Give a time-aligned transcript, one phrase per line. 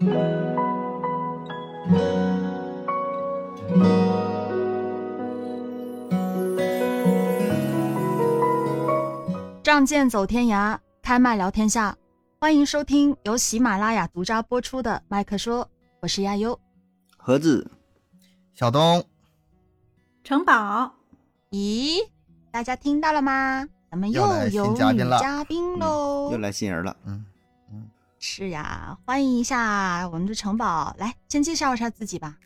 [0.00, 0.08] 仗
[9.84, 11.94] 剑走天涯，开麦聊天下。
[12.38, 15.62] 欢迎收听由喜马拉雅独家播出的《麦克说》，
[16.00, 16.58] 我是亚优。
[17.18, 17.70] 盒子，
[18.54, 19.04] 小东，
[20.24, 20.94] 城堡，
[21.50, 21.98] 咦，
[22.50, 23.68] 大家听到了吗？
[23.90, 26.30] 咱们又有女嘉宾了嘉宾喽！
[26.32, 26.96] 又来新人了。
[27.04, 27.22] 嗯，
[28.22, 32.36] 是呀，欢迎一下我们的城堡，来先介绍一下自己吧。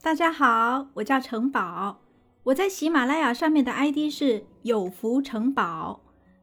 [0.00, 2.00] 大家好，我叫城堡，
[2.44, 6.00] 我在喜马拉雅上面的 ID 是有福城堡，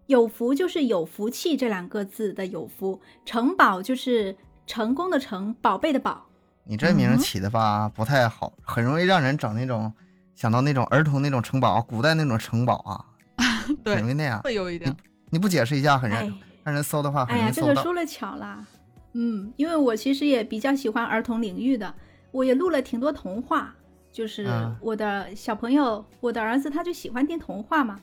[0.07, 4.35] 有福就是有福气这两个字的有福，城堡就是
[4.65, 6.25] 成功的成，宝贝的宝。
[6.65, 9.93] 你这名起的吧不太好，很容易让人整那种
[10.35, 13.05] 想到那种儿童那种城堡，古代那种城堡啊，
[13.85, 14.41] 很容易那样。
[14.41, 14.93] 会有一点。
[15.29, 16.29] 你不解释一下，很哎
[16.67, 17.49] 让让人搜的话，哎呀。
[17.49, 18.67] 这个说了巧了，
[19.13, 21.93] 嗯，因为我其实也比较喜欢儿童领域的，
[22.31, 23.73] 我也录了挺多童话，
[24.11, 27.97] 就是嗯我的小朋友，我的儿子他就喜欢听童话嘛，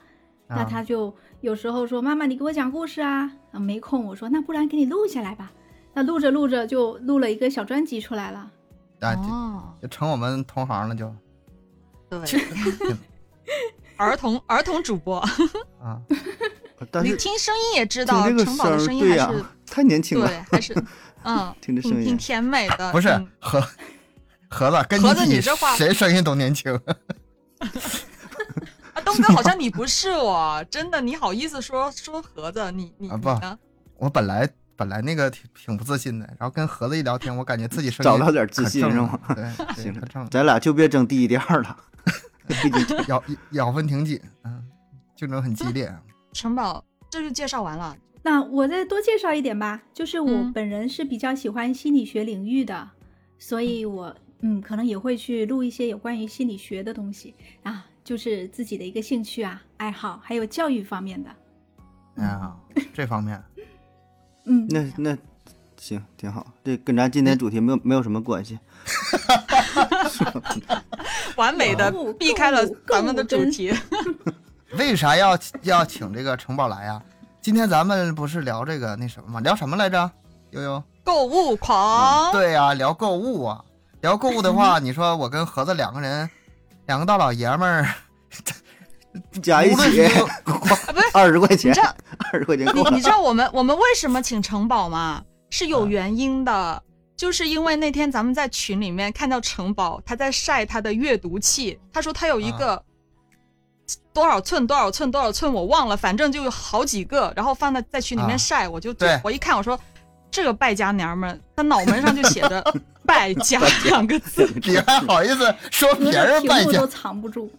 [0.48, 5.52] 那啊他就有时候说：“妈妈，你给我讲故事啊。”啊，没空，我说那不然给你录下来吧。
[5.92, 8.50] 那录着录着就录了一个小专辑出来了。
[9.00, 11.14] 啊，就成我们同行了，就
[12.08, 12.18] 对，
[13.98, 15.18] 儿童儿童主播，
[15.80, 16.00] 啊，
[16.90, 20.26] 但是你听声音也知道城堡的声音对呀、还是太年轻了。
[20.26, 20.74] 对，还是
[21.24, 22.90] 嗯，听着声音挺挺甜美的。
[22.92, 23.66] 不是嗯盒
[24.50, 26.72] 盒子跟盒子比你这话谁声音都年轻。
[28.92, 32.70] 啊，东哥好像你不是我，真的，你好意思说说盒子？
[32.72, 33.28] 你你啊不？
[33.96, 39.18] 我本来本来那个挺挺不自信的，然后跟盒子一聊天，我感觉自己声音找到点自信是吗？
[39.34, 39.44] 对，
[39.74, 41.76] 对行可正了，咱俩就别争第一第二了。
[43.08, 43.22] 咬
[43.52, 44.62] 咬分挺紧，嗯，
[45.16, 45.92] 竞争很激烈。
[46.34, 47.96] 城堡这就介绍完了。
[48.22, 52.90] 那我再多介绍一点吧，就是我嗯本人是比较喜欢心理学领域的，
[53.38, 61.30] 所以我嗯可能也会去录一些有关于心理学的东西啊，就是自己的一个兴趣啊、爱好，还有教育方面的。
[62.22, 62.56] 啊，
[62.92, 63.40] 这方面
[64.46, 65.16] 嗯，那那
[65.76, 68.58] 行挺好，这跟咱今天主题没有没有什么关系。
[71.36, 73.70] 完美的避开了咱们的主题。
[74.76, 77.00] 为啥要要请这个城堡来呀？
[77.40, 79.40] 今天咱们不是聊这个那什么吗？
[79.40, 80.10] 聊什么来着？
[80.50, 83.64] 悠悠，购物狂，对呀、聊购物啊。
[84.00, 86.28] 聊购物的话，你说我跟盒子两个人，
[86.86, 87.94] 两个大老爷们儿，
[89.42, 90.24] 加一起是
[91.12, 91.74] 二十块钱
[92.32, 93.00] 二十块钱你你。
[93.00, 95.22] 知道我们我们为什么请城堡吗？
[95.50, 96.82] 是有原因的，
[97.16, 102.82] 就是因为那天咱们在群里面看到城堡他在晒他的阅读器，他说他有一个
[104.14, 109.78] 多少寸多少寸多少寸我忘了，反正就有好几个，然后放在在群里面啊晒，我就对我一看我说
[110.30, 112.64] 这个败家娘们儿，她脑门上就写着
[113.04, 116.86] 败家 两个字， 你还好意思说别人败家着屏幕都？
[116.86, 117.52] 藏不住。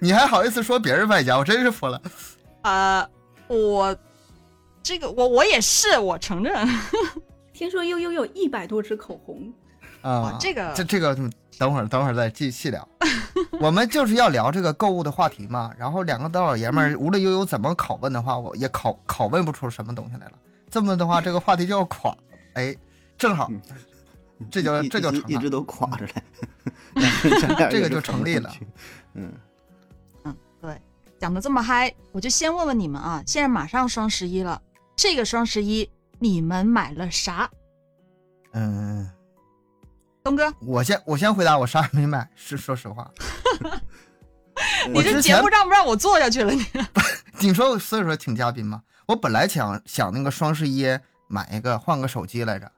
[0.00, 1.36] 你还好意思说别人败家？
[1.36, 2.00] 我真是服了。
[2.62, 3.08] 呃，
[3.48, 3.96] 我
[4.82, 6.54] 这个我我也是，我承认。
[7.52, 9.52] 听说悠悠有一百多支口红，
[10.02, 11.18] 啊哦，这个这这个
[11.58, 12.88] 等会儿等会儿再继细聊。
[13.60, 15.72] 我们就是要聊这个购物的话题嘛。
[15.76, 20.32] 然后两个大老爷们儿，无论悠悠怎么拷问的话，我也拷拷问不出什么东西来了。
[20.70, 22.16] 这么的话，这个话题就要垮。
[22.54, 22.74] 哎，
[23.16, 23.50] 正好，
[24.50, 25.26] 这就这就成了。
[25.28, 26.12] 一直都垮着嘞，
[27.70, 28.50] 这个就成立了。
[29.14, 29.32] 嗯，
[30.60, 30.80] 对，
[31.18, 34.60] 讲的这么嗨，我就先问问你们啊，现在马上双十一了，
[34.96, 35.88] 这个双十一
[36.18, 37.50] 你们买了啥？
[38.52, 39.08] 嗯，
[40.28, 43.10] 东哥，我先我先回答，我啥也没买，是说实话。
[44.92, 46.52] 你这节目让不让我做下去了？
[46.52, 46.66] 你
[47.40, 48.82] 你说，所以说请嘉宾嘛。
[49.06, 50.86] 我本来想想那个双十一
[51.28, 52.70] 买一个换个手机来着，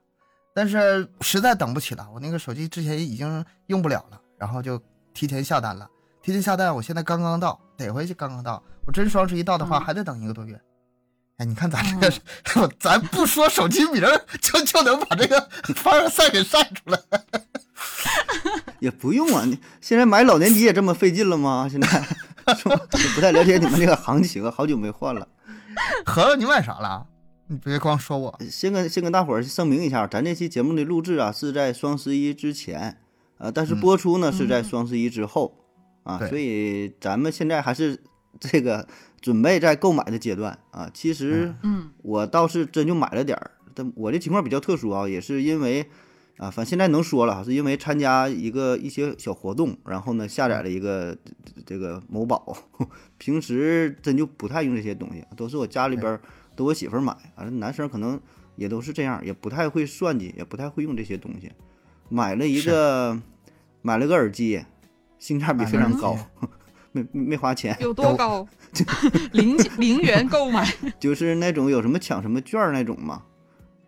[0.54, 4.80] 但是实在等不起了，我那个手机之前已经用不了了，然后就
[5.12, 5.88] 提前下单了。
[6.22, 8.62] 提前下单，我现在刚刚到，得回去刚刚到。
[8.86, 10.60] 我真双十一到的话，嗯还得等一个多月。
[11.40, 12.14] 哎，你看咱这个，
[12.60, 17.00] 我 咱不说手机名儿，就就能把这个凡尔赛给晒出来。
[18.78, 21.66] 也不用啊，你现在买老年机也这么费劲了吗？
[21.70, 22.06] 现在
[23.14, 25.26] 不太了解你们这个行情，好久没换了。
[26.04, 27.06] 合着你买啥了？
[27.46, 32.98] 你别光说我先跟先跟大伙儿声明一下，咱这期节目的录制啊是在双十一之前，
[33.38, 35.56] 呃，但是播出呢、是在双十一之后
[36.04, 37.98] 啊，所以咱们现在还是
[38.38, 38.86] 这个
[39.20, 40.90] 准备在购买的阶段啊。
[40.92, 45.82] 其实嗯我倒是真就买了点儿，但我这情况比较特殊啊，也是因为
[46.38, 52.56] 啊，反正现在能说了，是因为参加一个一些小活动，然后呢下载了一个这这个某宝，
[53.18, 56.20] 平时真就不太用这些东西，都是我家里边儿
[56.56, 58.18] 都我媳妇儿买，反正男生可能
[58.56, 61.52] 也都是这样，也不太会算计，也不太会用这些东西。
[62.08, 63.20] 买了一个
[63.82, 64.64] 买了个耳机，
[65.18, 66.16] 性价比非常高，
[66.92, 68.46] 没没花钱，有多高？
[69.32, 70.66] 零零元购买，
[70.98, 73.22] 就是那种有什么抢什么券那种嘛。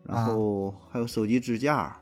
[0.05, 1.97] 然啊后还有手机支架，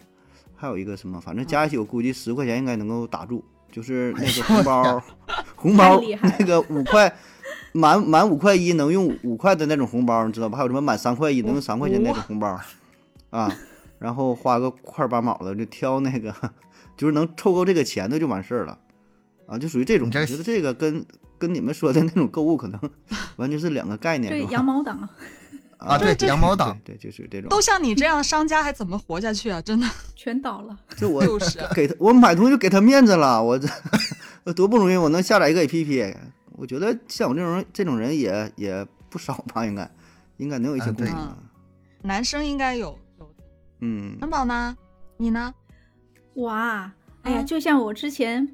[0.57, 3.45] 还有一个什么，反正加一起我估计十块钱应该能够打住。
[3.73, 5.03] 就是那个红包，
[5.55, 6.03] 红包
[6.39, 7.15] 那个五块，
[7.73, 10.57] 满满五块一能用五块的那种红包，你知道吧？
[10.59, 12.59] 还有什么满三块一能用三块钱那种红包，
[13.31, 13.49] 啊，
[14.01, 16.35] 然后花个块八毛的就挑那个，
[16.97, 18.77] 就是能凑够这个钱的就完事儿了，
[19.51, 20.07] 啊，就属于这种。
[20.07, 21.05] 我觉得这个跟
[21.37, 22.81] 跟你们说的那种购物可能
[23.37, 24.45] 完全是两个概念，对？
[24.47, 25.09] 羊毛党，
[25.79, 27.49] 啊，对，羊毛党，对，对，就是这种。
[27.49, 29.61] 都像你这样的商家还怎么活下去啊？
[29.61, 30.79] 真的 全倒了。
[30.97, 36.15] 就我 就是啊 给他，我买东西就给他面子了，我这多不容易，我能下载一个 APP。
[36.53, 39.91] 我觉得像我这种人，这种人也也不少吧，应该
[40.37, 41.37] 应该能有一些共鸣啊。
[42.03, 43.35] 男生应该有有。
[43.81, 44.77] 嗯，元宝呢？
[45.17, 45.53] 你呢？
[46.35, 48.47] 我啊，哎呀，嗯就像我之前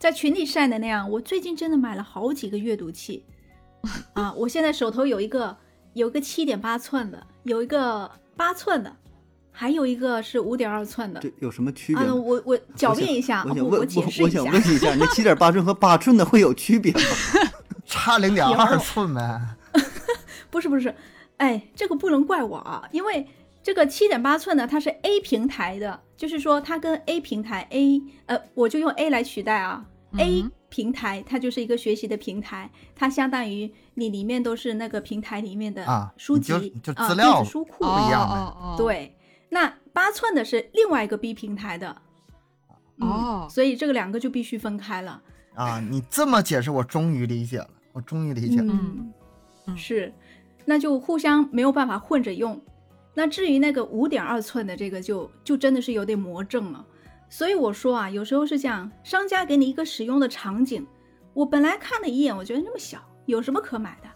[0.00, 3.22] 在群里晒的那样，我最近真的买了好几个阅读器
[4.14, 4.32] 啊！
[4.32, 5.54] 我现在手头有一个
[5.92, 8.96] 有一个七点八寸的，有一个八寸的，
[9.52, 11.20] 还有一个是五点二寸的。
[11.20, 17.00] 这有什么区别啊，我我狡辩一下，我我想问，解释一下我想问，一下，那七点八寸和八寸的会有区别吗？
[17.84, 19.38] 差零点二寸呗。
[20.48, 20.94] 不是不是，
[21.36, 23.26] 哎，这个不能怪我啊，因为
[23.62, 29.84] 这个七点八寸呢，它是 A 平台的，就是说它跟 A 平台 A 呃，我就用 A 来取代啊、
[30.18, 37.84] a 嗯平台它就是一个学习的平台，它相当于你里面都是那个平台里面的啊书籍你就就啊资料电子书库。
[37.84, 39.16] 一样的哦哦哦，对，
[39.48, 41.96] 那八寸的是另外一个 B 平台的。
[42.98, 45.20] 嗯哦所以这个两个就必须分开了。
[45.54, 48.72] 啊，你这么解释，我终于理解了，我终于理解了。
[48.72, 49.12] 嗯，
[49.66, 50.12] 嗯是，
[50.66, 52.60] 那就互相没有办法混着用。
[53.14, 56.86] 那至于那个五点二寸的这个就，就真的是有点魔怔了。
[57.30, 60.86] 所以我说啊，有时候是这样，商家给你一个使用的场景，
[61.32, 64.08] 我本来看了一眼，我觉得那么小，有什么可买的？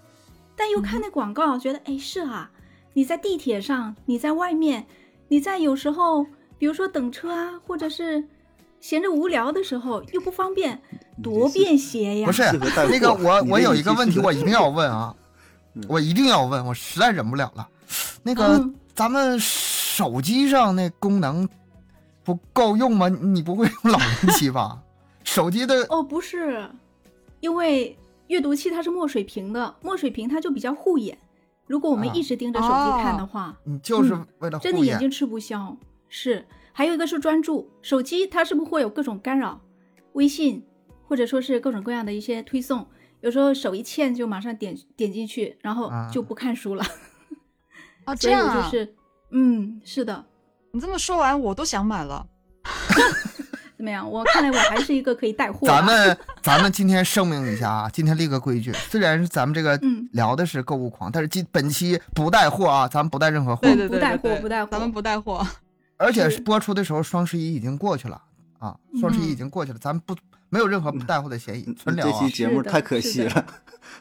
[0.57, 2.51] 但又看那广告，觉得哎是啊，
[2.93, 4.85] 你在地铁上，你在外面，
[5.29, 6.27] 你在有时候，
[6.59, 8.23] 比如说等车啊，或者是
[8.81, 10.81] 闲着无聊的时候又不方便，
[11.23, 12.27] 多便携呀！
[12.27, 12.43] 不是
[12.89, 15.15] 那个，我我有一个问题，我一定要问啊
[15.75, 17.69] 嗯，我一定要问，我实在忍不了了。
[18.23, 21.49] 那个嗯咱们手机上那功能
[22.25, 23.09] 不够用吗？
[23.09, 24.83] 你不会用老人机吧？
[25.23, 26.69] 手机的哦，不是，
[27.41, 27.97] 因为
[28.29, 31.19] 阅读器它是墨水屏的，墨水屏它就比较护眼。
[31.67, 34.11] 如果我们啊一直盯着手机看的话，你就是
[34.61, 35.77] 真的眼睛吃不消。
[36.09, 39.61] 是，还有一个是专注，手机它是不是会有各种干扰？
[40.13, 40.63] 微信
[41.09, 42.87] 或者说是各种各样的一些推送，
[43.21, 46.85] 有时候手一欠就马上点点进去，然后啊就不看书了。
[48.05, 48.95] 啊， 这样啊，就是，
[49.31, 50.25] 嗯，是的，
[50.75, 52.27] 你这么说完，我都想买了。
[53.79, 54.11] 怎么样？
[54.11, 55.73] 我看来我还是一个可以带货的。
[55.73, 65.47] 咱们咱们今天声明一下啊，今天立个规矩，虽然是咱们这个嗯聊的是购物狂，但是今本期不带货啊，咱们不带任何货，对对对，不带货不带货咱们不带货。
[65.97, 68.21] 而且是播出的时候双十一已经过去了
[68.59, 70.17] 啊，双十一已嗯经过去了，咱们不
[70.49, 72.33] 没有任何不带货的嫌疑，纯聊啊这期。
[72.35, 73.47] 节目 太可惜了，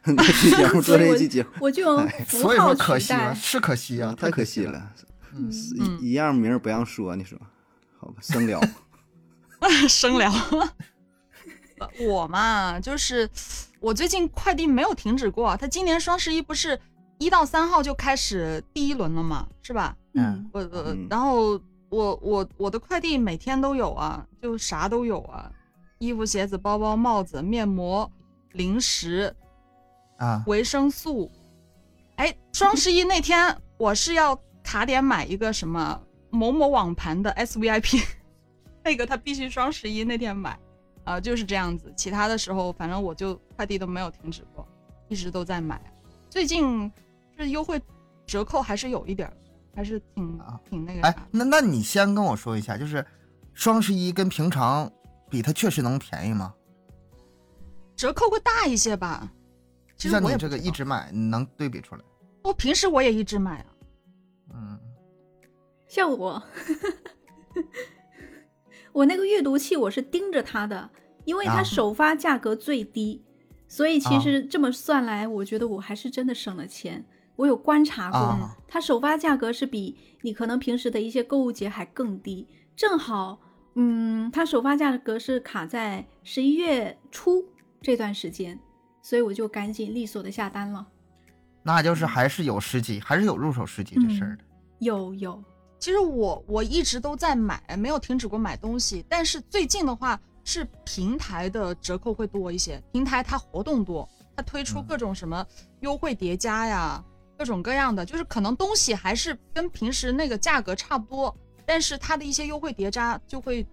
[0.04, 3.36] 这期节目做这一期节目我就哎所以说可惜了，。
[3.36, 4.66] 是可惜啊，太可惜惜。
[4.66, 4.82] 了，
[5.38, 7.38] 一一样名儿不让说，你说
[8.00, 8.16] 好吧？
[8.22, 8.62] 生聊，
[9.88, 10.32] 生聊。
[12.08, 13.30] 我嘛，就是
[13.80, 15.68] 我最近快递没有停止过他。
[15.68, 16.80] 今年双十一不是
[17.18, 19.96] 一到三号就开始第一轮了嘛，是吧？
[20.14, 21.60] 嗯，我我嗯然后
[21.90, 25.52] 我我我的快递每天都有啊，就啥都有啊，
[25.98, 28.10] 衣服、鞋子、包包、帽子、面膜、
[28.54, 29.36] 零食、
[30.18, 31.30] 啊，维生素。
[32.16, 38.04] 哎，双十一那天我是要卡点买一个什么某某网盘的 SVIP，
[38.84, 40.58] 那个他必须双十一那天买，
[41.04, 41.94] 啊、就是这样子。
[41.96, 44.68] 其他的时候，反正我就快递都没有停止过，
[45.10, 45.80] 一直都在买。
[46.30, 46.92] 最近
[47.38, 47.80] 这优惠
[48.26, 49.34] 折扣还是有一点儿，
[49.76, 53.06] 还是挺啊挺那个啥哎，那那你先跟我说一下，就是
[53.54, 54.92] 双十一跟平常
[55.30, 56.54] 比，它确实能便宜吗？
[57.96, 59.30] 折扣会大一些吧。
[59.96, 62.02] 其就实像你这个一直买，你能对比出来？
[62.44, 63.66] 我平时我也一直买啊。
[65.94, 66.44] 嗯，像我，
[68.94, 70.90] 我那个阅读器我是盯着它的，
[71.24, 73.24] 因为它啊首发价格最低，
[73.68, 77.06] 所以其啊实这么算来，我觉得我还是真的省了钱。
[77.36, 83.40] 我有观察过，啊它首发价格是比你可能平时的一些购物节还更低，正好，
[83.76, 87.44] 嗯，它首发价格是卡在十一月初
[87.82, 88.60] 这段时间，
[89.02, 90.88] 所以我就赶紧利索的下单了。
[91.64, 94.44] 那就是还是有时机，还是有入手时机这事儿的。
[94.80, 95.44] 有有，
[95.84, 99.04] 其实我我一直都在买，没有停止过买东西。
[99.10, 102.82] 但是最近的话，是平台的折扣会多一些。
[102.94, 105.46] 平台它活动多，它推出嗯各种什么
[105.82, 107.04] 优惠叠加呀，
[107.38, 111.36] 各种各样的，就是可能东西还是跟平时那个价格差不多，
[111.66, 113.68] 但是它的一些优惠叠加就会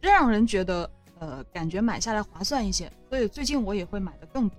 [0.00, 0.90] 让人觉得
[1.20, 2.90] 呃感觉买下来划算一些。
[3.08, 4.58] 所以最近我也会买的更多，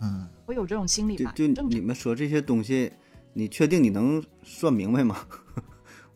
[0.00, 1.34] 嗯，我有这种心理吧？
[1.36, 1.82] 就你。
[1.82, 2.90] 们说这些东西，
[3.34, 5.14] 你确定你能算明白吗？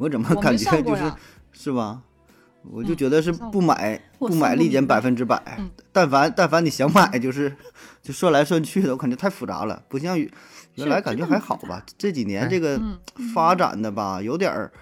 [0.03, 1.13] 我怎么感觉就是
[1.53, 2.03] 是吧？
[2.71, 7.55] 我就嗯觉得是不买我不买立减百分之百嗯，但凡但凡你想买，就是
[8.03, 11.85] 就算来算去的，我感觉太复杂了，不像原来感觉还好吧。
[11.97, 12.99] 这几年哎这个嗯
[13.35, 14.73] 发展的吧，有点儿，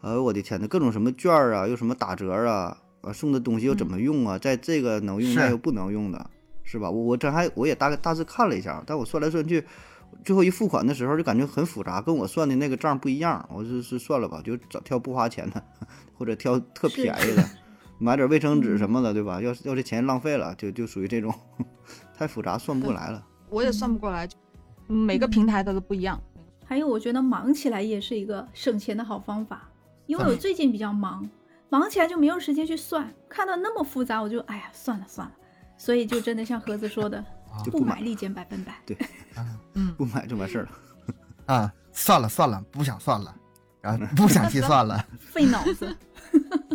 [0.00, 6.30] 呃，我的天呐，各种什么券儿啊，又什么打折啊，啊送的东西又怎嗯么用啊，在这个能用那又不能用的，
[6.64, 6.90] 是吧？
[6.90, 9.64] 我我这还我也大概大致看了一下，但我算来算去，
[10.24, 15.62] 最后一付款的时候就感觉很复杂，跟我算的那个账不一样，我就是算了吧，就找挑不花钱的，
[16.14, 17.44] 或者挑特便宜的，
[17.98, 19.40] 买点卫生纸嗯什么的，对吧？
[19.40, 21.32] 要要这钱浪费了，就就属于这种
[22.16, 23.24] 太复杂算不过来了。
[23.48, 24.28] 我也算不过来，
[24.88, 26.20] 嗯每个平台它都不一样。
[26.64, 29.70] 还有我觉得忙起来也是一个省钱的好方法，
[30.06, 31.28] 因为我最近比较忙，
[31.68, 35.32] 忙起来就没有时间去算，看到那么复杂，我就哎呀算了算了，
[35.78, 37.26] 所以就真的像盒子说的，不
[37.64, 38.74] 就不买买立减百分百。
[38.86, 38.96] 对
[39.74, 41.54] 嗯，不买就完事儿了。
[41.54, 43.34] 啊，算了算了，不想算了，
[43.80, 45.04] 然后不想计算了。
[45.18, 45.96] 费脑子。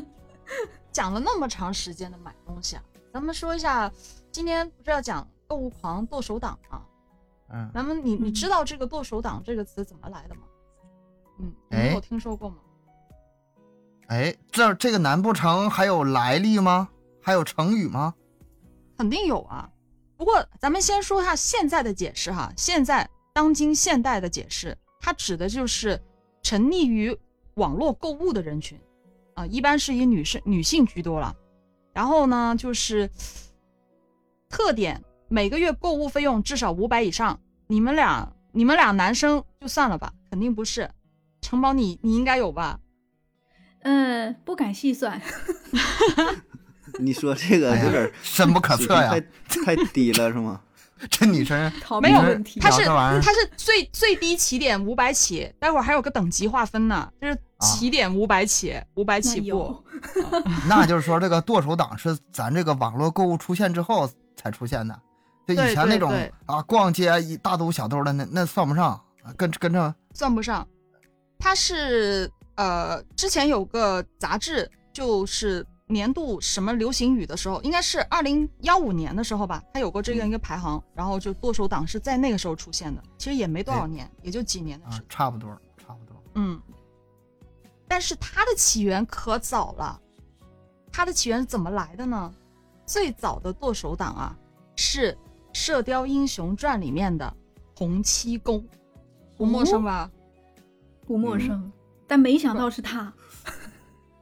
[0.91, 2.83] 讲了那么长时间的买东西啊，
[3.13, 3.89] 咱们说一下，
[4.31, 6.81] 今天不是要讲购物狂剁手党吗？
[7.53, 10.41] 嗯，咱们你你嗯知道这个剁手党这个词怎么来的吗？
[11.39, 12.57] 嗯，你有听说过吗？
[14.07, 16.89] 哎，这这个难不成还有来历吗？
[17.21, 18.13] 还有成语吗？
[18.97, 19.69] 肯定有啊。
[20.21, 25.99] 不过咱们先说一下现在的解释哈，现在当今现代的解释，它指的就是
[26.43, 27.17] 沉溺于
[27.55, 28.79] 网络购物的人群，
[29.33, 31.35] 啊、一般是以女生女性居多了。
[31.91, 33.09] 然后呢，就是
[34.47, 37.39] 特点，每个月购物费用至少五百以上。
[37.65, 40.87] 你们俩，你们俩男生就算了吧，肯定不是。
[41.41, 42.79] 城堡你你应该有吧？
[43.79, 45.19] 嗯，不敢细算。
[46.99, 49.09] 你说这个有点深不可测呀
[49.47, 49.75] 太！
[49.75, 50.59] 太低了是吗？
[51.09, 52.59] 这女生逃没有问题。
[52.59, 59.83] 它是聊这玩意儿它是最最低起点五百起，待会儿还有个等级划分呢，就是起点五百起，五百那起步。
[60.69, 64.99] 那就是说，这个剁手党是咱这个网络购物出现之后才出现的。
[65.47, 66.13] 就以前那种
[66.45, 68.91] 啊，逛街一大兜小兜的，那那算不上，
[69.23, 70.65] 啊跟跟着算不上。
[71.39, 86.15] 它是呃，之前有个杂志，就是年度什么流行语的时候，应该是二零幺五年的时候吧，它有过这样一个排行，然后就剁手党是在那个时候出现的，其实也没多少年，也就几年的啊事。，差不多差不多。
[86.35, 86.59] 嗯，
[87.87, 89.99] 但是它的起源可早了，
[90.91, 92.33] 它的起源是怎么来的呢？
[92.85, 94.37] 最早的剁手党啊，
[94.75, 95.13] 是
[95.53, 97.33] 《射雕英雄传》里面的
[97.77, 98.65] 洪七公，
[99.37, 100.09] 不陌生吧？
[101.05, 101.71] 不陌嗯生，
[102.07, 103.13] 但没想到是他。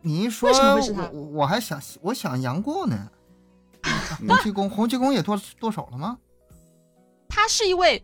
[0.01, 2.97] 你一说，为什么会是他我我还想我想杨过呢。
[3.81, 6.17] 嗯洪七公，洪七公也剁剁手了吗？
[7.29, 8.03] 他是一位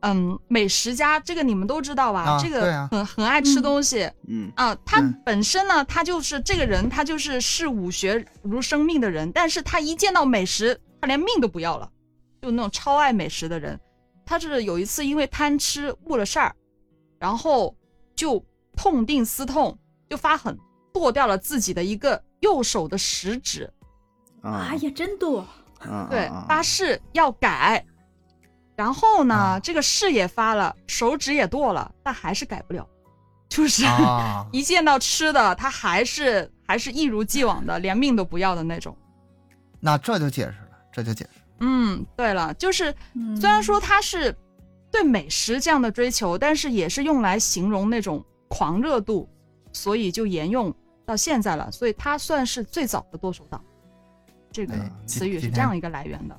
[0.00, 2.20] 嗯美食家，这个你们都知道吧？
[2.22, 4.72] 啊这个很很爱吃东西嗯啊。
[4.84, 11.90] 他嗯本身呢，他就是这个人，他就是视武学如生命的人，但是他一见到美食，他连命都不要了，
[12.40, 13.78] 就那种超爱美食的人。
[14.24, 16.54] 他是有一次因为贪吃误了事儿，
[17.18, 17.74] 然后
[18.14, 18.44] 就
[18.76, 19.76] 痛定思痛，
[20.08, 20.56] 就发狠
[20.96, 23.70] 剁掉了自己的一个右手的食指，
[24.40, 25.46] 啊哎呀，真多！
[25.80, 27.84] 啊对啊，发誓要改。
[28.74, 32.86] 然后呢，啊这个誓也发了，手指也剁了，但还是改不了，
[33.50, 38.96] 就是、啊， 一见到吃的，他还是还是一如既往的，连命都不要的那种。
[39.78, 41.40] 那这就解释了，这就解释。
[41.60, 44.34] 嗯，对了，就是嗯虽然说他是
[44.90, 49.28] 对美食这样的追求，但是也是用来形容那种狂热度，
[49.72, 50.74] 所以就沿用
[51.06, 51.70] 到现在了。
[51.70, 53.64] 所以他算是最早的剁手党，
[54.52, 56.38] 这个哎词语是这样一个来源的。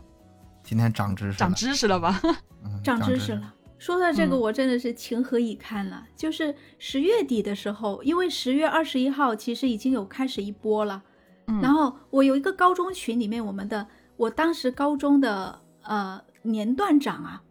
[0.64, 2.22] 今天长知识了，长知识了吧？
[2.66, 3.54] 嗯长知识识了。
[3.80, 6.06] 说到这个，嗯我真的是情何以堪了。
[6.16, 11.02] 就是十月底的时候，因为十月二十一号其实已经有开始一波了，
[11.46, 17.42] 嗯然后我有一个高中群里面，我们的我当时高中的呃年段长啊，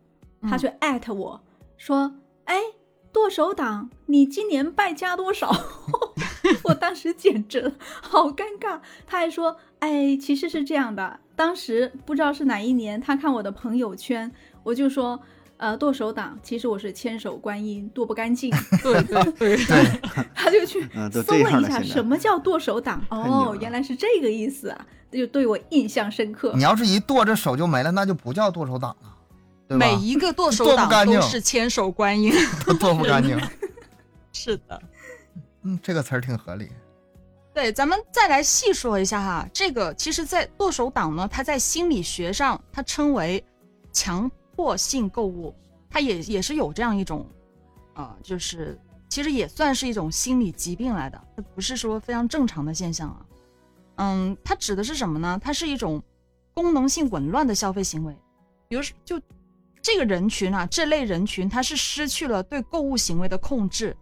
[0.43, 1.41] 他嗯就艾特我
[1.77, 2.13] 说
[2.45, 2.61] ：“哎，
[3.13, 5.51] 剁手党，你今年败家多少？”
[6.65, 8.81] 我当时简直了，好尴尬。
[9.07, 14.31] 他还说：“哎，其实是这样的，当时不知道是哪一年，他看我的朋友圈，
[14.63, 15.21] 我就说。”
[15.59, 18.51] 呃，剁手党，其实我是千手观音，剁不干净。
[18.85, 20.01] 对对对，对，
[20.37, 26.63] 他就去嗯搜了一下什么叫剁手党，哦，原来是这个意思啊，就对我印象深刻你。
[26.63, 29.09] 要是一剁这手就没了，那就不叫剁手党了，
[29.67, 29.87] 对吧？
[29.87, 32.31] 每一个剁手剁不党干净都是千手观音。
[32.67, 33.41] 都剁不干净。
[34.35, 34.79] 是的，
[35.67, 36.71] 嗯，这个词儿挺合理。
[37.53, 43.45] 对，咱们再来细说一下哈，这个其实，在剁手党呢，它在心理学上，它称为
[43.93, 45.53] 强迫性购物，
[45.91, 47.27] 它也也是有这样一种，
[47.95, 53.27] 呃，就是其实也算是一种心理疾病来的，它不是说非常正常的现象啊。
[53.97, 55.41] 嗯，它指的是什么呢？
[55.43, 56.01] 它是一种
[56.55, 58.17] 功能性紊乱的消费行为，
[58.69, 59.21] 比如就
[59.83, 63.97] 这个人群啊，这类人群，他是失去了对购物行为的控制，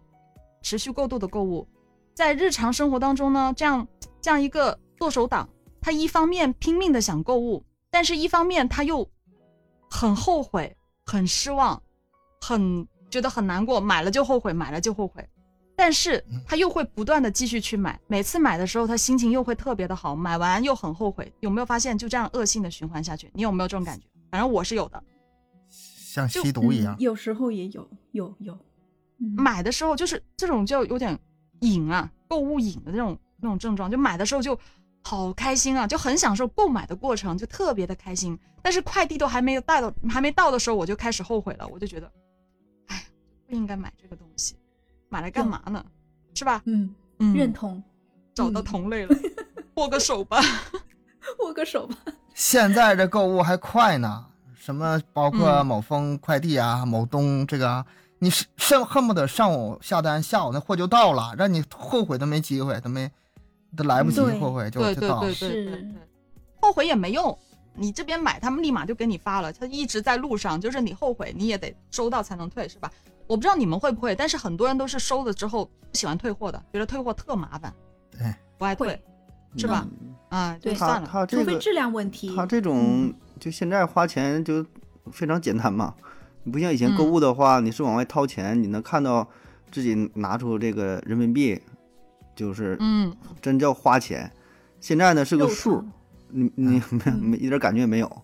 [0.64, 1.68] 持续过度的购物。
[2.14, 3.86] 在日常生活当中呢，这样
[4.20, 5.48] 这样一个剁手党，
[5.80, 9.08] 他一方面拼命的想购物，但是一方面他又
[9.90, 11.80] 很后悔、很失望、
[12.40, 15.28] 很觉得很难过，买了就后悔，买了就后悔，
[15.76, 23.30] 但是他又会不断的继续去买，每次买的时候他心情又会特别的好，买完又很后悔，有没有发现就这样恶性的循环下去？
[23.34, 24.06] 你有没有这种感觉？
[24.30, 25.02] 反正我是有的，
[25.68, 28.58] 像吸毒一样嗯，有时候也有，有有。
[29.20, 31.18] 嗯买的时候就是这种就有点
[31.60, 34.58] 瘾啊，购物瘾的那种那种症状，就买的时候就
[35.02, 38.38] 好开心啊，就很享受购买的过程，就特别的开心。
[38.62, 42.10] 但是快递都还没有带到，还没到的时候，我就开始后悔了，我就觉得，
[42.86, 43.04] 哎，
[43.46, 44.56] 不应该买这个东西，
[45.08, 45.84] 买来干嘛呢？
[46.34, 46.62] 是吧？
[46.64, 47.82] 嗯，嗯，认同，
[48.34, 49.14] 找到嗯同类了，
[49.76, 50.40] 握个手吧。
[51.40, 51.96] 握个手吧。
[52.34, 57.86] 现在这购物还快呢，什么包括嗯某峰快递啊、某东这个啊，
[58.24, 63.10] 你是上恨不得上午下单，下午那货就到了，让你后悔都没机会，都没
[63.76, 65.34] 都来不及后悔就对对就到了对。
[65.34, 65.94] 对对是，
[66.58, 67.38] 后悔也没用。
[67.74, 72.90] 你这边买，他们立马就给你发了，他一直在路上，就是你后悔你也得收到才能退，是吧？
[73.26, 77.74] 我不知道你们会不会，但是很多人都是收了之后不喜欢退货的，觉得退货特麻烦，
[78.10, 78.98] 对，不爱退，
[79.58, 79.86] 是吧？
[80.30, 81.06] 啊，就对算了。
[81.12, 82.34] 他这个除非质量问题。
[82.34, 84.64] 他这种就现在花钱就
[85.12, 85.94] 非常简单嘛，
[86.44, 89.28] 你不像以前购嗯物的话，你是往外掏钱，你能看到
[89.72, 91.60] 自己拿出这个人民币，
[92.36, 94.30] 就是嗯，真叫花钱。
[94.80, 95.84] 现在呢是个数，
[96.28, 98.22] 你你没嗯没一点感觉也没有。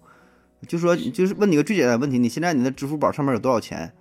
[0.68, 3.92] 就说就是问你个最简单的问题，你现在你的支付宝上面有多少钱？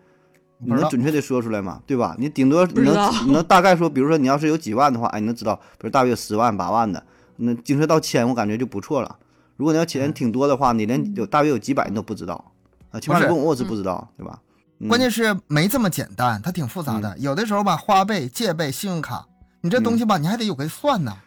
[0.62, 1.82] 你能准确的说出来吗？
[1.88, 2.18] 对吧？
[2.20, 7.02] 你顶多你能你能大概说，比如说你要是有几万的话，哎，你能知道，比如大约十万八万的，
[7.38, 9.18] 那精确到千，我感觉就不错了。
[9.56, 12.52] 如果你要钱挺多的话，你连有大约有几百你都不知道
[12.92, 14.40] 啊，起码你问我我是不知道，对吧？
[14.80, 17.14] 嗯关键是没这么简单，它挺复杂的。
[17.18, 19.28] 有的时候吧，花呗、借呗、信用卡，
[19.60, 21.18] 你这东西吧，你还得有个算呢。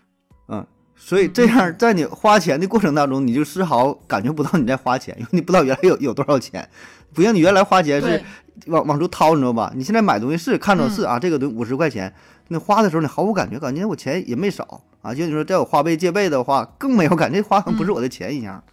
[0.48, 6.66] 嗯，所以这样在你花钱的过程当中，你就丝毫感觉不到你在花钱，因为你不知道原来有有多少钱，
[7.12, 8.24] 不像你原来花钱是，
[8.68, 9.70] 往往出掏，你知道吧？
[9.76, 12.10] 你现在买东西是看着是啊，这个东五十块钱，
[12.48, 15.12] 那花的时候你毫无感觉，感觉我钱也没少啊。
[15.12, 18.64] 就你说再有花呗借呗的话，更没有感觉，花好像不是我的钱一样，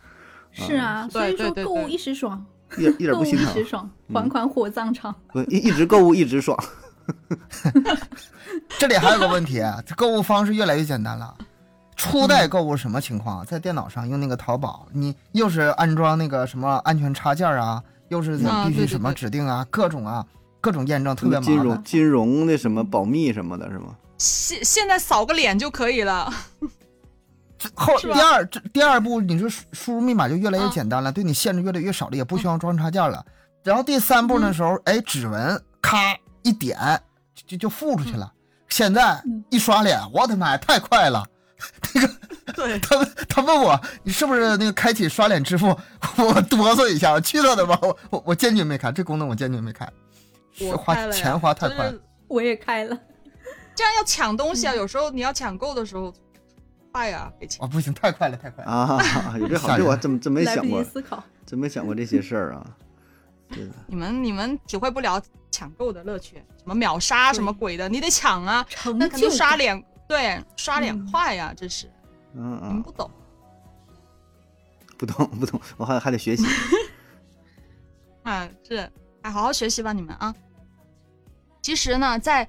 [0.53, 2.45] 是啊，所以说购物一时爽，
[2.77, 5.13] 一点一点不心疼时，爽，还款火葬场。
[5.31, 6.57] 不一一直购物一直爽。
[8.77, 11.35] 这里还有个问题，啊这购物方式越来越简单了。
[11.95, 13.45] 初代购物什么情况？
[13.45, 20.25] 在电脑上用那个淘宝，你又是安装那个什么安全插件啊，又是必须什么指定啊，各种啊，
[20.61, 21.83] 各种验证特别麻金融。
[21.83, 23.95] 金融的什么保密什么的，是吗？
[24.17, 26.31] 现现在扫个脸就可以了。
[27.75, 33.25] 后第二这第二步，你说输输入密码就越来越啊简单了，对你限制越来越少了，也不需要装插件了。
[33.63, 36.77] 然后第三步的时候，哎，指纹咔一点
[37.35, 38.31] 就就就付出去了。
[38.69, 39.43] 现在嗯。
[39.49, 41.25] 一刷脸，我的妈呀，太快了！
[41.93, 42.13] 那个
[42.53, 45.67] 对，他问他问我你是不是那个开启刷脸支付，
[46.17, 49.85] 我哆嗦一下，我去他的吧，我我我坚决没开，这功能我坚决没开，
[50.53, 51.99] 是我花开了呀钱花太快了。
[52.27, 52.97] 我也开了，
[53.75, 54.77] 这样要抢东西啊，嗯。
[54.77, 56.13] 有时候你要抢购的时候，
[56.91, 57.63] 快呀，给钱。
[57.63, 58.71] 啊，不行，太快了，太快了。
[58.71, 61.23] 啊， 有这好，吓人这我还真真没想过，思考。
[61.45, 62.65] 真没想过这些事儿啊。
[63.49, 65.21] 对的， 你们你们体会不了
[65.51, 68.65] 抢购的乐趣，什么秒杀什么鬼的，你得抢啊，
[68.97, 71.87] 那肯定刷脸，对，刷脸嗯快呀，这是
[72.35, 73.09] 嗯嗯你们不，懂。
[74.97, 76.45] 不懂 不懂，我还还得学习。
[78.23, 78.77] 啊，是，
[79.21, 80.35] 哎，好好学习吧，你们啊。
[81.61, 82.47] 其实呢，在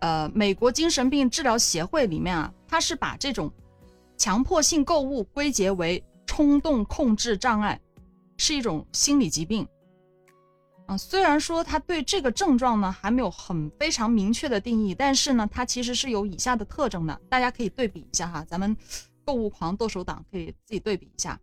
[0.00, 3.52] 呃美国精神病治疗协会里面啊，它是把这种
[4.20, 7.80] 强迫性购物归结为冲动控制障碍，
[8.36, 9.66] 是一种心理疾病。
[10.86, 18.76] 啊，虽然说他对这个症状呢还没有很非常明确的定义，但是呢，它其实是有以下的特征的，大家可以对比一下哈，咱们
[19.24, 21.40] 购物狂剁手党可以自己对比一下。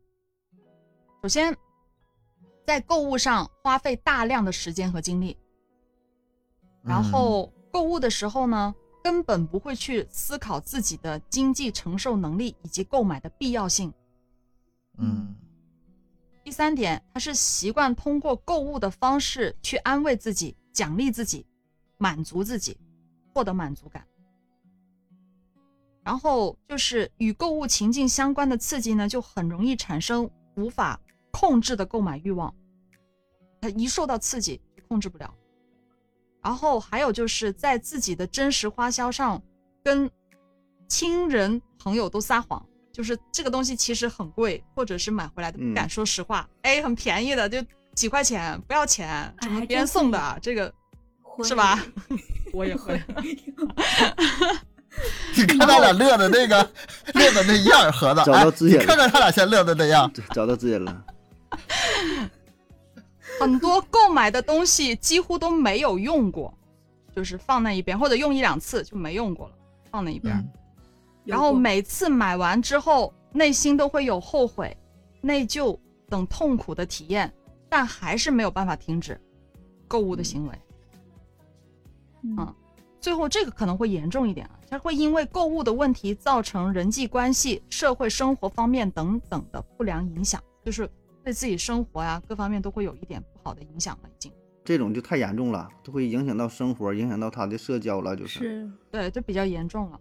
[1.23, 1.57] 首先，
[2.67, 5.35] 在购物上花费大量的时间和精力，
[6.83, 8.75] 然后购物的时候呢，
[9.07, 13.93] 根本不会去思考自己的经济承受能力以及购买的必要性。
[14.97, 15.33] 嗯
[16.43, 21.45] 第三点，他是习惯通过购物的方式去安慰自己、奖励自己、
[21.97, 22.77] 满足自己，
[23.33, 24.05] 获得满足感。
[26.03, 30.99] 然后就是与购物情境相关的刺激呢，就很容易产生无法
[31.31, 32.53] 控制的购买欲望。
[33.61, 35.33] 他一受到刺激就控制不了。
[36.47, 39.41] 然后还有就是在自己的真实花销上，
[39.83, 40.10] 跟
[40.88, 47.62] 亲人朋友都撒谎，就是这个东西其实很贵，或者是买回来的不敢嗯说实话，哎，很便宜的，就
[47.93, 50.73] 几块钱，不要钱，什么还别人送的，这个
[51.43, 51.83] 是吧？
[52.53, 52.97] 我也会。
[55.36, 56.71] 你看他俩乐的那个
[57.13, 61.03] 乐的那样儿，盒子，找哎到自己了你看看他俩现在乐的那样，找到自己了。
[63.39, 66.54] 很多购买的东西几乎都没有用过，
[67.15, 69.56] 就是放那一边，或者用一两次就没用过了，
[69.91, 70.36] 放那一边。
[70.36, 70.50] 嗯
[71.26, 74.78] 然后每次买完之后，内心都会有后悔、
[75.19, 77.30] 内疚等痛苦的体验，
[77.67, 79.19] 但还是没有办法停止
[79.89, 80.56] 购物的行为。
[82.23, 82.56] 嗯
[83.02, 90.89] 最后这个可能会严重一点啊，它会因为购物的问题造成人际关系、社会生活方面等等的不良影响，就是
[91.27, 94.31] 对自己生活呀、各方面都会有一点不好的影响了，已经。
[94.63, 98.39] 这种就太严重了，都会影响到生活，影响到他的社交了，就是。
[98.39, 99.99] 是对，就比较严重了。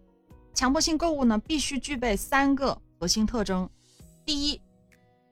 [0.54, 3.68] 强迫性购物呢，必须具备三个核心特征：
[4.24, 4.60] 第一，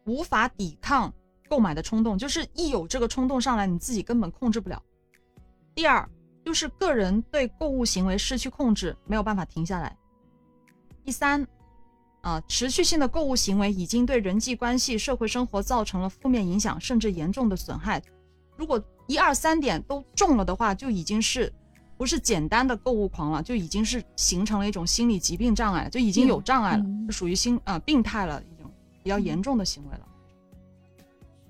[0.04, 1.14] 无法抵抗
[1.48, 4.76] 购买的冲动，就是一有这个冲动上来，你自己根本控制不了；
[5.76, 6.08] 第二，
[6.44, 9.96] 就是个人对购物行为失去控制，没有办法停下来；
[11.04, 11.46] 第三，
[12.24, 18.02] 啊、持续性的购物行为已经对人际关系、社会生活造成了负面影响，甚至严重的损害。
[18.56, 21.52] 如果一二三点都中了的话，就已经是
[21.98, 30.08] 不是简单的购物狂了，就已经是形成了一种心理疾病障碍，就已经有障碍了，属于心啊、病态了，一种比较严重的行为了。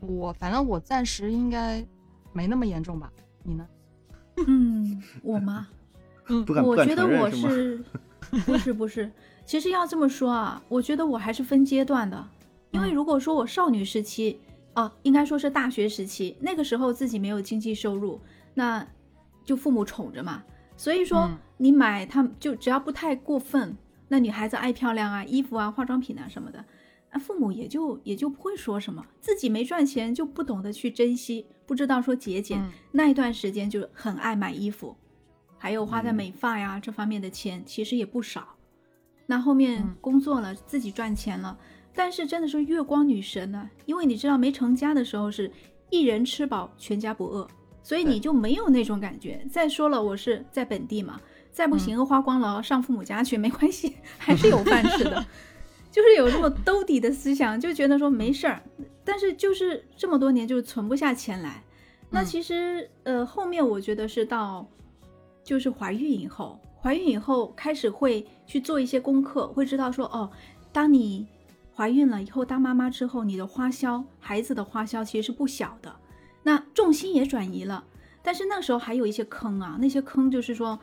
[0.01, 1.87] 我反正我暂时应该
[2.33, 3.13] 没那么严重吧？
[3.45, 3.69] 你呢？
[4.49, 5.69] 嗯，我吗？
[6.65, 7.31] 我觉得我？
[7.31, 7.85] 是，
[8.45, 9.13] 不是不是，
[9.47, 12.29] 其实要这么说啊，我觉得我还是分阶段的，
[12.71, 12.95] 因为嗯。
[12.95, 14.41] 如果说我少女时期，
[14.73, 18.21] 啊，应该说是大学时期，那个时候自己没有经济收入，
[18.55, 18.87] 那
[19.45, 20.43] 就父母宠着嘛，
[20.77, 21.39] 所以说嗯。
[21.57, 23.77] 你买他们就只要不太过分，
[24.09, 26.65] 那女孩子爱漂亮啊，衣服啊、化妆品啊什么的，
[27.11, 32.73] 啊，父母也就也就不会说什么，自己没赚钱就不懂得去珍惜，不知道说节俭，嗯。
[32.91, 34.97] 那一段时间就很爱买衣服，
[35.59, 36.15] 还有花在嗯。
[36.17, 38.54] 美发呀、这方面的钱其实也不少。
[39.27, 41.57] 那后面嗯工作了，自己赚钱了，
[41.95, 45.51] 但是真的是月光女神呢、因为你知道没成家的时候是
[45.91, 47.49] 一人吃饱全家不饿，
[47.83, 49.45] 所以你就没有那种感觉。
[49.51, 55.25] 再说了，我是在本地嘛，再不行花光了上父母家去没关系， 还是有饭吃的。
[55.91, 58.61] 就是有这么兜底的思想，就觉得说没事儿，
[59.05, 61.63] 但是就是这么多年就是存不下钱来。
[62.11, 64.69] 那嗯其实呃后面我觉得是到
[65.45, 70.31] 就是怀孕以后，怀孕以后开始会去做一些功课，会知道说哦，
[70.71, 71.27] 当你
[71.75, 75.97] 怀孕了以后当妈妈之后，你的花销，孩子的花销其实是不小的，
[76.43, 77.83] 那重心也转移了。
[78.23, 80.79] 但是那时候还有一些坑啊，那些坑就是说，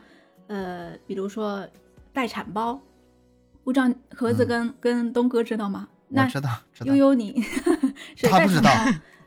[0.48, 1.64] 呃，比如说
[2.12, 2.80] 待产包，
[3.62, 5.88] 不知道盒子嗯跟、跟东哥知道吗？
[6.08, 7.40] 那知道知道悠，悠你
[8.16, 8.70] 是他不知道。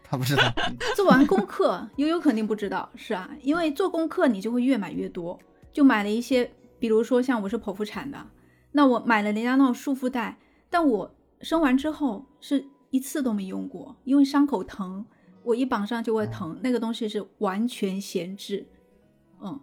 [0.04, 0.44] 他不知道，
[0.94, 5.40] 做完功课，悠悠肯定不知道，是啊，因为做功课你就会越买越多，
[5.74, 8.28] 就买了一些，比如说像我是剖腹产的，
[8.72, 10.38] 那我买了人家那种束缚带，
[10.70, 15.06] 但我生完之后是一次都没用过，因为伤口疼，
[15.44, 18.68] 我一绑上就会疼，那个东西是完全闲置，
[19.42, 19.60] 嗯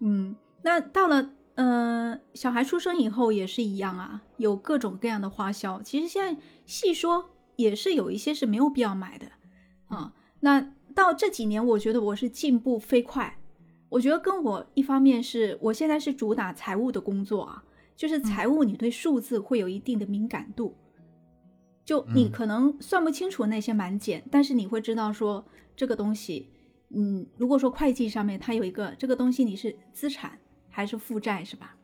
[0.00, 9.26] 嗯，那到了呃小孩出生以后也是一样啊，有各种各样的花销，其实现在细说也是有一些是没有必要买的。
[9.88, 13.38] 啊、那到这几年，我觉得我是进步飞快。
[13.94, 17.62] 我觉得跟我一方面是我现在是主打财务的工作啊，
[17.94, 20.74] 就是财务你对数字会有一定的敏感度，
[21.84, 25.44] 就你嗯可能算不清楚那些满减，但是你会知道说
[25.76, 26.48] 这个东西，
[26.88, 30.36] 嗯，如果说会计上面它有一个这个东西你是资产
[30.68, 31.76] 还是负债是吧？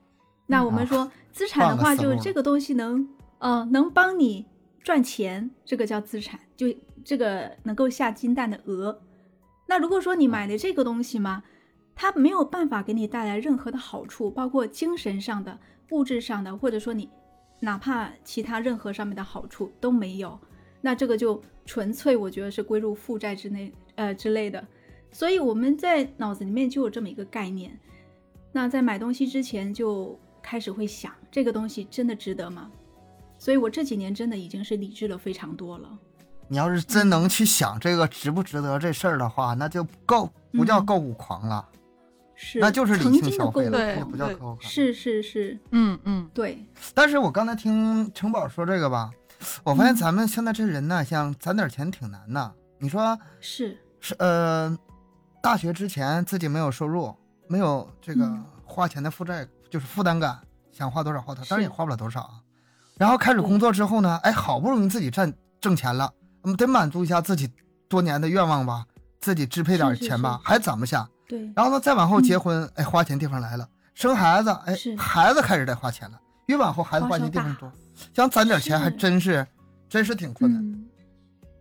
[0.48, 4.44] 那我们啊说资产的话，就是这个东西能呃能帮你
[4.82, 6.66] 赚钱，这个叫资产，就
[7.04, 9.00] 这个能够下金蛋的鹅。
[9.68, 11.44] 那如果说你买的这个东西嘛，
[12.02, 15.58] 它没有办法给你带来任何的好处，包括精神上的、
[15.90, 17.10] 物质上的，或者说你
[17.60, 20.40] 哪怕其他任何上面的好处都没有，
[20.80, 24.66] 那这个就纯粹我觉得是归入负债之内，呃之类的。
[25.12, 27.78] 所以我们在脑子里面就有这么一个概念，
[28.50, 32.70] 那在买东西之前就开始会想，这个东西真的值得吗？
[33.36, 35.98] 所以我这几年真的已经是理智了非常多了。
[36.48, 41.68] 你要是真能去想这个值不值得这事儿的话，那就够不叫嗯购物狂了，
[42.42, 44.68] 是，那就是理性消费了，不叫可口可乐。
[44.68, 49.10] 是是是，嗯嗯，对，但是我刚才听城堡说这个吧，
[49.62, 52.50] 我发现咱们现在这人呢，想攒点钱挺难的。
[52.78, 54.74] 你说是，是呃，
[55.42, 57.14] 大学之前自己没有收入，
[57.46, 60.40] 没有这个嗯花钱的负债，就是负担感，
[60.72, 62.40] 想花多少花多少，当然也花不了多少啊。
[62.96, 67.50] 然后开始工作之后呢，哎，好不容易自己挣挣钱了，我们，得满足一下自己
[67.86, 68.86] 多年的愿望吧，
[69.20, 71.06] 自己支配点是是钱吧，是还攒不下。
[71.30, 77.70] 对，然后呢，再往后嗯结婚，哎，花钱地方来了，生孩子，哎是，孩子开始得花钱了，越往后孩子花钱地方多，
[78.12, 79.46] 想攒点钱还真是，
[79.88, 80.60] 真是挺困难。
[80.60, 80.88] 嗯，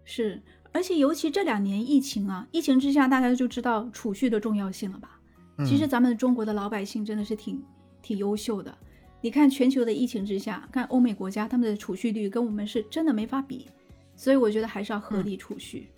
[0.04, 0.42] 是，
[0.74, 5.20] 而且尤其这两年疫情啊，疫情之下，大家就知道储蓄的重要性了吧？
[5.66, 7.64] 其实嗯咱们中国的老百姓真的是挺
[8.02, 8.76] 挺优秀的。
[9.22, 13.70] 你看全球的疫情之下，看欧美国家他们的储蓄率跟我们是真的没法比，
[14.16, 15.92] 所以我觉得还是要合理储蓄。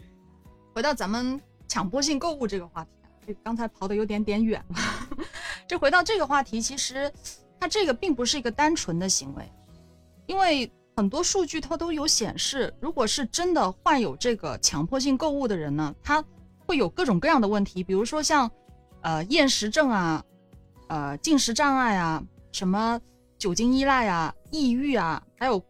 [0.73, 3.00] 回到咱们强迫性购物这个话题啊，
[3.33, 4.75] 这刚才跑的有点点远了。
[5.67, 7.11] 这回到这个话题，其实
[7.59, 9.49] 它这个并不是一个单纯的行为，
[10.25, 16.23] 因为很多数据它都有显示，如果是真的患有这个强迫性购物的人呢，他
[16.65, 18.51] 会有各种各样的问题，比如说像
[19.01, 20.23] 呃厌食症啊、
[20.87, 22.99] 呃进食障碍啊、什么
[23.37, 25.63] 酒精依赖啊、抑郁啊，还有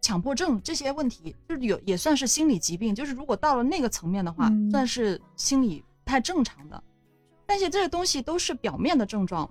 [0.00, 2.92] 强迫症这些问题，就是有也算是心理疾病。
[2.92, 6.82] 就是如果到了那个层面的话，嗯算是心理不太正常的。
[7.46, 9.48] 但是这些东西都是表面的症状，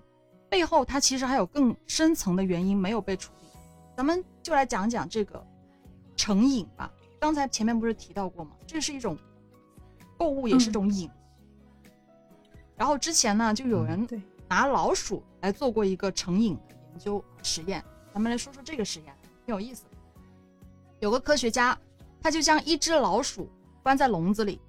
[0.50, 3.48] 背后它其实还有更深层的原因没有被处理。
[3.96, 5.46] 咱们就来讲讲这个
[6.16, 6.92] 成瘾吧。
[7.20, 8.52] 刚才前面不是提到过吗？
[8.68, 9.18] 这是一种
[10.18, 11.10] 购物，也是一种瘾。
[12.76, 14.06] 然后之前呢，就有人，
[14.50, 17.84] 拿老鼠来做过一个成瘾的研究实验。
[18.14, 19.90] 咱们来说说这个实验，挺有意思的。
[21.00, 21.78] 有个科学家，
[22.22, 23.50] 他就将一只老鼠
[23.82, 24.60] 关在笼子里，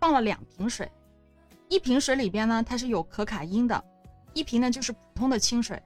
[0.00, 0.90] 放了两瓶水，
[1.72, 3.82] 一瓶水里边呢它是有可卡因的，
[4.34, 5.82] 一瓶呢就是普通的清水。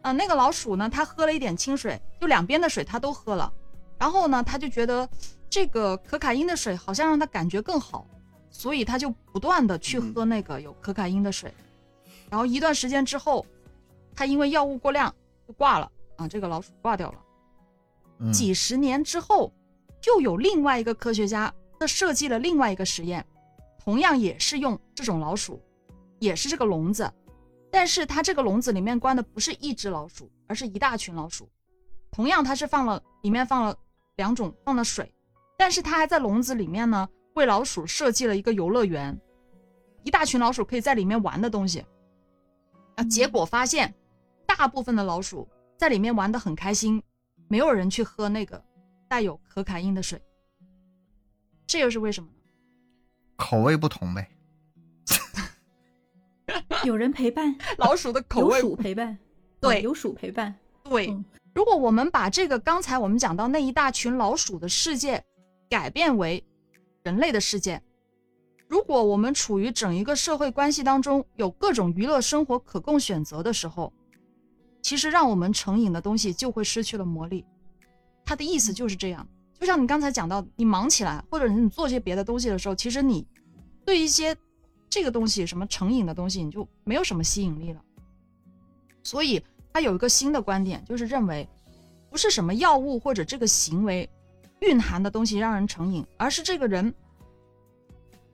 [0.00, 3.52] 啊、那个老鼠呢，它喝了一点清水，就两边的水它都喝了，
[3.98, 5.08] 然后呢，它就觉得
[5.50, 8.06] 这个可卡因的水好像让它感觉更好，
[8.48, 11.52] 所以它就不断的去喝那个有可卡因的水。
[12.30, 13.44] 然后一段时间之后，
[14.14, 15.12] 它因为药物过量
[15.48, 17.18] 就挂了啊，这个老鼠挂掉了。
[18.20, 19.52] 嗯几十年之后，
[20.06, 23.26] 又有另外一个科学家，他设计了另外一个实验，
[23.88, 25.58] 同样也是用这种老鼠，
[26.18, 27.10] 也是这个笼子，
[27.70, 31.48] 但是它这个笼子里面关的不是一只老鼠，而是一大群老鼠。
[32.10, 33.74] 同样，它是放了里面放了
[34.16, 35.10] 两种放了水，
[35.56, 39.18] 但是它还在笼子里面呢，为老鼠设计了一个游乐园，
[40.02, 41.82] 一大群老鼠可以在里面玩的东西。
[42.96, 43.94] 啊，结果发现，
[44.44, 45.48] 大部分的老鼠
[45.78, 47.02] 在里面玩的很开心，
[47.48, 48.62] 没有人去喝那个
[49.08, 50.20] 带有可卡因的水。
[51.66, 52.37] 这又是为什么呢？
[53.38, 54.28] 口味不同呗。
[56.84, 59.16] 有人陪伴， 老鼠的口味有味鼠陪伴，
[59.60, 59.80] 对。
[59.80, 61.08] 嗯有鼠陪伴，对。
[61.08, 61.24] 嗯，
[61.54, 65.24] 如果我们把这个刚才我们讲到那一大群老鼠的世界
[65.70, 66.44] 改变为
[67.02, 67.80] 人类的世界，
[68.66, 73.92] 如果我们处于整一个社会关系当中有各种娱乐生活可供选择的时候，
[74.82, 77.44] 其实让我们成瘾的东西就会失去了魔力。
[78.24, 79.26] 他的意思就是这样，
[79.58, 83.26] 就像你刚才讲到，你忙起来，或者你做些别的东西的时候，其实你
[83.84, 84.36] 对一些
[84.88, 87.82] 这个东西什么成瘾的东西，你就没有什么吸引力了。
[89.02, 89.42] 所以
[89.72, 91.48] 他有一个新的观点，就是认为
[92.10, 94.08] 不是什么药物或者这个行为
[94.60, 96.94] 蕴含的东西让人成瘾，而是这个人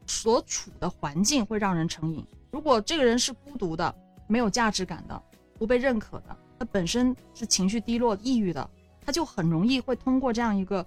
[0.07, 2.25] 所处的环境会让人成瘾。
[2.51, 3.95] 如果这个人是孤独的、
[4.27, 5.23] 没有价值感的、
[5.59, 8.71] 不被认可的，他本身是情绪低落、抑郁的，
[9.05, 10.85] 他就很容易会通过这样一个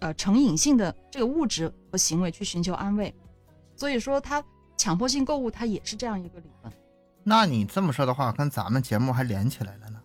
[0.00, 3.14] 呃成瘾性的这个物质和行为去寻求安慰。
[3.76, 4.42] 所以说，他
[4.76, 6.72] 强迫性购物，它也是这样一个理论。
[7.22, 10.00] 那你这么说的话，跟咱们节目还连起来了呢。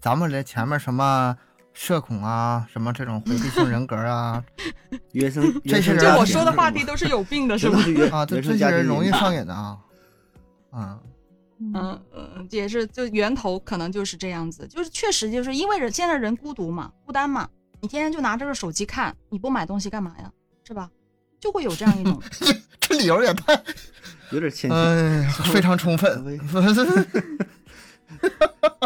[0.00, 1.36] 咱们连前面什么
[1.72, 4.42] 社恐啊，什么这种回避性人格啊，
[5.12, 7.78] 原生这些人就啊我说的话题都是有病的，是吧？
[8.12, 9.78] 啊，对这些人容易上瘾的啊。
[10.72, 11.00] 嗯，
[11.74, 17.48] 嗯嗯，也是，就源头可能就是这样子，就是确实就是因为人现在人孤独嘛，孤单嘛，
[17.84, 20.32] 你天天就拿着个手机看，你不买东西干嘛呀？
[20.66, 20.88] 是吧？
[21.38, 22.18] 就会有这样一种，
[22.80, 23.52] 这理由也太，
[24.32, 24.78] 有点牵强。
[24.78, 26.24] 哎呀，非常充分。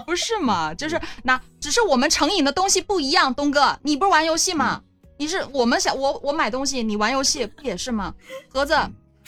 [0.05, 0.75] 不是嘛？
[0.75, 4.83] 就是那只是我们成瘾的东西不一样，东哥，你不是玩游戏吗？
[5.17, 8.13] 你是我们想我我买东西，你玩游戏不也是吗？
[8.49, 8.75] 盒子，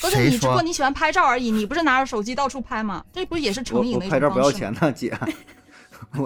[0.01, 3.05] 盒子，你只不过你喜欢拍照而已，你不是拿着手机到处拍吗？
[3.13, 4.59] 这不也是成瘾的一我拍照种方式吗？
[4.59, 5.17] 不要钱呢，姐。
[6.17, 6.25] 我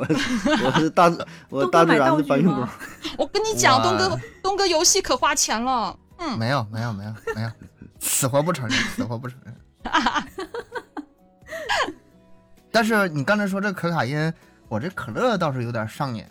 [0.64, 1.12] 我是大
[1.50, 2.66] 我大自然的搬运工，
[3.18, 7.50] 我跟你讲，东哥东哥游戏可花钱了，嗯，没有没有没有没有，
[8.00, 9.54] 死活不承认，死活不承认。
[12.70, 14.32] 但是你刚才说这可卡因，
[14.68, 16.24] 我这可乐倒是有点上瘾。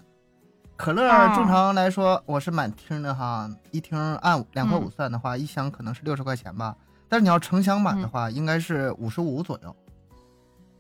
[0.76, 6.76] 可乐哦正常来说，我是满听的哈，一听按两块五嗯算的话，一箱可能是六十块钱吧。
[7.08, 9.76] 但是你要成箱买的话，应该是五十五左右。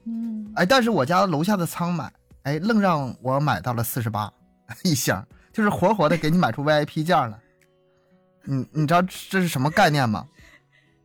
[0.06, 2.12] 嗯，哎，但是我家楼下的仓买，
[2.44, 4.32] 哎，愣让我买到了四十八
[4.84, 7.40] 一箱，就是活活的给你买出 VIP 价了。
[8.44, 10.28] 你你知道这是什么概念吗？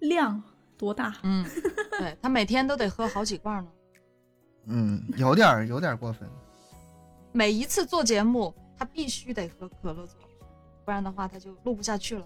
[0.01, 0.42] 量
[0.77, 1.14] 多大？
[1.22, 1.44] 嗯，
[1.98, 3.70] 对他每天都得喝好几罐呢。
[4.66, 6.29] 嗯，有点有点过分。
[7.33, 10.20] 每一次做节目，他必须得喝可乐做，
[10.85, 12.24] 不然的话他就录不下去了，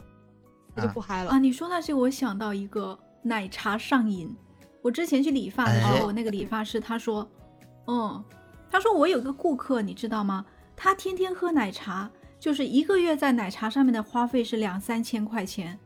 [0.75, 1.31] 他就不嗨了。
[1.31, 4.35] 啊，你说那这个，我想到一个奶茶上瘾。
[4.81, 7.29] 我之前去理发的时候，哎那个理发师他说，
[7.87, 8.25] 嗯，
[8.73, 10.47] 他说我有个顾客，你知道吗？
[10.75, 15.79] 他天天喝奶茶，就是一个月在奶茶上面的花费是两三千块钱，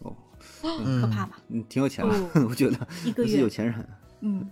[0.00, 0.14] 哦，
[0.62, 1.38] 嗯，可怕吧？
[1.48, 3.88] 嗯，挺有钱的，哦 我觉得一个月是有，钱人。
[4.20, 4.46] 嗯，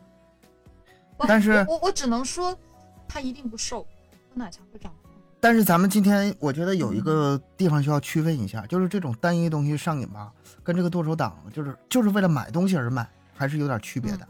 [1.28, 2.58] 但是我我我只能说，
[3.06, 3.82] 他一定不瘦，
[4.30, 5.12] 喝奶茶会长胖。
[5.38, 14.26] 但是咱们今天我觉得有一个地方需要区分一下，就是这种单一东西上瘾吧，跟这个剁手党就是就是为了买东西而买，还是有点区别的、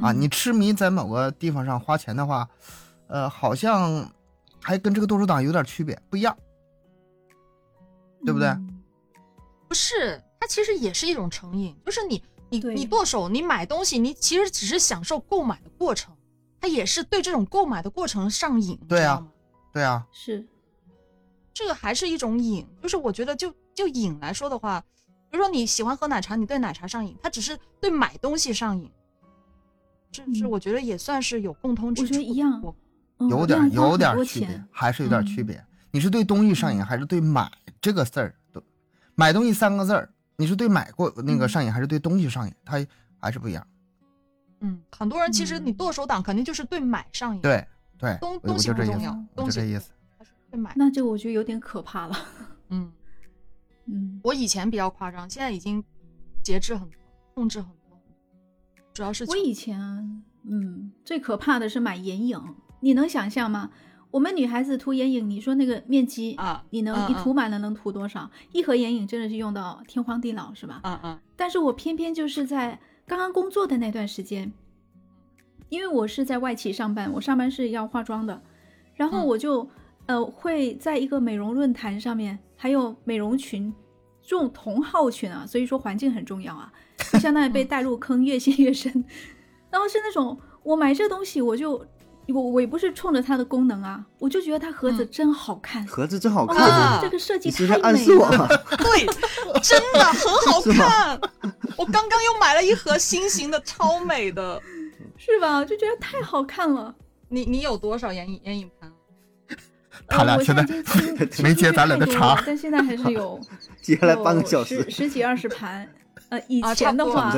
[0.00, 0.12] 啊。
[0.12, 2.48] 嗯你痴迷在某个地方上花钱的话，
[3.06, 4.10] 呃，好像
[4.60, 6.36] 还跟这个剁手党有点区别，不一样。
[8.24, 8.82] 对不对嗯
[9.68, 16.16] 不是，它其实也是一种成瘾，就是你你你剁手，你买东西，你其实只是享受购买的过程，
[16.60, 19.26] 它也是对这种购买的过程上瘾，对啊？
[19.72, 20.46] 对啊，是，
[21.52, 24.80] 这个还是一种瘾，就是我觉得就就瘾来说的话，
[25.28, 28.90] 比如说你喜欢喝奶茶，你对奶茶上瘾，它只是对买东西上瘾，
[30.14, 32.06] 这是嗯我觉得也算是有共通之处。
[32.06, 32.62] 我觉得一样
[33.18, 35.64] 有点有点区别，还是有点区嗯别。
[35.90, 37.50] 你是对东西上瘾，还是对买
[37.80, 38.34] 这个事儿？
[38.52, 38.62] 都
[39.16, 42.54] 买东西三个字儿，你是对买过那个嗯上瘾，还是对东西上瘾？
[42.64, 42.86] 它
[43.18, 43.66] 还是不一样。
[44.60, 47.66] 嗯，很多人其实你嗯剁手党肯定就是对买上瘾，，对
[47.98, 49.90] 对，我东东我就这意思西不重要，东西就这意思。
[50.50, 52.16] 对买，那这个我觉得有点可怕了。
[52.68, 52.92] 嗯。
[53.86, 55.84] 嗯，我以前比较夸张，现在已经
[56.42, 56.98] 节制很多，
[57.34, 57.83] 控制很多，
[58.94, 60.02] 主要是我以前啊，
[60.44, 62.40] 嗯，最可怕的是买眼影，
[62.80, 63.70] 你能想象吗？
[64.12, 68.30] 我们女孩子涂眼影，你说那个面积啊你能嗯嗯一涂满了能涂多少？
[68.52, 70.80] 一盒眼影真的是用到天荒地老，是吧？
[70.84, 74.52] 嗯嗯但是我偏偏就是在刚刚工作的那段时间，
[75.68, 78.40] 因为我是在外企上班，我上班是要化妆的，
[78.94, 79.68] 然后嗯我就、
[80.06, 83.74] 呃会在一个美容论坛上面，还有美容群
[84.22, 86.72] 这种同号群啊，所以说环境很重要啊，
[87.14, 88.92] 就相当于被带入坑越陷越深。
[89.70, 91.72] 然后是那种我买这东西，我就
[92.28, 98.28] 我我也不是冲着它的功能啊，我就觉得它盒子嗯真好看，盒子真好看，啊这个设计太美在暗示我？
[98.78, 99.06] 对，
[99.62, 101.20] 真的很好 看。
[101.76, 104.60] 我刚刚又买了一盒新型的，超美的。
[105.16, 105.64] 是吧？
[105.64, 106.94] 就觉得太好看了。
[107.28, 108.92] 你你有多少眼影眼影盘？
[110.06, 110.62] 他俩现在
[111.42, 113.40] 没接咱俩的茬但现在还是有
[113.80, 115.88] 接下来半个小时十，十几二十盘。
[116.38, 117.32] 呃，以啊前的话。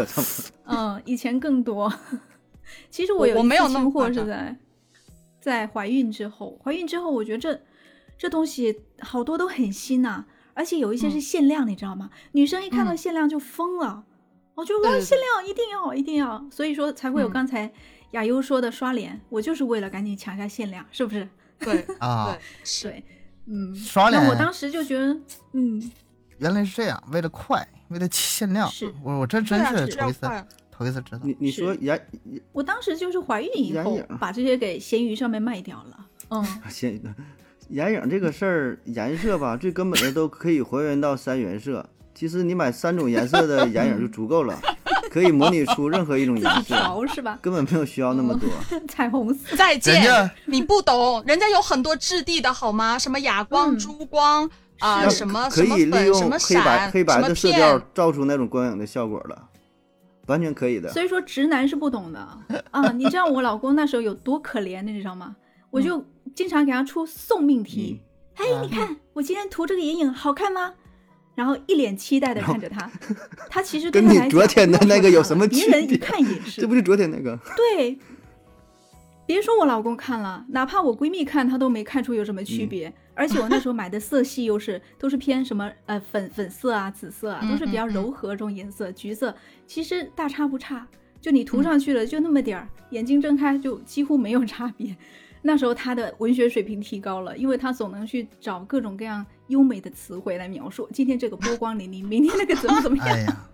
[0.65, 1.93] 嗯，以前更多。
[2.91, 4.57] 其实我有一我没有那么次清货是在
[5.41, 7.61] 在怀孕之后，怀孕之后，我觉得这
[8.19, 12.11] 这东西好多都很新呐、而且有一些是嗯限量，你知道吗？
[12.33, 12.97] 女生一看到嗯。
[12.97, 14.05] 限量就疯了，
[14.55, 17.31] 我就对对哇限量一定要一定要，所以说才会有嗯。
[17.31, 17.73] 刚才
[18.13, 21.29] 亚优说的刷脸，我就是为了赶紧抢下限量，是不是？
[21.61, 22.37] 对啊。
[22.83, 23.05] 对，
[23.47, 25.17] 嗯，刷脸那我当时就觉得，
[25.53, 25.91] 嗯，
[26.39, 30.27] 原来是这样，为了快，为了限量是，我我这真是是头一次。
[30.71, 31.21] 头一次知道。
[31.23, 31.99] 你你说是眼
[32.53, 37.01] 我当时就是怀孕以后眼影把这些给闲鱼上面卖掉了， 嗯，先
[37.71, 41.89] 眼影这个事儿，颜色吧，最根本的都可以还原到三原色。
[42.15, 44.59] 其实你买三种颜色的眼影就足够了，
[45.11, 47.39] 可以模拟出任何一种颜色，调是吧？
[47.43, 48.49] 根本没有需要那么多。
[48.89, 52.99] 彩虹色，再见，你不懂，人家有很多质地的好吗？
[52.99, 54.49] 什么哑光、嗯珠光
[54.79, 59.49] 啊、什么可什么粉、以利用什么黑白闪、黑白什么的色调片，照出那种光影的效果了，
[60.27, 60.91] 完全可以的。
[60.93, 62.19] 所以说直男是不懂的
[62.71, 62.93] 啊！
[62.93, 65.37] 你知道我老公那时候有多可怜，你知道吗？
[65.71, 66.05] 我就
[66.35, 68.01] 经常给他出送命题，
[68.35, 70.75] 哎，你看我今天涂这个眼影好看吗？
[71.35, 72.91] 然后一脸期待的看着他，
[73.51, 77.39] 他其实对跟你昨他来讲天的那个有什么别区别人一看也是这不是昨天那个？
[77.55, 77.99] 对，
[79.27, 82.93] 别说我老公看了，哪怕我闺蜜看，她都没看出有什么区别。
[83.15, 89.35] 而且我那时候买的色系又是都是偏什么呃粉粉色啊、紫色啊，都是比较柔和这种颜色，橘色
[89.67, 90.87] 其实大差不差。
[91.21, 94.97] 就你涂上去了，就那么点儿，眼睛睁开就几乎没有差别。
[95.43, 103.47] 那时候他的文学水平提高了，因为他总能去找各种各样优美的词汇来描述今天这个波光粼粼，明天那个怎么怎么样，哎呀，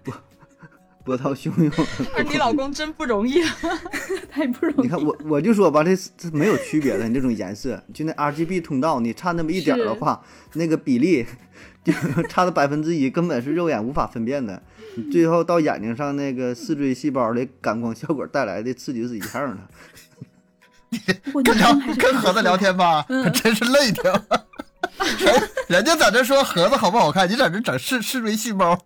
[1.05, 1.73] 波涛汹涌。
[2.29, 3.43] 你老公真不容易。
[4.31, 4.83] 太不容易。
[4.83, 10.23] 你看我我就说吧，这这没有区别的，你这种颜色，就那 RGB 通道，你差那么一点儿的话，
[10.55, 11.27] 那个比例
[11.85, 11.93] 就
[12.29, 14.63] 差的百分之一，根本是肉眼无法分辨的。
[14.97, 19.59] 你最后到眼睛上那个视锥细胞的感光效果带来的刺激是一样的。
[21.25, 24.05] 不过跟聊跟盒子聊天吧，真是累挺。
[25.19, 28.79] 人人家在这说盒子好不好看，你在这整视视锥细胞。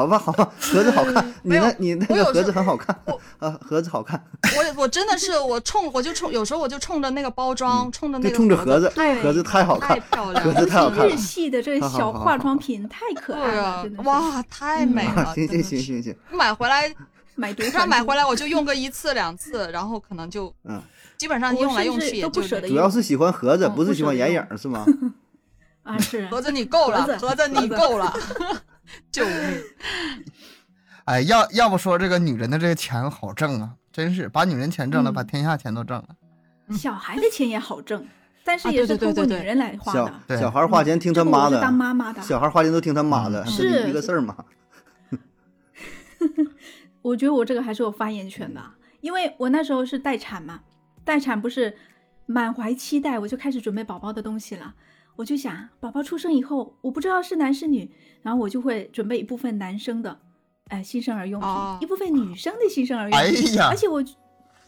[0.00, 4.22] 好吧，好吧，盒子好看，你没有那你那个盒子很好看我啊，盒子好看，
[4.56, 11.16] 我我真的是我冲我就冲，有时候我就冲着那个包装，冲着那就个冲着盒子，对盒子太好看太，漂亮盒了，子太好看了日。
[11.16, 15.34] 系的这 小化妆品太可爱了，哇，太美了！
[15.34, 16.92] 行行行行行，买回来，
[17.36, 20.80] 买多不让买回来我就用个一次两次，然后可能就嗯，
[21.18, 24.86] 基本上我用来用去也就都不舍得主要是喜欢盒子，嗯不是喜欢眼影是吗？
[25.82, 28.14] 啊，是盒子你够了，盒子盒子你够了，
[29.10, 29.34] 救命！
[31.04, 36.08] 哎，要要不说这个女人的这个钱好挣啊，真是把女人钱挣了，嗯把天下钱都挣了。
[36.76, 38.06] 小孩的钱也好挣，
[38.44, 40.14] 但是啊也是通过女人来花小的。
[40.28, 44.36] 对小孩花钱听他妈的，当妈妈的，小孩花钱都听他妈的，是一个事儿嘛。
[47.02, 48.62] 我觉得我这个还是有发言权的，
[49.00, 50.60] 因为我那时候是待产嘛，
[51.02, 51.74] 待产不是
[52.26, 54.74] 满怀期待，我就开始准备宝宝的东西了。
[55.16, 57.90] 我就想，宝宝出生以后，我不知道是男是女，
[58.22, 60.20] 然后我就会准备一部分男生的，
[60.68, 63.18] 哎，新生儿用品，哦一部分女生的新生儿用品。
[63.18, 64.02] 哎呀而且我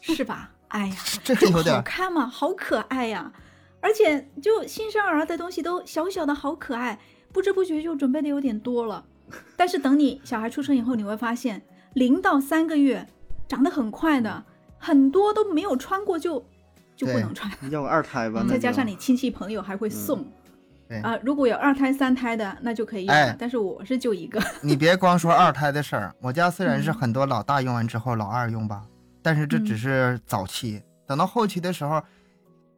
[0.01, 0.51] 是吧？
[0.67, 3.31] 哎呀，这有点看嘛，好可爱呀！
[3.79, 6.99] 而且就新生儿的东西都小小的，好可爱，
[7.31, 9.05] 不知不觉就准备的有点多了。
[9.55, 11.61] 但是等你小孩出生以后，你会发现，
[11.93, 13.07] 零到三个月
[13.47, 14.45] 长得很快的，
[14.77, 16.45] 很多都没有穿过就
[16.95, 17.51] 就不能穿。
[17.69, 20.25] 要个二胎吧，再加上你亲戚朋友还会送。
[20.87, 28.85] 对啊、如果有二胎、三胎的，那就可以用但是我是就一个， 你别光说二胎的事儿，我家虽然是嗯很多老大用完之后老二用吧，
[29.21, 32.03] 但是这只嗯是早期，等到后期的时候，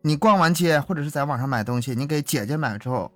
[0.02, 3.12] 你逛完街或者是在网上买东西，你给姐姐买之后，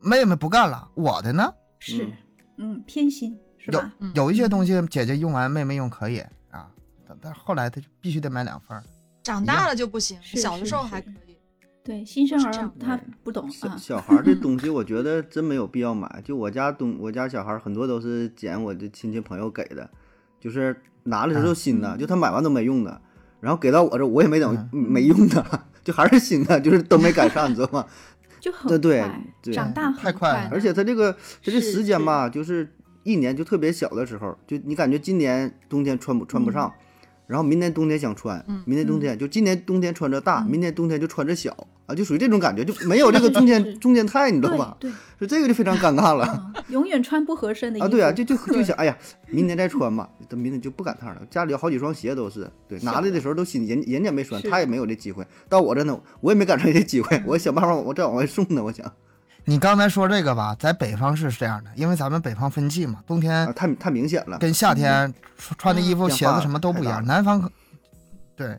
[0.00, 1.52] 妹妹不干了，我的呢？
[1.80, 2.12] 是嗯
[2.58, 3.92] 嗯偏心是有吧？
[3.98, 6.20] 有有一些东西姐姐用完，妹妹用可以
[6.50, 6.70] 啊，
[7.06, 8.82] 但但后来她就必须得买两份儿。
[9.22, 11.36] 长大了就不行，小的时候还可以。
[11.82, 13.76] 对，新生儿他不懂小啊。
[13.78, 16.22] 小孩儿这东 西，我觉得真没有必要买。
[16.24, 19.88] 就我家东，我家小孩很多都是捡我的亲戚朋友给的，
[20.38, 23.00] 就是拿的时候都新的，嗯就他买完都没用的，
[23.40, 27.86] 然后给到我这我也没等、嗯没用的，就还是新的，就是都没赶上，你知道吗？
[28.40, 29.02] 就很对
[29.42, 32.66] 对快长大太快了而且他这个他这时间吧，就是
[33.02, 36.72] 一年就特别小的时候，就你感觉今年冬天穿不穿不上，
[37.30, 41.56] 然后明年冬天想穿，嗯明年冬天就今年冬天穿着大，嗯明年冬天就穿着小
[41.86, 44.76] 啊，就属于这种感觉，就没有这个中间 中间态，你知道吧？
[44.80, 46.52] 对就这个就非常尴尬了。
[46.70, 51.22] 永远穿不合身的啊，对啊，就就 就想，哎呀，明年再穿吧，等明年就不赶趟了。
[51.30, 55.24] 家里有好几双鞋都是，对，拿来的时候都新，人人家没穿，他也没有这机会。
[55.48, 58.64] 到我这呢，我也没赶上这机会，嗯我想办法我再往外送呢。
[58.64, 58.84] 我想
[59.50, 64.38] 你刚才说这个吧，在北方是这样的，因为咱们北方分季嘛，冬啊，天太太明显了。
[64.38, 67.04] 跟夏天穿穿的衣服、鞋子什么都不一样。
[67.04, 67.50] 南方可
[68.36, 68.56] 对，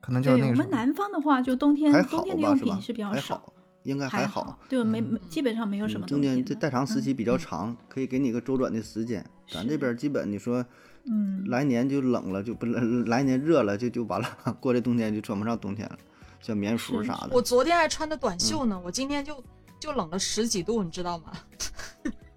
[0.00, 0.76] 可能就是我们那个什么。
[0.76, 2.98] 南方的话，就冬天还好冬天的用品是比？
[2.98, 3.52] 较还少，好，
[3.84, 9.24] 应该还好。，对，没基本上没有什么嗯中间这冬天的代偿时期比较嗯长，可以给你一个周转的时间。
[9.48, 10.66] 咱这边基本你说
[11.04, 14.28] 嗯，来年就冷了，就不来年热了就就完了，
[14.58, 15.96] 过这冬天就穿不上冬天了，
[16.40, 17.28] 像棉服啥的。
[17.30, 19.40] 我昨天还穿的短袖呢，我今天就
[19.82, 21.32] 就冷了十几度，你知道吗？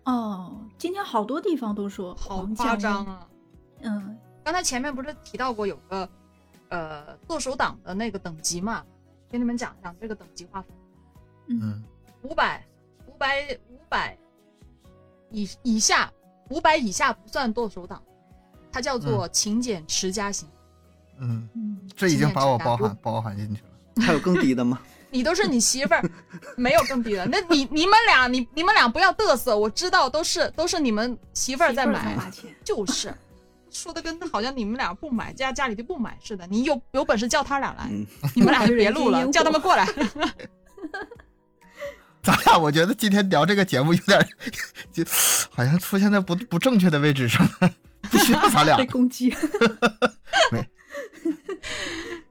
[0.05, 3.27] 哦，今天好多地方都说好夸张，啊！
[3.81, 6.09] 嗯，刚才前面不是提到过有个
[6.69, 8.83] 呃剁手党的那个等级嘛？
[9.29, 10.71] 给你们讲一讲这个等级划分：
[11.49, 11.83] 嗯，
[12.23, 12.65] 五百、
[13.05, 14.17] 五百、五百
[15.29, 16.11] 以以下，
[16.49, 18.01] 五百以下不算剁手党，
[18.71, 20.49] 它叫做勤俭持家型。
[21.19, 23.69] 嗯，嗯，这已经把我包含包含进去了。
[24.03, 24.81] 还有更低的吗？
[25.16, 26.03] 你都是你媳妇儿，
[26.57, 27.26] 没有更低的。
[27.28, 32.18] 那你你们俩，你你们俩不要嘚瑟，我知道都是都是你们媳妇儿在买，
[32.63, 33.16] 就是
[33.72, 36.45] 说的跟好像你们俩不买，家家里就不买似的。
[36.47, 38.05] 你有有本事叫他俩来，嗯，
[38.36, 39.88] 你们俩就别录了， 叫他们过来。
[42.22, 44.28] 咱俩我觉得今天聊这个节目有点，
[44.91, 45.03] 就
[45.51, 47.47] 好像出现在不不正确的位置上，
[48.09, 48.86] 不需要咱俩被。
[48.86, 49.36] 攻击。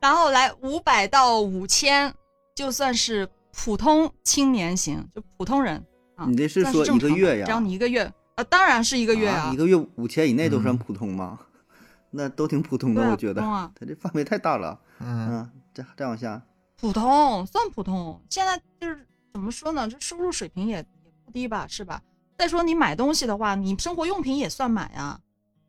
[0.01, 2.13] 然后来五百到五千，
[2.55, 5.83] 就算是普通青年型，就普通人
[6.17, 6.27] 啊。
[6.27, 11.39] 你这是说一个月呀只要你一个月，啊，当然是一个月啊，一个月五千以内都算嗯普通吗？
[12.11, 13.71] 那都挺普通的，啊我觉得普通啊。
[13.79, 14.79] 他这范围太大了。
[15.01, 16.41] 嗯，嗯，再再往下，
[16.77, 19.89] 普通算普通，现在就是怎么说呢？
[19.89, 22.01] 这收入水平也也不低吧，是吧？
[22.39, 25.19] 再说你买东西的话，你生活用品也算买啊，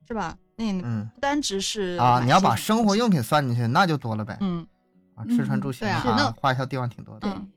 [0.08, 0.38] 是吧？
[0.58, 0.82] 那
[1.14, 4.38] 不单只是啊，你要把生活用品算进去，那就多了呗。
[4.40, 4.66] 嗯
[5.16, 7.28] 啊，吃穿嗯住行对啊花销地方挺多的。
[7.30, 7.50] 嗯，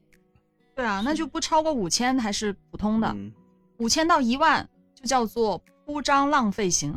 [0.75, 3.33] 对啊，那就不超过五千还是普通的，嗯
[3.79, 6.93] 五千到一万就叫做铺张浪费型，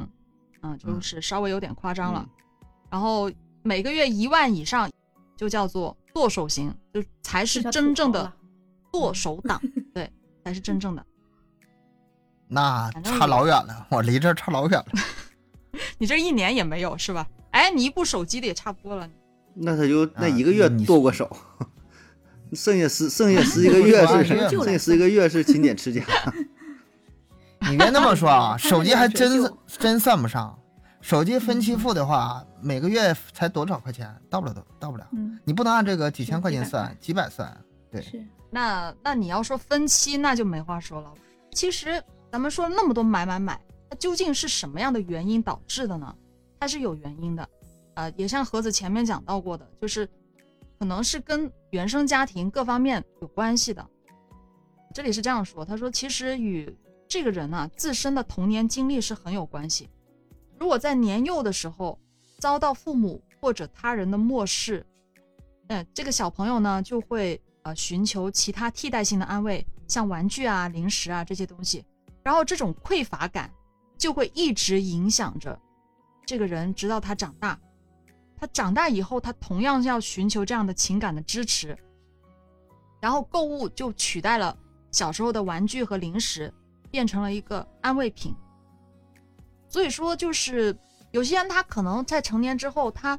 [0.62, 2.26] 嗯，就嗯是稍微有点夸张了。
[2.28, 2.38] 嗯
[2.92, 3.32] 然后
[3.64, 4.92] 每个月一万以上
[5.38, 8.30] 就叫做剁手型，就才是真正的
[8.92, 9.62] 剁手党，
[9.94, 10.12] 对，
[10.44, 11.06] 才是真正的。
[12.50, 14.92] 那差老远了，我离这儿差老远了。
[15.98, 17.26] 你这一年也没有是吧？
[17.52, 19.10] 哎，你一部手机的也差不多了。
[19.54, 21.30] 那他就那啊一个月剁过手，
[22.54, 26.02] 剩下十剩下十一个 月是说剩下十一个月是勤俭持家。
[27.70, 30.58] 你别那么说啊，手机还真真算不上。
[31.00, 34.16] 手机分期付的话，每个月才多少块钱？
[34.30, 35.08] 到不了，到不了。
[35.14, 37.56] 嗯，你不能按这个几千块钱算，几百算。
[37.92, 41.12] 对，是，那那你要说分期，那就没话说了。
[41.54, 46.16] 其实咱们说了那么多买买买，它究竟是什么样的原因导致的呢？
[46.60, 47.50] 它是有原因的，
[47.96, 50.08] 呃，也像盒子前面讲到过的，就是
[50.80, 53.86] 可能是跟原生家庭各方面有关系的。
[54.94, 56.74] 这里是这样说，他说其实与
[57.08, 59.90] 这个人啊自身的童年经历是很有关系。
[60.60, 62.00] 如果在年幼的时候
[62.40, 64.86] 遭到父母或者他人的漠视，
[65.68, 71.84] 嗯，这个小朋友呢就会呃寻求其他替代性的安慰，像玩具啊、零食啊这些东西，
[72.24, 73.52] 然后这种匮乏感
[73.98, 75.60] 就会一直影响着
[76.26, 77.60] 这个人，直到他长大。
[78.42, 81.78] 他长大以后，他同样要寻求这样的情感的支持，
[83.00, 84.58] 然后购物就取代了
[84.92, 86.52] 小时候的玩具和零食，
[86.90, 88.34] 变成了一个安慰品。
[89.70, 90.76] 所以说，就是
[91.12, 93.18] 有些人他可能在成年之后，他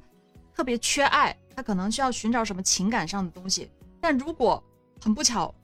[0.52, 3.70] 特别缺爱，他可能需要寻找什么情感上的东西。
[4.00, 4.60] 但如果
[5.00, 5.54] 很不巧，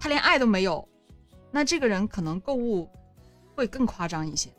[0.00, 0.86] 他连爱都没有，
[1.52, 2.90] 那这个人可能购物
[3.54, 4.50] 会更夸张一些。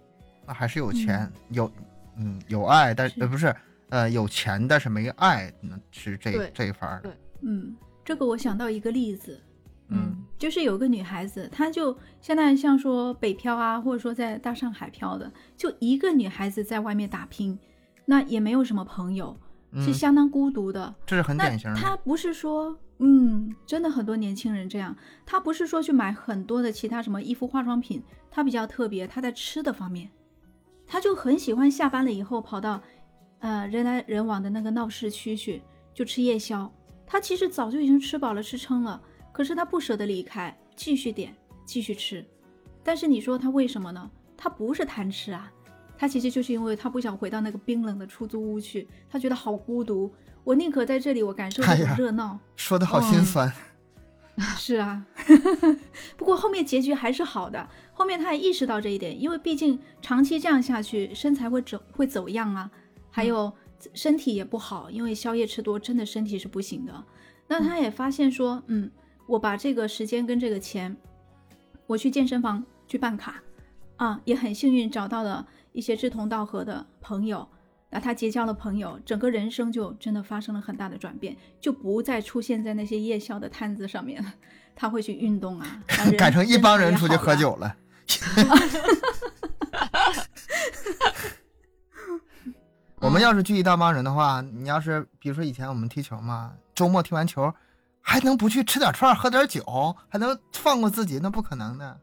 [0.45, 1.69] 那还是有钱，有
[2.15, 3.53] 嗯有爱，但是呃不是
[3.89, 7.11] 呃有钱，但是没爱，嗯是这这一番对。
[7.41, 9.39] 嗯，这个我想到一个例子，
[9.87, 17.57] 嗯，就是有个女孩子，她就现在像说北漂啊，或者说在大上海漂的，就一个女孩子在外面打拼，
[18.05, 19.35] 那也没有什么朋友，
[19.73, 20.93] 是嗯相当孤独的。
[21.05, 21.79] 这是很典型的。
[21.79, 30.09] 她不是说，嗯，真的很多年轻人这样，她不是说去买很多的其他什么衣服、化妆品，她比较特别，她在吃的方面，
[30.85, 32.81] 她就很喜欢下班了以后跑到，
[33.39, 35.61] 呃人来人往的那个闹市区去，
[35.93, 36.71] 就吃夜宵。
[37.05, 39.01] 他其实早就已经吃饱了，吃撑了。
[39.31, 41.35] 可是他不舍得离开，继续点，
[41.65, 42.25] 继续吃。
[42.83, 44.09] 但是你说他为什么呢？
[44.37, 45.51] 他不是贪吃啊，
[45.97, 50.11] 他其实就是因为他不想回到那个冰冷的出租屋去，他觉得好孤独。
[50.43, 52.39] 我宁可在这里，我感受这种热闹。
[52.55, 53.53] 说的好心嗯酸。
[54.55, 55.05] 是啊，
[56.15, 57.69] 不过后面结局还是好的。
[57.91, 62.71] 后面他也意识到这一点，因为毕竟长期这样下去，身材会走会走样啊，
[63.11, 63.51] 还有
[63.93, 67.03] 身体也不好，因为宵夜吃多，真的身体是不行的。
[67.47, 68.91] 那他也发现说，嗯，
[69.25, 70.95] 我把这个时间跟这个钱，
[71.87, 73.41] 我去健身房去办卡，
[73.95, 77.47] 啊，也很幸运找到了一些志同道合的朋友。
[77.91, 84.31] 那他结交了朋友，整个人生就真的发生了很大的转变，就不再出现在那些夜宵的摊子上面了。
[84.75, 85.83] 他会去运动啊，
[86.15, 87.75] 改成一帮人出去喝酒了。
[93.01, 97.51] 我们要是聚一大帮人的话，你要是比如说以前我们踢球嘛，周末踢完球，
[98.01, 101.17] 还能不去吃点串儿、喝点酒，还能放过自己？
[101.21, 101.97] 那不可能的。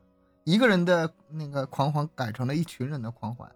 [0.45, 3.51] 一个人的那个狂欢改成了一群人的狂欢，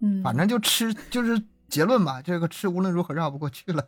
[0.00, 2.20] 嗯，反正就吃，就是结论吧。
[2.20, 3.82] 这个吃无论如何绕不过去了，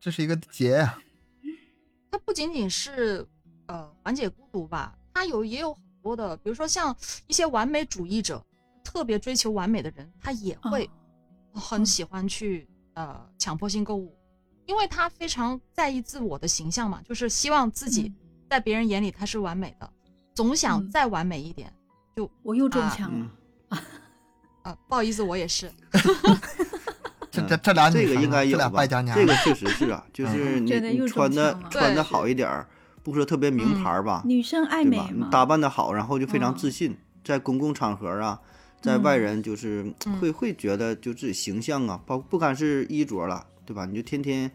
[0.00, 0.98] 这是一个结呀、
[2.10, 3.26] 它不仅仅是
[3.66, 6.96] 呃缓解孤独吧，它有也有很多的，比如说像
[7.26, 8.42] 一些完美主义者，
[8.82, 10.88] 特别追求完美的人，他也会
[11.56, 14.16] 很喜欢去呃强迫性购物，
[14.66, 18.14] 因为他非常在意自我的形象嘛，就是希望自己嗯
[18.48, 19.90] 在别人眼里他是完美的，
[20.34, 21.72] 总想嗯再完美一点。
[22.14, 23.30] 就我又中啊枪了。
[23.70, 23.78] 嗯，
[24.62, 25.70] 啊，不好意思，我也是。
[27.30, 32.66] 这这这俩这个应该有吧这个确实是啊， 就是你穿的穿的好一点儿，
[33.02, 34.82] 不说特别名牌儿吧，女生爱？
[34.82, 34.98] 美
[35.30, 38.40] 打扮的好，然后就非常嗯自信，在公共场合啊，
[38.80, 43.84] 在外嗯人就是嗯会会觉得就自己形象啊，包不管是衣着了，对吧？
[43.86, 44.50] 你就天天，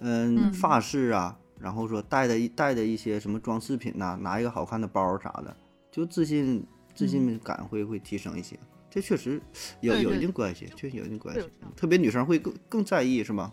[0.00, 5.56] 嗯，嗯发饰啊，然后说带的一带的一些什么装饰品呐、拿一个好看的包啥的，
[5.90, 6.64] 就自信
[6.94, 8.58] 自信感会会提升一些。
[8.90, 9.40] 这确实
[9.80, 11.48] 有有一定关系，确实有一定关系。
[11.74, 13.52] 特别女生会更更在意，是吗？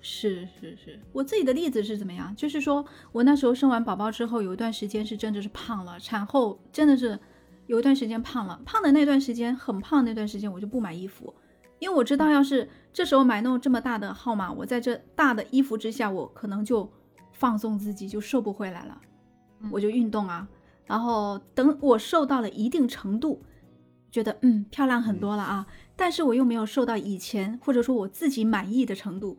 [0.00, 2.32] 是是是，我自己的例子是怎么样？
[2.36, 7.18] 就是说我那时候生完宝宝之后，有一段时间是真的是胖了，产后真的是
[7.68, 11.32] 有一段时间胖了，胖的那段时间很胖那段时间我就不买衣服，
[11.78, 16.90] 因为我知道要是这时候买那种这么大的号码，我在这大的衣服之下，我可能就
[17.32, 19.00] 放纵自己就瘦不回来了，
[19.60, 19.68] 嗯。
[19.70, 20.48] 我就运动啊，
[20.86, 23.42] 然后等我瘦到了一定程度，
[24.10, 29.38] 觉得嗯漂亮很多了啊，但是我又没有瘦到以前或者说我自己满意的程度。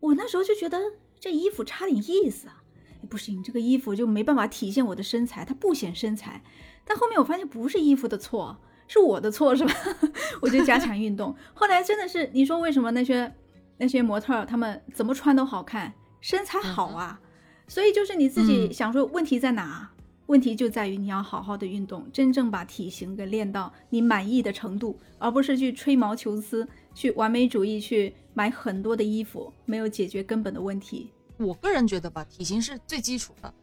[0.00, 0.78] 我那时候就觉得
[1.18, 2.62] 这衣服差点意思啊，
[3.08, 6.42] 不行，这个衣服就没办法体现我的身材，它不显身材。
[6.84, 8.56] 但后面我发现不是衣服的错，
[8.88, 9.74] 是我的错，是吧？
[10.40, 11.34] 我就加强运动。
[11.54, 13.32] 后来真的是，你说为什么那些
[13.78, 17.20] 那些模特儿他们怎么穿都好看，身材好啊？
[17.68, 19.88] 所以就是你自己嗯想说问题在哪？
[20.26, 31.10] 问题就在于你要好好的运动，真正把体型给练到你满意的程度，而不是去吹毛求疵、去完美主义、去买很多的衣服，没有解决根本的问题。
[31.38, 33.54] 我个人觉得吧，体型是最基础的，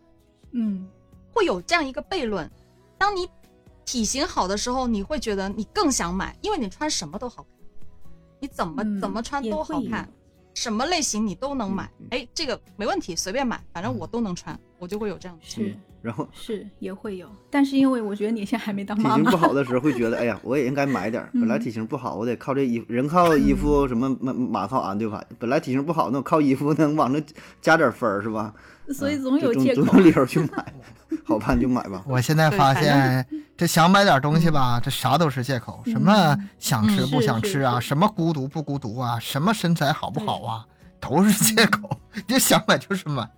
[0.51, 0.87] 嗯，
[1.31, 2.47] 会有这样一个悖论：
[2.99, 3.27] 当你
[3.85, 7.51] 体型好的时候，你会觉得你更想买，因为你穿什么都好看，
[8.39, 10.07] 你怎么、嗯怎么穿都好看，
[10.53, 11.89] 什么类型你都能买。
[12.11, 15.69] 哎这个没问题，随便买，反正我都能穿，我就会有这样的想法。
[15.71, 21.29] 是然后是也会有，但是因为我觉得你现在还没当妈妈体型不，好的 时候会觉得，哎呀，我也应该买点儿。
[21.33, 25.23] 本来嗯体型不好，我得靠这衣服，人靠衣服，什么马马靠鞍，对吧？
[25.37, 27.21] 本来体型不好，那我靠衣服能往那
[27.61, 28.53] 加点分儿，是吧？
[28.91, 29.97] 所以嗯总有借口就总总。
[29.97, 30.73] 有理由去买，
[31.23, 32.01] 好看就买吧。
[32.07, 33.25] 我现在发现，
[33.55, 35.81] 这想买点东西吧，这啥都是借口。
[35.85, 40.65] 什么想吃不想吃啊，什么孤独不孤独啊，什么身材好不好啊，
[40.99, 41.99] 都是借口。
[42.25, 43.29] 就想买就是买。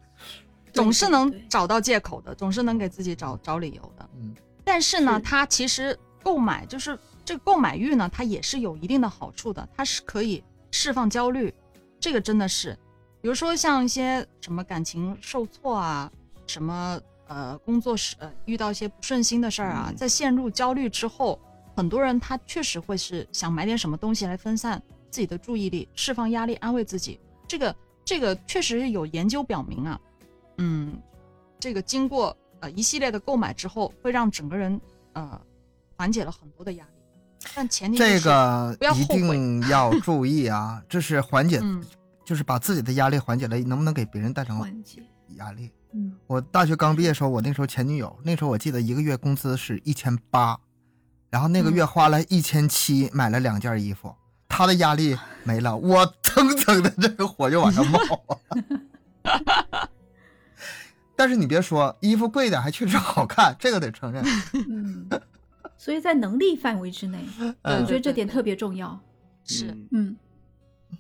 [0.74, 4.10] 总是能找到借口的，总是能给自己找找理由的。
[4.16, 11.54] 嗯，但是呢，是它其实购买就是这个购买欲呢，它也是有一定的好处的，它是可以释放焦虑，
[12.00, 12.78] 这个真的是，
[13.22, 16.12] 比如说像一些什么感情受挫啊，
[16.48, 21.40] 什么呃工作时呃遇到一些不顺心的事儿啊，嗯在陷入焦虑之后，
[21.76, 27.20] 很多人他确实会是想买点什么东西来分散自己的注意力，释放压力，安慰自己。
[27.48, 30.00] 这个这个确实有研究表明啊，
[30.62, 31.02] 嗯，
[31.60, 34.80] 这个经过呃一系列的购买之后，会让整个人
[35.14, 35.42] 呃
[35.98, 36.92] 缓解了很多的压力。
[37.56, 41.84] 但前提这个一定要注意啊， 这是缓解，嗯
[42.24, 45.04] 就是把自己的压力缓解了，能不能给别人带成缓解，
[45.38, 45.72] 压力？
[45.94, 50.58] 嗯，我大学刚毕业的时候，我那时候前女友，那时候我记得一个月工资是一千八，
[51.32, 54.16] 然后那个嗯月花了一千七买了两件衣服，
[54.48, 58.00] 她的压力没了，我蹭蹭的这个火就往上冒。
[61.22, 64.24] 但是你别说，衣服贵点还确实好看，这个得承认。
[64.68, 65.08] 嗯，
[65.78, 67.20] 所以在能力范围之内，
[67.62, 69.00] 我觉得这点特别重要。
[69.44, 70.18] 是嗯嗯，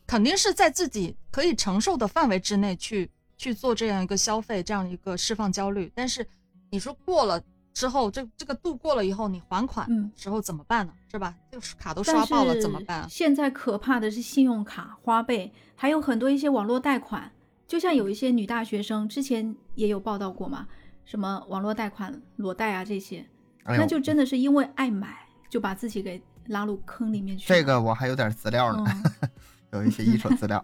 [0.05, 5.91] 肯定是在自己可以承受的范围之内去去做这样一个消费，这样一个释放焦虑。
[5.95, 6.23] 但是
[6.69, 7.41] 你说过了
[7.73, 10.93] 之后，这这个度过了以后，你还款嗯时候怎么办呢？
[11.09, 11.33] 是吧？
[11.51, 13.09] 这个卡都刷爆了怎么办？
[13.09, 17.31] 现在可怕的是信用卡、花呗，还有很多一些网络贷款。
[17.71, 20.67] 就像有一些女大学生之前也有报道过嘛，
[21.05, 23.25] 什么网络贷款、裸贷啊这些，
[23.63, 27.47] 哎那就真的是因为爱买，就把自己给拉入坑里面去。
[27.47, 28.83] 这个我还有点资料呢，
[29.21, 29.29] 嗯
[29.79, 30.61] 有一些一手资料。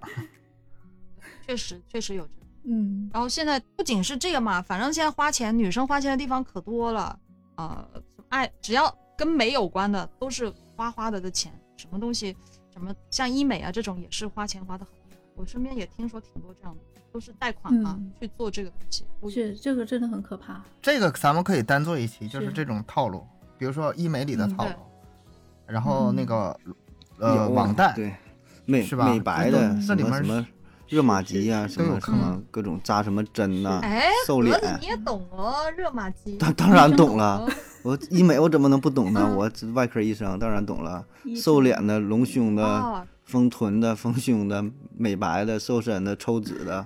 [1.47, 2.28] 确实确实有。
[2.66, 7.18] 嗯，然后现在不仅是这个嘛，反正现在花钱，女生花钱的地方可多了
[7.55, 7.88] 啊、
[8.28, 12.36] 爱只要跟美有关的都是花花的的钱，什么东西，
[12.74, 15.18] 什么像医美啊这种也是花钱花的很多。
[15.36, 19.03] 我身边也听说挺多这样的，都是贷款嘛、嗯去做这个东西。
[19.20, 20.61] 我是这个真的很可怕。
[20.80, 23.26] 这个咱们可以单做一期，就是是这种套路，
[23.57, 24.72] 比如说医美里的套路，
[25.65, 26.76] 然后那个有
[27.26, 28.13] 呃啊网贷，对
[28.65, 30.47] 美是吧美白的什这里面么什么
[30.88, 36.38] 热玛吉呀、是什么什么各种扎什么针呐、哎，瘦脸你也懂哦，热玛吉。
[36.38, 37.49] 当当然懂了，
[37.82, 39.22] 我医美我怎么能不懂呢？
[39.24, 41.03] 嗯我外科医生当然懂了，
[41.36, 44.63] 瘦脸的、隆胸的、哦，丰臀的、丰胸的、
[44.95, 46.86] 美白的、瘦身的、抽脂的，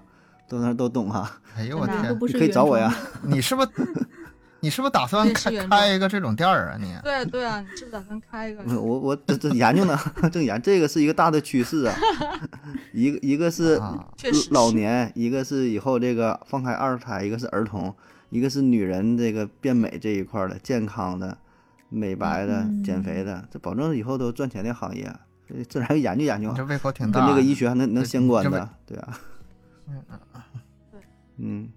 [0.52, 1.32] 都那都懂哈。
[1.56, 2.94] 哎呦 我的天，你可以找我呀。
[3.24, 3.70] 你是不是
[4.60, 6.94] 你是不是打算开开一个这种店儿啊你？
[7.02, 8.62] 对对啊，你是不是打算开一个？
[8.82, 9.98] 我我这这研究呢，
[10.30, 11.96] 正研这个是一个大的趋势啊。
[12.92, 13.80] 一个一个是
[14.50, 17.96] 老年，一个是以后这个放开二胎，一个是儿童，
[18.30, 21.38] 一个是女人这个变美这一块儿的健康的、
[21.88, 25.10] 美白的、嗯减肥的，这保证以后都赚钱的行业，
[25.48, 27.22] 这自然研究研究，这胃口挺大。
[27.22, 29.18] 跟这个医学还能能相关的，对啊，
[29.88, 30.04] 嗯
[31.38, 31.70] 嗯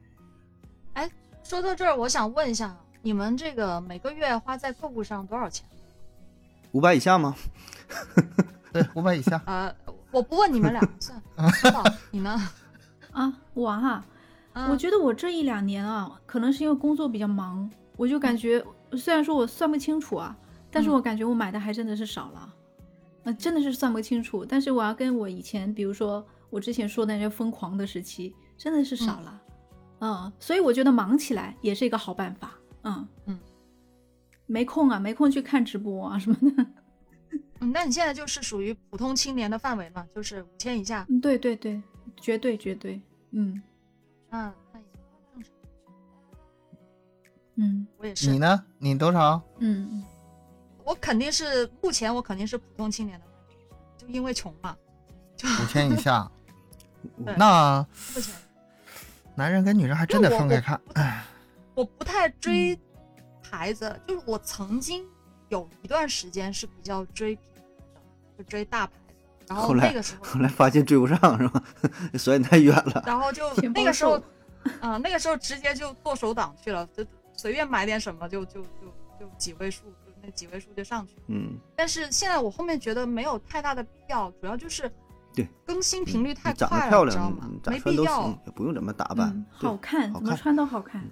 [0.95, 1.11] 哎，
[1.43, 5.67] 说到这儿，我想问一下，你们这个每个月花在购物上多少钱？
[6.73, 7.35] 五百以下吗？
[8.73, 9.41] 对，五百以下。
[9.47, 9.75] 呃，
[10.11, 12.51] 我不问你们俩，算了， 知道你呢？
[13.13, 14.05] 啊，我哈、
[14.55, 20.37] 嗯我觉得我这一两年啊，可能是因为工作比较忙，我就感觉虽然说我算不清楚啊，
[20.71, 22.55] 但是嗯我感觉我买的还真的是少了，
[23.25, 24.45] 呃，真的是算不清楚。
[24.45, 29.44] 但是我要跟我以前，比如说我之前说的那些疯狂的时期，真的是少了，嗯
[30.39, 33.39] 所以我觉得忙起来也是一个好办法，嗯嗯，
[34.47, 36.67] 没空啊，没空去看直播啊什么的，
[37.61, 41.81] 嗯，那你现在就是属于普通青年的范围嘛，就是五千以下，嗯，对对对，
[42.21, 43.63] 绝对绝对，嗯
[44.29, 44.87] 那那也
[45.33, 45.53] 正常。
[47.57, 48.65] 嗯我也是你，呢？
[48.79, 49.41] 你多少？
[49.59, 50.05] 嗯嗯。
[50.85, 53.27] 我肯定是目前我肯定是普通青年的，
[53.97, 54.77] 就因为穷嘛，
[55.35, 56.31] 就五千以下。
[57.17, 58.35] 那目前
[59.35, 60.81] 男人跟女人还真得分开看。
[61.75, 62.79] 我不太嗯追
[63.43, 65.05] 牌子，就是我曾经
[65.49, 67.61] 有一段时间是比较追品牌
[68.37, 71.63] 的，就追大牌子，然后后来那个时候后来发现追不上是吧？
[72.17, 73.03] 所以太远了。
[73.07, 74.25] 然后就那个时候瘦，
[74.81, 77.05] 啊、那个时候直接就剁手党去了，就
[77.37, 78.69] 随便买点什么就就就
[79.19, 81.23] 就几位数，就那几位数就上去了。
[81.27, 84.91] 嗯，但是现在我后面觉得没有太大的必要，主要就是
[85.35, 91.03] 对更新频率太你长得快了，漂亮，你知道吗没穿都必要行。，也不用怎么打扮好看，怎么穿都好看。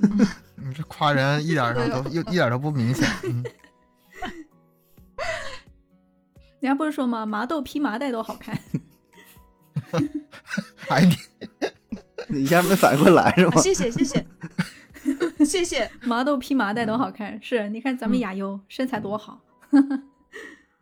[0.56, 3.06] 你这夸人一点儿都又一点儿都不明显。
[3.24, 3.42] 嗯，
[6.60, 7.24] 人家不是说吗？
[7.24, 8.58] 麻豆披麻袋都好看。
[10.88, 11.16] 哎，你
[12.28, 13.60] 你一下没反应过来是啊吗？
[13.62, 14.26] 谢谢谢谢
[15.44, 19.40] 谢谢， 麻豆披麻袋都嗯好看，是你看咱们亚优身材多好。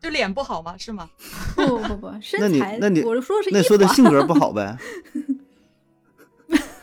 [0.00, 0.76] 就脸不好吗？
[0.78, 1.08] 是吗？
[1.54, 3.62] 不 不不，那身材，你那你我说的是那。
[3.62, 4.76] 说的性格不好呗？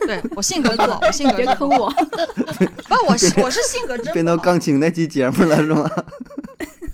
[0.06, 1.38] 对我性格不好，我性格。
[1.38, 5.90] 别坑我，不，我是我是性格真变到，钢琴那期节目了是吗？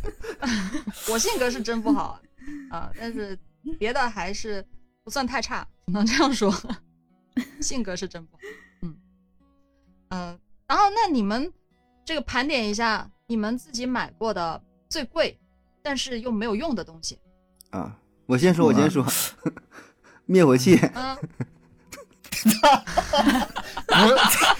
[1.09, 2.19] 我性格是真不好
[2.69, 3.35] 啊，但是
[3.79, 4.63] 别的还是
[5.03, 6.53] 不算太差，只能这样说。
[7.59, 8.39] 性格是真不好，
[8.83, 8.95] 嗯
[10.09, 11.51] 嗯、然后那你们
[12.05, 15.35] 这个盘点一下，你们自己买过的最贵
[15.81, 17.19] 但是又没有用的东西，
[17.71, 19.05] 啊，我先说，我先说，
[20.25, 21.17] 灭火器，嗯，
[23.87, 24.17] 我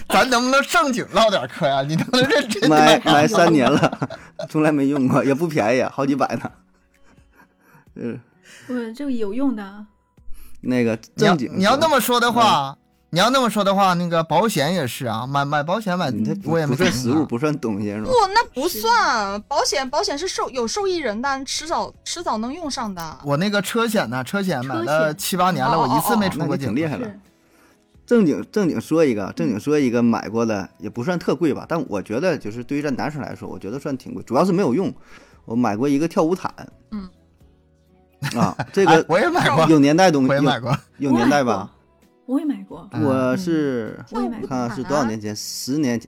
[0.10, 1.82] 咱能不能正经唠点嗑呀？
[1.84, 3.14] 你能不能认真买点？
[3.14, 4.10] 买三年了，
[4.50, 6.52] 从来没用过，也不便宜，好几百呢。
[7.96, 8.20] 嗯，
[8.68, 9.86] 我，这个有用的。
[10.62, 12.78] 那个你要正经，你要那么说的话，
[13.12, 23.18] 你要那么说的话，那个保险也是啊，买买保险买你这不我也没不算实物，不算东西是吧不？，那不算保险，保险是受有受益人的，迟早迟早能用上的。
[23.24, 26.76] 我那个车险呢，车险买了七八年了，哦我一次没出过挺。
[26.76, 27.12] 厉害了。
[28.06, 34.94] 正经正经说一个，正经说一个买过的也不算特贵吧，但我觉得就是对于咱男生来说，我觉得算挺贵，主要是没有用。
[35.46, 36.54] 我买过一个跳舞毯，
[36.92, 37.10] 嗯，
[38.40, 40.78] 啊，这哎个我也买过，有年代东西，我也买过。
[41.00, 41.72] 有年代吧？
[42.30, 42.88] 我也买过。
[42.92, 44.48] 嗯我是我也买过。
[44.48, 46.08] 看是多少年前，十年前，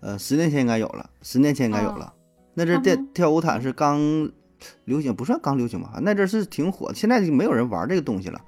[0.00, 2.12] 呃，十年前应该有了，十年前应该有了。
[2.52, 3.98] 那阵儿差不多跳跳舞毯是刚
[4.84, 5.94] 流行，不算刚流行吧？
[6.02, 8.38] 那阵儿是挺火的，现在就没有人玩这个东西了。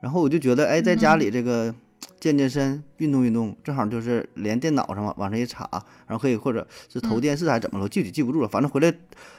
[0.00, 1.74] 然后我就觉得，哎，在家里这个
[2.18, 5.68] 健健身、运动运动，正好就是连电脑上往往上一插，
[6.06, 8.48] 然后可以或者是投电视还是怎么了，具体记不住了。
[8.48, 8.90] 反正回来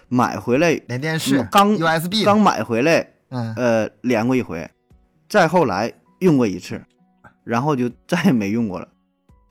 [0.10, 4.70] 买回来连电视嗯刚 USB 刚买回来，嗯，呃，连过一回，
[5.28, 6.80] 再后来用过一次，
[7.46, 8.88] 然后就再也没用过了。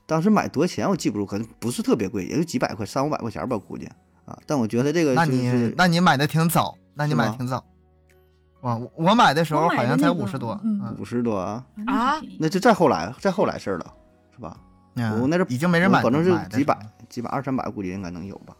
[0.05, 3.87] 当时买多少钱我记不住，可能不是特别贵，也就几百块，三五百块钱吧，估计
[4.25, 4.37] 啊。
[4.45, 7.65] 但我觉得这个那你就是那你买的挺早，那你买的挺早。
[8.61, 10.59] 哇，我我买的时候好像才五十多，
[10.99, 13.93] 五十多啊，啊那就再后来再后来事儿了，
[14.35, 14.57] 是吧？
[14.95, 16.77] 嗯，我那是已经没人买，我保证是几百，
[17.09, 18.55] 几百二三百，估计应该能有吧。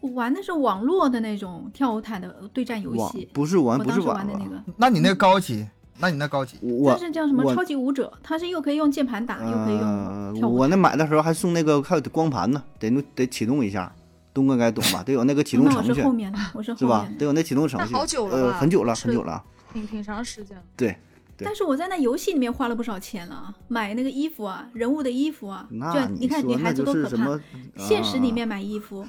[0.00, 5.66] 我玩的是网络的那种跳舞毯的对战游戏，不是玩，不是网络玩的那个，那你那高级，
[5.98, 13.94] 那你那高级，我这是叫什么超级舞者，它是又可以用键盘打，又可以呃用跳舞我那买的时候还送那个还有光盘呢，得得启动一下，
[14.32, 15.02] 东哥该懂吧？
[15.06, 17.18] 得有那个启动那我程序是后面的，我是后是吧面？
[17.18, 17.94] 得有那启动程序。
[17.94, 19.42] 好久了呃，很久了，很久了。
[19.72, 20.62] 挺挺长时间了。
[20.76, 20.96] 对，
[21.36, 27.42] 对但是我在那游戏里面花了不少钱了，买那个衣服啊，人物的衣服啊，那就你看女孩子多可怕是，？
[27.76, 29.06] 现实里面啊买衣服，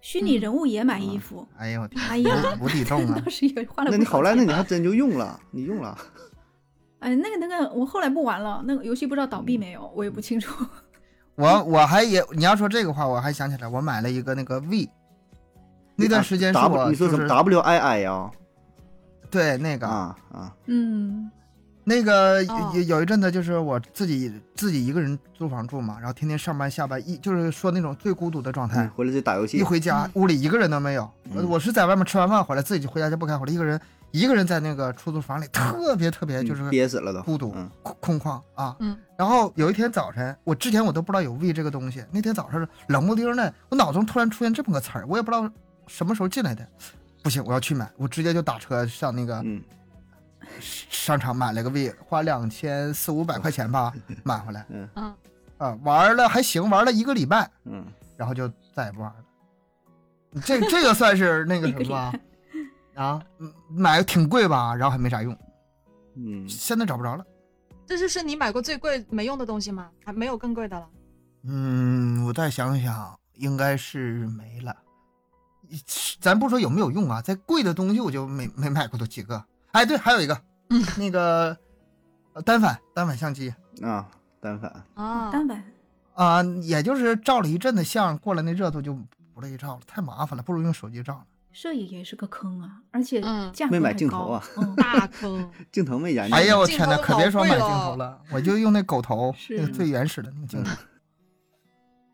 [0.00, 3.30] 虚拟人物也买衣服，哎呦我天，哎呀，无底洞啊 当！
[3.30, 3.92] 时也花了不少钱吧。
[3.92, 5.96] 那你好赖，那你还真就用了，你用了。
[7.00, 10.64] 哎，那个那个，我后来不玩了，那个游戏不知道倒闭没有，我也不清楚。
[11.36, 14.88] 我我还也你要说这个话，我还想起来，我买了一个那个 V，
[15.96, 18.30] 那段时间是 W，我你说什么 W I I 呀？
[19.30, 21.30] 对那个啊啊，嗯，
[21.90, 31.10] 那个哦有有一阵子就是我自己自己一个人租房住嘛，然后天天上班下班一就是说那种最孤独的状态嗯，回来就打游戏一，回家屋里一个人都没有。
[31.32, 33.80] 嗯我是在外面吃完饭回来，自己回家就不开火了，一个人
[34.12, 38.76] 一个人在那个出租房里，特别特别就是嗯憋死了都，孤独嗯空空旷啊。
[38.78, 45.50] 嗯然后有一天早晨，我之前我都不知道有胃这个东西，那天早上冷不丁的，我脑中突然出现这么个词儿，我也不知道
[45.88, 46.64] 什么时候进来的。
[47.22, 49.60] 不行，我要去买，我直接就打车上那个嗯，
[50.60, 53.92] 商场买了个 V，，花两千四五百块钱吧
[54.22, 54.88] 买回来嗯，
[55.58, 57.84] 啊，玩了还行，玩了一个礼拜，嗯，
[58.16, 60.40] 然后就再也不玩了。
[60.44, 62.12] 这这个算是那个什么吧？
[62.94, 65.36] 啊，嗯买的挺贵吧，然后还没啥用，
[66.16, 67.24] 嗯，现在找不着了。
[67.86, 69.90] 这就是你买过最贵没用的东西吗？
[70.04, 70.88] 还没有更贵的了？
[71.44, 74.76] 嗯，我再想想，应该是没了。
[76.20, 79.42] 咱不说有没有用啊，在贵的东西我就没没买过都几个。
[79.72, 80.40] 哎，对，还有一个，
[80.70, 81.56] 嗯那个
[82.32, 83.52] 呃单反单反相机
[83.82, 84.08] 啊，
[84.40, 85.64] 单反，啊，单反
[86.14, 88.92] 啊、也就是照了一阵子相，过了那热度就
[89.32, 91.24] 不乐意照了，太麻烦了，不如用手机照了。
[91.52, 95.50] 摄影也是个坑啊，而且嗯价格没买镜头啊嗯，大坑。
[95.72, 100.70] 镜头没研究，哎呀，我天哪，可别说买镜头了，我就用那狗头，是那个最原始的那个镜头，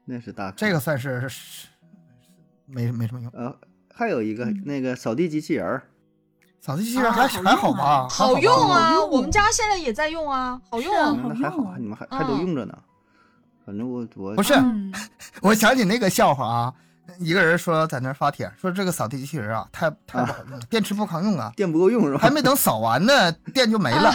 [0.04, 1.68] 那是大坑这个算是是
[2.64, 3.30] 没没什么用。
[3.32, 3.54] 呃，
[3.92, 5.82] 还有一个嗯那个扫地机器人儿，
[6.66, 8.08] 扫地机器人还、啊好还好吧？
[8.10, 9.00] 好用啊！
[9.04, 12.76] 我们家现在也在用啊，好用是啊还好，啊你们还还都嗯用着呢。
[13.64, 14.92] 反正我我不是嗯，
[15.42, 16.74] 我想起那个笑话啊，
[17.20, 22.18] 一个人说在那儿发帖说这个扫地机器人啊，太太不好用了，电池不抗用啊，电不够用是吧？
[22.20, 24.12] 还没等扫完呢， 电就没了。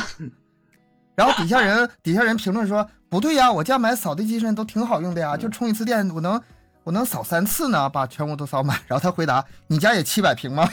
[1.15, 6.41] 然后底下人底下人评论说不对呀，我家买扫地机器人都挺好用的呀，就充一次电我能
[6.83, 8.79] 我能扫三次呢，把全屋都扫满。
[8.87, 10.67] 然后他回答你家也七百平吗？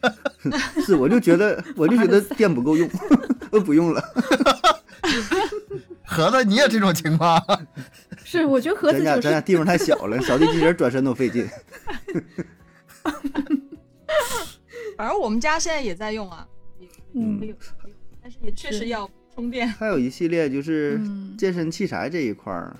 [0.86, 2.88] 是，我就觉得我就觉得 电不够用，
[3.52, 4.02] 我不用了。
[6.04, 7.40] 盒子你也这种情况？
[8.24, 11.48] 是我觉得盒子就咱家咱家是地方太小了，扫地机器人转身都费劲。
[14.96, 16.46] 反正我们家现在也在用啊，
[17.14, 17.40] 嗯
[18.22, 19.68] 但是也确实要充电。
[19.68, 22.76] 还有一系列就是嗯健身器材这一块儿，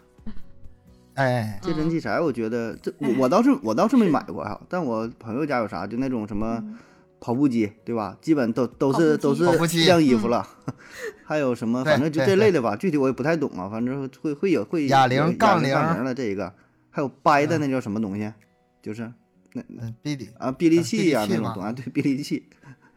[1.14, 6.78] 哎，健身器材我觉得这我哎我倒是我倒是没买过哈，但我朋友家有啥就那种什么嗯
[7.20, 8.16] 跑步机，对吧？
[8.22, 9.44] 基本都都是都是
[9.84, 10.46] 晾衣服了。
[11.24, 16.52] 还有什么，反正就这类的吧，具体我也不太懂啊，反正会会有会哑铃杠铃铃杠铃了这一个，
[16.90, 18.32] 还有掰的那叫什么东西？
[18.80, 19.12] 就是
[19.54, 22.48] 嗯，比比啊，臂力器呀、臂力器嘛那种东西，对，臂力器。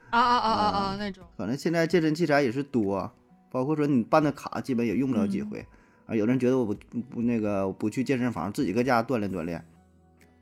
[0.10, 3.12] 啊啊啊啊啊那种，反正现在健身器材也是多，
[3.52, 5.66] 包括说你办的卡，基本也用不了几嗯回。
[6.06, 6.76] 啊，有人觉得我不
[7.10, 9.64] 不那个不去健身房，自己搁家锻炼锻炼，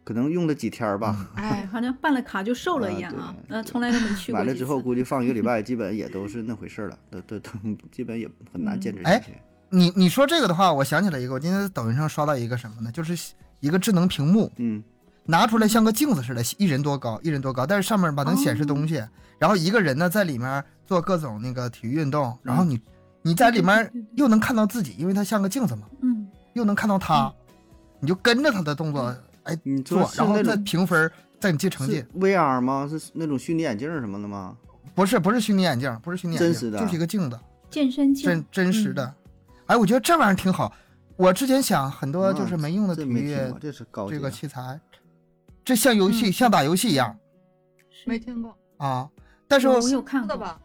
[0.03, 1.29] 可能用了几天吧。
[1.35, 4.31] 哎，好像办了卡就瘦了一样啊，呃，从来都没去过几次。
[4.33, 7.59] 买了之后，估计放一个礼拜，基本也都是那回事儿了，都都都
[7.91, 9.33] 基本也很难坚持哎下去。
[9.69, 12.91] 你你说这个的话，我想起来一个，我今天在抖音上刷到一个什么呢？
[12.91, 14.83] 就是一个智能屏幕，嗯
[15.25, 19.01] 拿出来像个镜子似的，一人多高，一人多高，但是上面吧能显示东西，
[19.37, 22.81] 然后一个人呢在里面做各种那个体育运动，然后你
[23.21, 27.31] 你在里面又能看到自己，因为它像个镜子嘛，嗯，又能看到他，
[27.99, 32.03] 你就跟着他的动作哎你做，然后再评分，再你记成绩。
[32.15, 32.87] VR 吗？
[32.89, 34.57] 是那种虚拟眼镜儿什么的吗？
[34.93, 39.13] 不是不是虚拟眼镜，不是虚拟眼镜，真实的就是一个镜子，健身镜真真实的。
[39.67, 40.73] 哎，我觉得这玩意儿挺好。
[41.15, 44.79] 我之前想很多啊就是没用的体育这没听过，这是高级这个器材，
[45.63, 47.15] 这像游戏、嗯像打游戏一样
[48.05, 49.07] 没听过，啊。
[49.47, 50.59] 但是我有看过，的吧？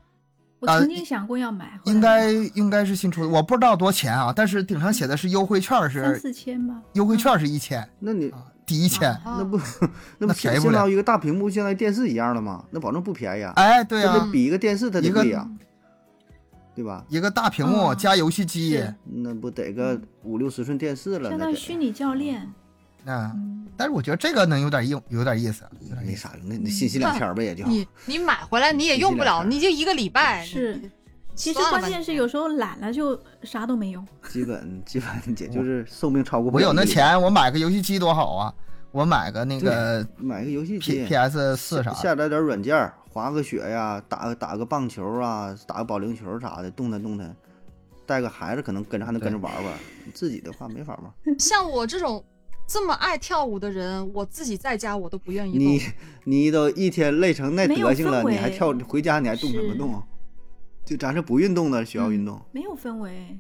[0.59, 4.32] 我啊曾经想过要买，应该应该是新出的，我不知道多少钱啊。
[4.34, 6.80] 但是顶上写的是优惠券是三是四千吧。
[6.94, 9.11] 优惠券是一千那你啊，抵一千。
[9.11, 9.61] 啊 那不
[10.18, 12.64] 那不便宜不了相当于一个大屏幕，相当于电视一样的吗？
[12.70, 13.52] 那保证不便宜啊。
[13.57, 15.46] 哎，对这啊，比一个电视它得一个贵呀，
[16.74, 17.04] 对吧？
[17.09, 22.50] 一个大屏幕嗯加游戏机是，那不得个五六十寸电视了，相当于虚拟教练。
[23.07, 23.30] 嗯。
[23.34, 26.07] 嗯，但是我觉得这个能有点用，有点意思，有点意思。
[26.11, 27.64] 没啥用，那那信息两天儿呗也就。
[27.66, 30.44] 你你买回来你也用不了，你就一个礼拜。
[30.44, 30.80] 是。
[31.34, 34.02] 其实关键是有时候懒了就啥都没用。
[34.30, 36.72] 基本基本也就是寿命超过我有。
[36.72, 38.54] 那钱，我买个游戏机多好啊！
[38.90, 47.36] 我买个那个买个游戏机 P S 四啥，下载点软件儿，滑个雪呀，打个打个棒球啊，打个保龄球啥的，动弹动弹。
[48.07, 49.74] 带个孩子可能跟着还能跟着玩玩，
[50.14, 51.12] 自己的话没法玩。
[51.38, 52.24] 像我这种
[52.66, 55.88] 这么爱跳舞的人，我自己在家我都不愿意你动。
[56.24, 60.02] 你都一天累成那德行了，你还跳回家你还动什么是动？
[60.84, 62.40] 就咱是不运动的，需要运动。
[62.52, 63.38] 没有氛围。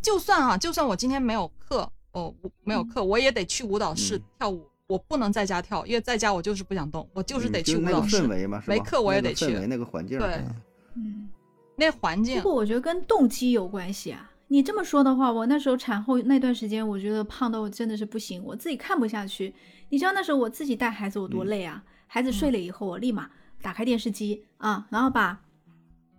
[0.00, 8.22] 就算啊，就算我今天没有课，哦，没有课，我也得去舞蹈室嗯跳舞，我不能在家跳，因为在家我就是不想动，我就是得去舞蹈室。
[8.22, 8.74] 氛围嘛，是吧？
[8.74, 10.54] 没课我也得去氛围那个环境，对嗯
[10.94, 11.28] 嗯，
[11.76, 14.30] 那环境不过我觉得跟动机有关系啊。
[14.48, 19.54] 你这么说的话，我那时候产后那段时间，我觉得胖到我真的是不行，我自己看不下去。
[19.88, 21.84] 你知道那时候我自己带孩子我多累啊！
[22.06, 23.30] 孩子睡了以后，我立马
[23.60, 25.42] 打开电视机啊，然后把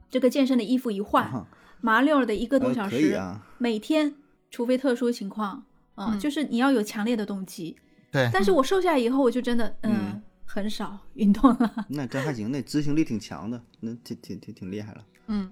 [0.09, 1.47] 这个健身的衣服一换，啊
[1.79, 4.15] 麻溜儿的一个多呃小时，可以啊，每天，
[4.49, 5.63] 除非特殊情况，
[5.95, 7.77] 啊，嗯就是你要有强烈的动机。
[8.11, 15.05] 对，但是我瘦下来以后，我就真的嗯嗯很少运动了，那真还行，那执行力挺强的，那挺挺挺挺厉害了。
[15.27, 15.51] 嗯，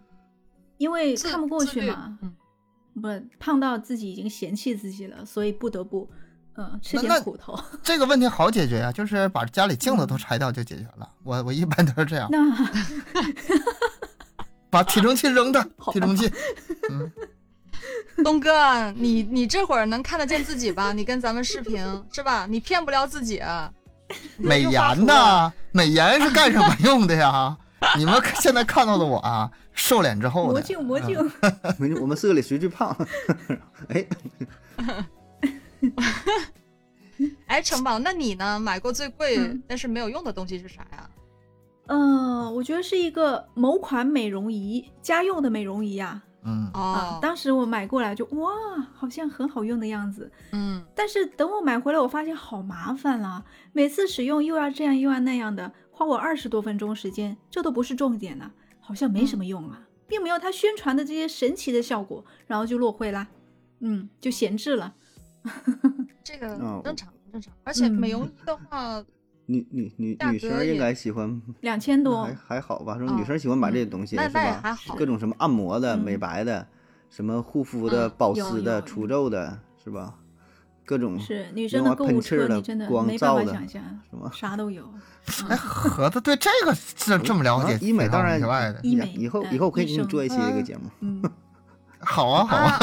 [0.77, 2.33] 因为看不过去嘛，嗯，
[3.01, 3.07] 不
[3.39, 6.09] 胖到自己已经嫌弃自己了，所以不得不
[6.55, 7.59] 嗯吃点苦头。
[7.83, 11.09] 这个问题好解决呀、就是把家里镜子都拆掉就解决了。
[11.23, 12.39] 我我一般都是这样，那
[14.69, 16.31] 把体重器扔的 好体重器，
[16.89, 17.11] 嗯，
[18.23, 20.91] 东哥，你你这会儿能看得见自己吧？
[20.93, 22.45] 你跟咱们视频是吧？
[22.49, 23.71] 你骗不了自己啊。
[24.37, 27.57] 美颜图了呐，美颜是干什么用的呀？
[27.99, 31.17] 你们现在看到的我啊，瘦脸之后的魔镜魔镜，
[31.79, 32.95] 没事我们四个里谁最胖？
[33.89, 34.05] 哎，
[37.47, 38.59] 哎，城堡，那你呢？
[38.59, 41.09] 买过最贵、嗯但是没有用的东西是啥呀？
[41.87, 46.21] 嗯，我觉得是一个某款美容仪，家用的美容仪啊。
[46.47, 48.51] 嗯，哦啊，，当时我买过来就哇，
[48.93, 50.31] 好像很好用的样子。
[50.51, 53.43] 嗯，但是等我买回来，我发现好麻烦啦，
[53.73, 63.25] 每次使用又要这样又要那样的，花我二十多分钟时间，这都不是重点呢，好像没什么用啊，并没有他宣传的这些神奇的效果，然后就落灰啦，
[63.79, 64.93] 嗯，就闲置了。
[66.21, 67.53] 这个哦正常正常。
[67.63, 69.01] 而且嗯美容仪的话，
[69.47, 72.97] 女女女女生应该喜欢，两千多还，还好吧？
[72.97, 74.59] 说嗯女生喜欢买这些东西是吧？
[74.61, 76.67] 还好各种什么按摩的、嗯美白的，
[77.09, 80.13] 什么护肤的、嗯保湿的、除皱的，是吧？
[80.85, 84.83] 各种是女生的购物喷气儿的车，你真的光没办照的法想象，什么啥都有。
[85.49, 90.83] 哎，盒子对这个这这么了解啊，医美当然挺外的，医美以后呃以后可以给你做一期这个节目。
[90.99, 91.23] 嗯，
[91.99, 92.79] 好啊好啊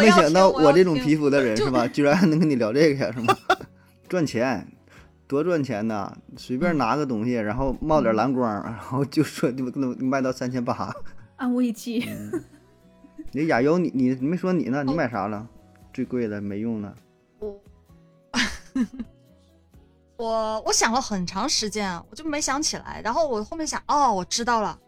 [0.00, 3.36] 没想到我这种皮肤的人是吧， 居然还能跟你聊这个呀，是吗？
[4.08, 4.64] 赚钱，
[5.26, 6.12] 多赚钱呐！
[6.36, 10.94] 随便拿个东西，然后冒点蓝光，然后就说就能卖到三千八。
[11.36, 12.08] 安慰剂。
[13.32, 14.84] 那亚优，你你你没说你呢？
[14.84, 15.48] 你哦买啥了？
[15.92, 16.94] 最贵的没用的，
[20.16, 23.00] 我我我想了很长时间，我就没想起来。
[23.04, 24.78] 然后我后面想，哦，我知道了，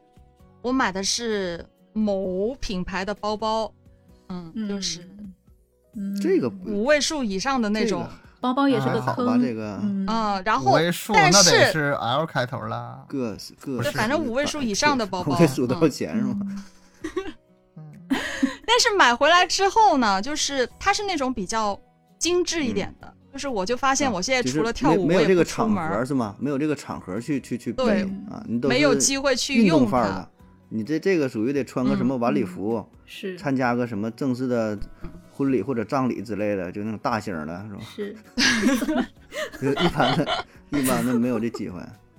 [0.63, 3.73] 我买的是某品牌的包包，
[4.29, 5.09] 嗯，就是
[5.95, 8.09] 嗯，这个五位数以上的那种，
[8.41, 9.33] 包包也是个还好吧？
[9.33, 9.43] 坑。
[9.43, 16.37] 这个嗯嗯，然五后位数但那得是是 L 开头啦，个是个对反正五位数以上的包包五位数多少嗯钱是吗？
[16.47, 16.65] 嗯
[18.67, 21.79] 但是买回来之后呢，就是它是那种比较
[22.25, 26.35] 精致一点的，就是我就发现我现在除了跳舞，没有这个场，合是吗？
[26.41, 30.31] 没有这个场合去去去对背啊，你都没有机会去用它范儿的。。
[30.71, 34.79] 你这这个属于得穿个什么晚礼服，是参加个什么正式的
[35.31, 37.83] 婚礼或者葬礼之类的，就那种大型的，是吧？
[37.95, 38.17] 是，
[39.61, 41.79] 就一般的，一般的没有这机会。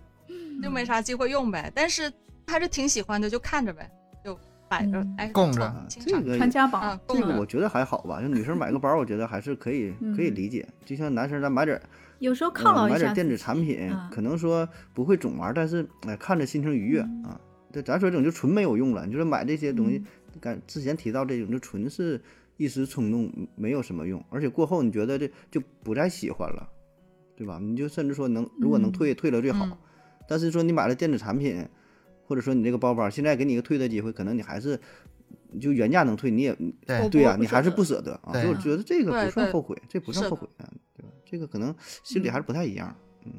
[0.61, 1.71] 就没啥机会用呗。
[1.73, 2.13] 但是
[2.45, 3.89] 还是挺喜欢的，就看着呗，
[4.23, 4.37] 就
[4.67, 6.79] 摆着供着这个传家宝。
[6.79, 10.67] 啊，这个我觉得还好吧，就女生买个包，我觉得还是可以可以嗯理解。
[10.85, 11.81] 就像男生咱买点儿
[12.19, 17.39] 有时候犒呃劳一下买点电子产品，嗯可能说不会总玩，但是哎看着心情愉悦啊。
[17.71, 20.01] 这咱说这种就纯没有用了，你就是买这些东西，
[20.39, 22.21] 刚之前提到这种就纯是
[22.55, 26.69] 一时冲动，没有什么用，而且过后你觉得这就不再喜欢了，
[27.35, 27.59] 对吧？
[27.61, 29.77] 你就甚至说能如果能嗯退退了最好，嗯
[30.25, 31.67] 但是说你买了电子产品，
[32.27, 34.79] 或者说你这个包包，现在给你一个退的机会，可能你还是
[35.61, 36.55] 就原价能退，你也
[37.09, 38.33] 对呀、不你还是不舍得啊。
[38.33, 41.09] 所以我觉得这个不算后悔，这不算后悔啊，对吧？
[41.25, 41.73] 这个可能
[42.03, 42.95] 心里还是不太一样。
[43.25, 43.31] 嗯，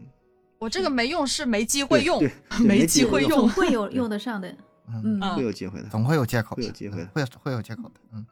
[0.59, 2.31] 我这个没用是没机会用对，
[2.61, 3.49] 没没机会用总。
[3.51, 4.57] 会有用得上的。
[4.89, 5.89] 嗯，会有机会的。
[5.89, 8.25] 总会有借口，会有机会的嗯会有会有借口的，嗯。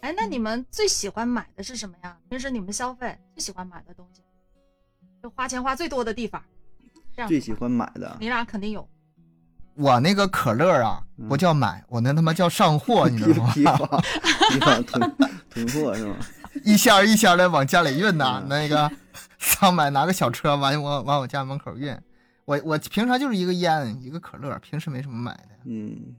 [0.00, 2.14] 哎，那你们最喜欢买的是什么呀？
[2.28, 4.20] 平时你们消费最喜欢买的东西，
[5.22, 6.42] 就花钱花最多的地方。
[7.16, 8.86] 这样最喜欢买的，你俩肯定有。
[9.76, 13.52] 我那个可乐啊，嗯不叫买，我那他妈叫上货， 你知道吗？
[13.52, 13.76] 批发
[14.50, 15.16] 批发囤
[15.50, 16.16] 囤货是吗？
[16.64, 18.90] 一箱一箱的往家里运呐，嗯那个
[19.38, 21.96] 上买拿个小车完往往我家门口运。
[22.44, 25.48] 我我平常就是一个烟一个可乐，平时没什么买的。
[25.64, 26.14] 嗯，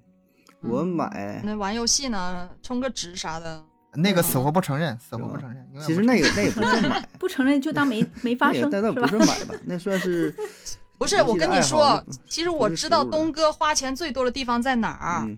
[0.62, 3.64] 我买，那玩游戏呢，充个值啥的。
[3.94, 5.66] 那个嗯死活不承认，死活不承认。
[5.86, 9.08] 其实那个那也不算买，不承认就当没没发生，那那不？
[9.08, 9.54] 是买吧？
[9.64, 10.36] 那算是
[11.06, 15.38] 不是，我跟你说，其实我知道东哥花钱最多的地方在哪儿，嗯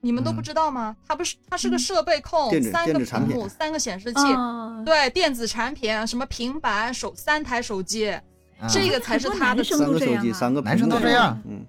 [0.00, 0.96] 你们都不嗯知道吗？
[1.08, 8.22] 他不是，他是个设备控三个产品屏幕，三个显示器，啊，对，电子产品，什么平板、手三台手机，啊
[8.68, 11.66] 这个才是他的三个手机，三个男生都这样嗯，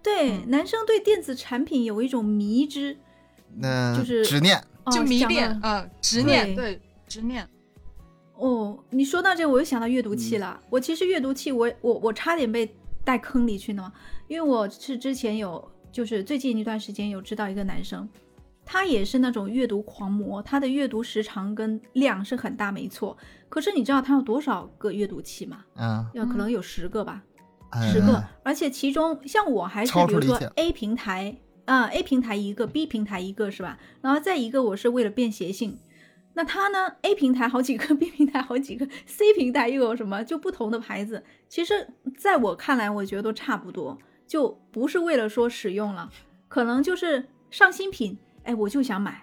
[0.00, 2.96] 对，嗯男生对电子产品有一种迷之，
[3.56, 7.48] 那就是执念，哦就迷恋啊，执念，对对，执念。
[8.36, 10.60] 哦，你说到这，我又想到阅读器嗯了。
[10.70, 12.74] 我其实阅读器我，我我差点被
[13.04, 13.92] 带坑里去呢，
[14.26, 18.08] 因为我是之前有，就是最近一段时间有知道一个男生，
[18.64, 23.16] 他也是那种阅读狂魔，他的阅读时长跟量是很大，没错。
[23.48, 25.64] 可是你知道他有多少个阅读器吗？
[25.76, 27.22] 嗯，要可能有十个吧，
[27.70, 33.78] 嗯十个，而且其中像我还是比如说 A 平台啊、a 平台一个，B 平台一个是吧？
[34.02, 35.78] 然后再一个我是为了便携性。
[36.34, 40.22] 那它呢？A 平台好几个，B 平台好几个，C 平台又有什么？
[40.24, 41.22] 就不同的牌子。
[41.48, 46.10] 其实在我看来，我觉得都差不多，就不是为了说使用了，
[46.48, 49.22] 可能就是上新品，哎，我就想买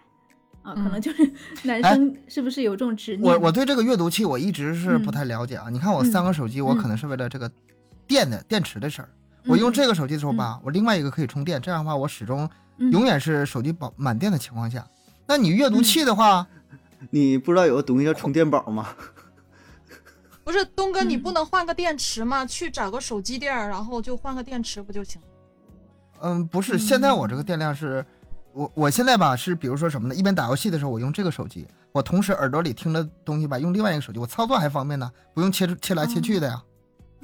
[0.61, 1.31] 啊，可能嗯就是
[1.67, 3.33] 男生是不是有这种执念？
[3.33, 5.69] 我我对这个阅读器我一直是不嗯太了解啊。
[5.69, 7.51] 你看我嗯三个手机，我可能是为了这个
[8.07, 9.09] 电的电池的事儿。
[9.47, 14.87] 我用这个手机的时候吧，我另外一个可以充电，这样的话我始终嗯永远是手机保满电的情况下。
[15.27, 16.45] 那你阅读器的话，
[17.09, 18.89] 你不知道有个东西叫充电宝吗？
[20.43, 22.45] 不是东哥，你嗯不能换个电池吗？
[22.45, 25.21] 去找个手机店，然后就换个电池不就行？
[26.21, 28.05] 嗯，不是，现在我这个电量是，
[28.53, 30.15] 我我现在吧是，比如说什么呢？
[30.15, 36.61] 一边打游戏的时候，我用这个手机，我同时耳朵里听的东西吧，用另外一个手机，我操作还方便呢，不用切切来切去的呀，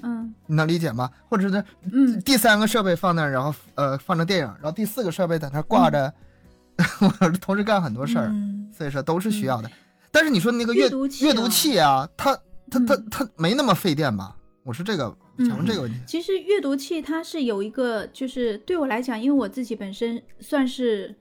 [0.03, 1.09] 嗯你能理解吗？
[1.29, 6.13] 或者是嗯第三个设备放那儿，然后呃放着电影，然后第四个设备在那儿挂着，
[7.19, 9.71] 我同时干很多事儿，嗯所以说都是需要的。
[10.11, 12.35] 但是你说那个阅阅读器阅读器啊，它
[12.69, 14.35] 它它嗯它没那么费电吧？
[14.63, 15.97] 我是这个想问这个问题。
[16.05, 21.15] 其实阅读器它是有一个，就是对我来讲，因为我自己本身算是，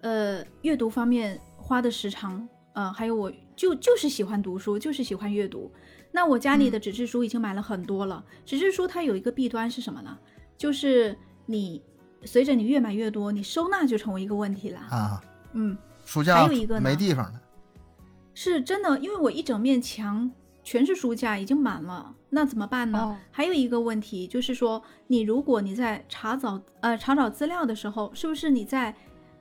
[0.00, 5.72] 呃，阅读方面花的时长，呃，还有我就就是喜欢读书，就是喜欢阅读。
[6.10, 8.24] 那我家里的纸质书已经买了很多了。
[8.44, 10.18] 纸质书它有一个弊端是什么呢？
[10.56, 11.82] 就是你
[12.24, 14.80] 随着你越买越多，你收纳就成为一个问题了。
[14.90, 15.76] 啊，嗯，
[16.08, 17.38] 书架还有一个呢没地方了。
[18.32, 20.30] 是真的，因为我一整面墙
[20.64, 22.98] 全是书架，已经满了，那怎么办呢？
[22.98, 28.94] 哦还有一个问题就是说，你如果你在查找呃查找资料的时候，是不是你在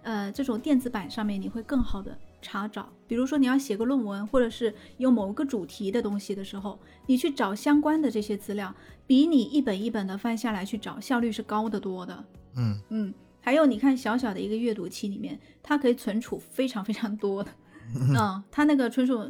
[0.03, 2.89] 呃这种电子版上面你会更好的查找？
[3.07, 12.25] 比如说你要写个论文，或者是有某个主题的东西的时候，你去找相关的这些资料，比你一本一本的翻下来去找效率是高得多的。
[12.57, 13.13] 嗯，嗯，
[13.47, 17.49] 还有你看小小的一个阅读器里面，它可以存储非常非常多的，
[17.95, 19.25] 嗯，它那个存储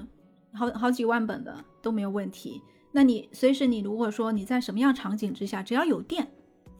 [0.54, 2.60] 好好几万本的都没有问题。
[2.94, 6.28] 那你随时你如果说你在什么样场景之下，只要有电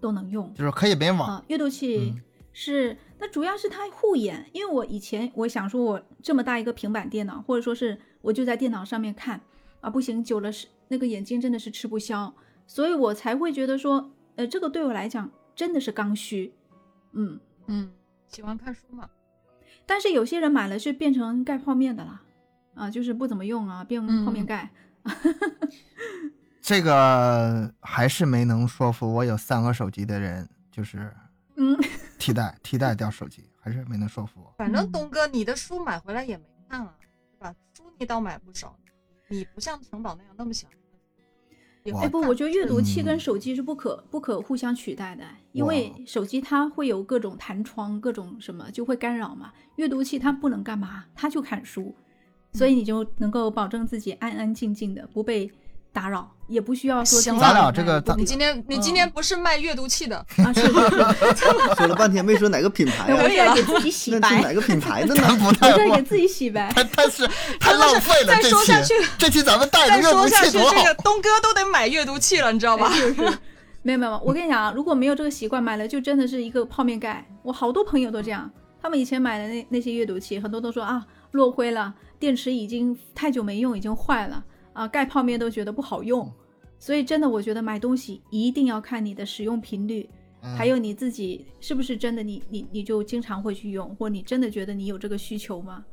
[0.02, 1.30] 都能用就是可以联网。
[1.30, 1.46] 啊。
[1.48, 2.22] 阅读器嗯
[2.54, 9.40] 是，那主要是它护眼，因为我以前我想说我这么大一个平板电脑，或者说是我就在电脑上面看
[9.80, 12.34] 啊，不行，久了是那个眼睛真的是吃不消，
[12.66, 16.52] 所以我才会觉得说，呃，这个对我来讲真的是刚需，
[17.18, 17.40] 嗯。
[17.68, 17.92] 嗯，
[18.28, 19.10] 喜欢看书嘛？
[19.86, 22.22] 但是有些人买了是变成盖泡面的啦，
[22.76, 24.70] 啊，就是不怎么用啊，变泡面盖。
[26.62, 31.10] 这个还是没能说服我有三个手机的人，就是
[31.56, 31.78] 嗯，
[32.20, 34.54] 替代替代掉手机，还是没能说服我。
[34.58, 37.56] 反正嗯东哥，你的书买回来也没看啊，是吧？
[37.74, 38.78] 书你倒买不少，
[39.30, 41.56] 你不像城堡那样那么喜欢看书。
[41.84, 45.24] 也哇哎不，我觉得阅读器嗯跟手机是不可不可互相取代的，
[45.58, 49.52] 因为手机它会有各种弹窗，各种什么就会干扰嘛。
[49.78, 51.96] 阅读器它不能干嘛，它就看书，
[52.54, 55.52] 所以你就能够保证自己安安静静的，不被
[55.92, 60.24] 打扰，也不需要说行了咱俩这个你今天你今天不是卖阅读器的，
[61.76, 65.22] 说了半天没说哪个品牌啊我，也给自己洗那白，哪个品牌的呢？
[65.26, 66.72] 咱不在给自己洗白。
[66.72, 67.28] 他他是
[67.60, 70.84] 太浪费了再这说下去期，这期咱们带再着阅读说下去，器多好这。
[70.84, 72.92] 个东哥都得买阅读器了，你知道吧？
[73.88, 77.26] 没有没有，我跟你讲啊，如果没有这个习惯，买了就真的是一个泡面盖。
[77.42, 78.52] 我好多朋友都这样，
[78.82, 84.44] 他们以前买的那那些阅读器，很多都说啊落灰了，电池已经太久没用，已经坏了
[84.74, 86.30] 啊，盖泡面都觉得不好用。
[86.78, 90.10] 所以真的，我觉得买东西一定要看你的使用频率，
[90.42, 95.86] 嗯还有你自己是不是真的你你你就经常会去用，或你真的觉得你有这个需求吗？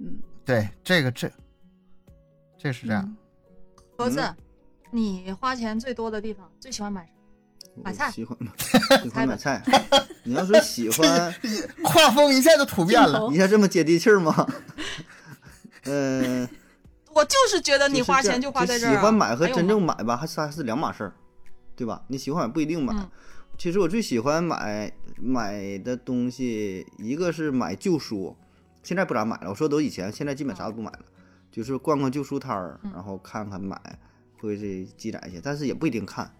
[0.00, 1.30] 嗯，对这个这
[2.58, 3.02] 这是这样。
[3.02, 3.16] 嗯
[3.96, 4.36] 盒子嗯，
[4.90, 7.82] 你花钱最多的地方，最喜欢买啥？
[7.84, 8.36] 买菜喜欢
[9.02, 9.62] 喜欢买菜。
[10.24, 11.34] 你要说喜欢，
[11.84, 13.28] 画风一下就突变了。
[13.32, 14.46] 一下这么接地气儿吗？
[15.84, 16.48] 嗯，
[17.14, 18.92] 我就是觉得你花钱就花在这儿啊。
[18.92, 21.12] 喜欢买和真正买吧，还是还是两码事儿，
[21.76, 22.02] 对吧？
[22.08, 22.94] 你喜欢买不一定买。
[22.94, 23.08] 嗯
[23.56, 28.36] 其实我最喜欢买买的东西，一个是买旧书，
[28.84, 29.50] 现在不咋买了。
[29.50, 31.00] 我说都以前，现在基本啥都不买了，
[31.50, 33.76] 就是逛逛旧书摊儿，然后看看买，
[34.46, 36.30] 会这积攒一些，但是也不一定看。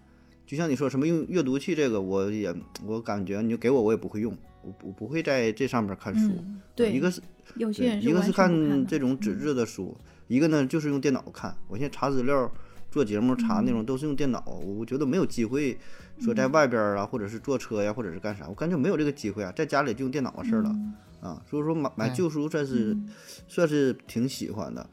[0.45, 2.53] 就像你说什么用阅读器这个，我也
[2.85, 6.27] 我感觉你就给我我也不会用，我我不会在这上面看书。
[6.39, 7.21] 嗯，对，一个是
[7.55, 9.95] 有些对，一个是看这种纸质的书，
[10.27, 11.55] 一个呢就是用电脑看。
[11.67, 12.51] 我现在查资料、
[12.89, 15.77] 做节目、查内容都是用电脑，我觉得没有机会
[16.19, 20.75] 说在外边儿啊，或者是坐车呀，或者是干啥，我感觉没有这个机会啊，在家里就用电脑的事儿了
[21.21, 21.39] 啊。
[21.47, 22.97] 所以说买买旧书算是
[23.47, 24.89] 算是挺喜欢的。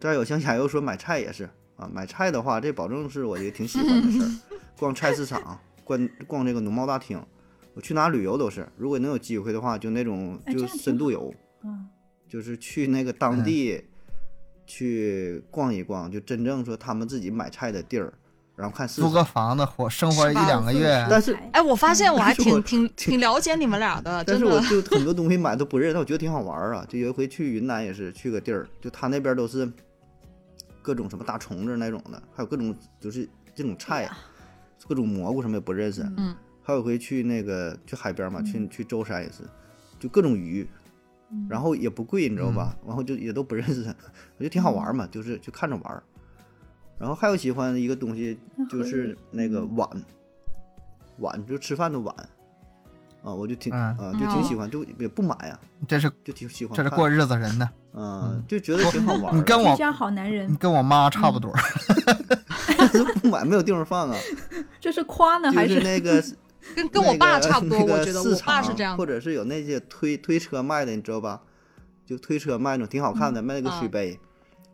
[0.00, 4.30] 再有像亚优说买菜也是啊，买菜的话，这保证是我一个挺喜欢的事儿。
[4.78, 7.20] 逛菜市场，逛逛这个农贸大厅，
[7.74, 11.32] 我去哪旅游都是，如果能有机会的话，就那种就深度游。
[11.64, 11.88] 嗯
[12.26, 13.84] 就是去那个当嗯地
[14.66, 18.12] 去逛一逛，就真正说他们自己买菜的地儿，
[18.56, 19.08] 然后看租。
[19.10, 24.58] 个房子活生活一两个月，但是哎，我发现我还挺挺挺了解你们俩的， 但是我。
[24.62, 26.84] 就很多东西买都不认，但我觉得挺好玩啊。
[26.88, 29.70] 就有一回去云南也是去个地儿，就他那边都是
[30.84, 34.06] 各种什么大虫子那种的，还有各种就是这种菜，
[34.86, 36.02] 各种蘑菇什么也不认识。
[36.18, 39.44] 嗯，还有一回去那个去海边嘛，去去舟山也是，
[39.98, 40.68] 就各种鱼，
[41.48, 42.76] 然后也不贵，你知道吧？
[42.86, 46.02] 然后就也都不认识，我觉得挺好玩嘛，就是就看着玩。
[46.98, 48.38] 然后还有喜欢的一个东西
[48.68, 49.88] 就是那个碗，
[51.18, 52.14] 碗就吃饭的碗，
[53.24, 56.76] 啊，我就挺嗯啊就挺喜欢，就也不买呀，这是就挺喜欢。
[56.76, 57.68] 这是过日子人的。
[57.94, 59.34] 嗯，就觉得挺好玩。
[59.36, 61.50] 你跟我居家好男人你，跟我妈差不多，
[63.22, 64.16] 不买没有地方放啊，
[64.80, 66.22] 这是夸呢还是那个
[66.76, 68.96] 跟跟我爸差不多，那个我觉得市我爸是场这样。
[68.96, 71.40] 或者是有那些推推车卖的，你知道吧？
[72.04, 74.18] 就推车卖那种挺好看的，卖那个水啊杯，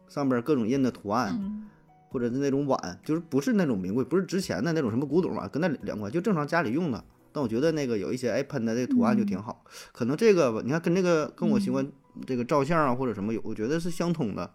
[0.08, 1.66] 上边各种印的图案，嗯
[2.10, 7.04] 或者是那种碗，就是不是那种名贵，不是值钱的那种什么古董碗，跟那两块，就正常家里用的。
[7.32, 11.86] 但我觉得那个有一些哎喷的这个图案就挺好，可能这个吧，你看跟这个跟我喜欢
[12.26, 14.50] 这个照相啊或者什么有，我觉得是相通的，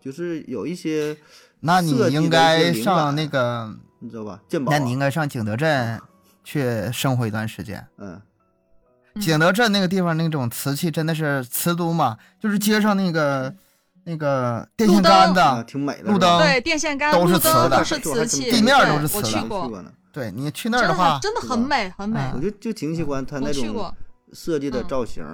[0.00, 1.16] 就是有一些
[1.60, 4.40] 那你应该上那个，你知道吧？
[4.48, 6.00] 鉴宝、那啊，你应该上景德镇
[6.44, 7.86] 去生活一段时间。
[7.98, 8.20] 嗯
[9.14, 13.54] 嗯景德镇那个地方那种瓷器真的是瓷都嘛，就是街上那个
[14.04, 19.84] 那个电线杆啊，子，挺美的，路灯对，电线杆、都是瓷的都是瓷器，地面都是瓷的。
[20.12, 22.20] 对你去那的儿的话，真的很美，很美。
[22.20, 23.92] 嗯我就就挺喜欢它那种，
[24.32, 25.24] 设计的嗯造型，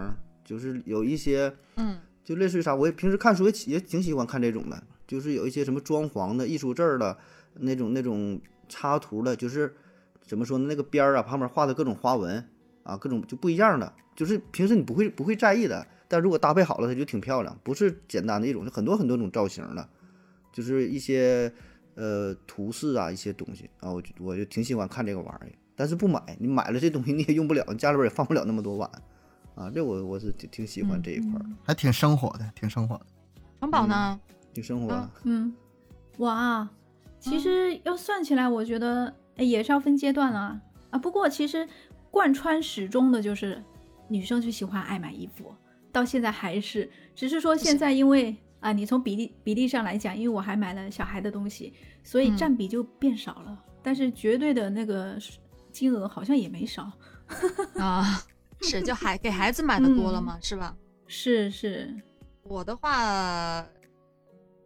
[0.45, 7.19] 就是有一些嗯就类似于啥，我也平时看书也也挺喜欢看这种的，就是有一些什么装潢的艺术字儿的
[7.55, 9.75] 那种那种插图的，就是
[10.25, 12.49] 怎么说呢，那个边儿啊旁边画的各种花纹
[12.85, 19.89] 啊，各种就不一样的，就是平时你不会不会在意的，但如果搭配好了，它就挺漂亮，不是简单的一种，就很多很多种造型的，
[20.53, 21.53] 就是一些
[21.99, 28.89] 呃图示啊一些东西啊，我就我就挺喜欢看这个玩意儿，但是不买，你买了这东西你也用不了，你家里边也放不了那么多碗
[29.57, 33.07] 啊，这我我是挺挺喜欢这一块儿，还挺生活的，挺生活的。
[33.61, 34.21] 城堡呢？
[34.55, 35.11] 挺生活的。
[35.25, 35.53] 嗯，
[36.19, 36.69] 哇，
[37.19, 40.61] 其实要算起来，我觉得哎也是要分阶段了啊
[40.91, 40.99] 啊。
[40.99, 41.69] 不过其实
[42.11, 43.61] 贯穿始终的就是
[44.07, 45.53] 女生就喜欢爱买衣服，
[45.91, 51.73] 到现在还是，只是说现在因为啊，你从比例比例上来讲，因为我还买了小孩的东西，
[52.03, 52.37] 所以嗯。
[52.37, 55.17] 占比就变少了，但是绝对的那个
[55.71, 56.91] 金额好像也没少。
[57.79, 58.23] 啊，
[58.63, 60.75] 是就孩给孩子买的多了嘛，是吧？
[61.07, 61.95] 是是，
[62.43, 63.65] 我的话，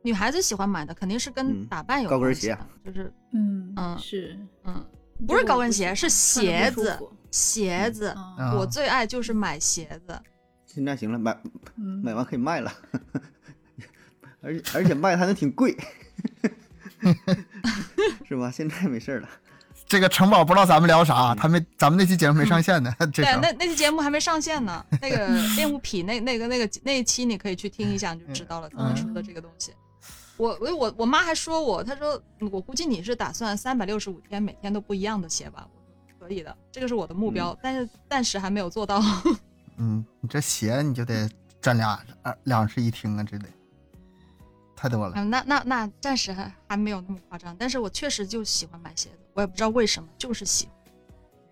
[0.02, 4.84] 女孩子喜欢买的肯定是跟嗯打扮有关高跟鞋就是嗯嗯是，嗯，
[5.26, 6.98] 不是高跟鞋，是鞋子，
[7.30, 8.14] 鞋子。
[8.56, 10.18] 我最爱就是买鞋子，
[10.66, 11.36] 现在行了，买
[11.76, 12.00] 嗯。
[12.02, 12.72] 买完可以卖了，
[14.42, 15.76] 而且而且卖它还挺贵，
[18.28, 18.50] 是吧？
[18.50, 19.28] 现在没事儿了，
[19.86, 22.92] 这个城堡不知道咱们聊嗯啥，他没咱们那期节目没上线呢。
[23.12, 24.84] 这对，那那期节目还没上线呢。
[25.00, 29.72] 那个 恋物癖那那个那个那一期你可以去听一下，你就知道了他们说的这个东西。
[30.38, 32.20] 我我我我妈还说我，她说
[32.50, 35.68] 我估计你是打算三百六十五天每天都不一样的写吧？
[35.70, 35.78] 我
[36.18, 39.00] 说可以的，这个是我的目标，但是暂时还没有做到。
[39.76, 41.28] 嗯，你这鞋你就得
[41.60, 43.46] 占俩二两室一厅啊，这得
[44.82, 45.12] 太多了。
[45.14, 50.74] 嗯，那那那暂时还还没有那么夸张，但是我确实就喜欢买鞋子，我也不知道为什么，就是喜欢，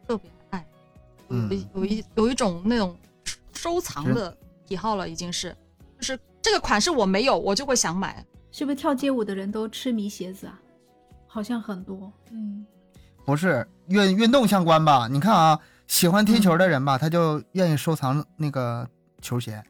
[0.09, 0.67] 特别爱，
[1.29, 2.99] 有一有一有一种那种
[3.53, 4.37] 收藏的
[4.67, 5.57] 癖好了，已经是，
[5.97, 8.25] 就是这个款式我没有，我就会想买。
[8.51, 10.61] 是不是跳街舞的人都痴迷鞋子啊？
[11.29, 12.67] 好像很多，嗯，
[13.25, 15.07] 不是运运动相关吧？
[15.09, 18.89] 你看啊，喜欢踢球的人吧，他就愿意收藏那个
[19.23, 19.63] 球鞋。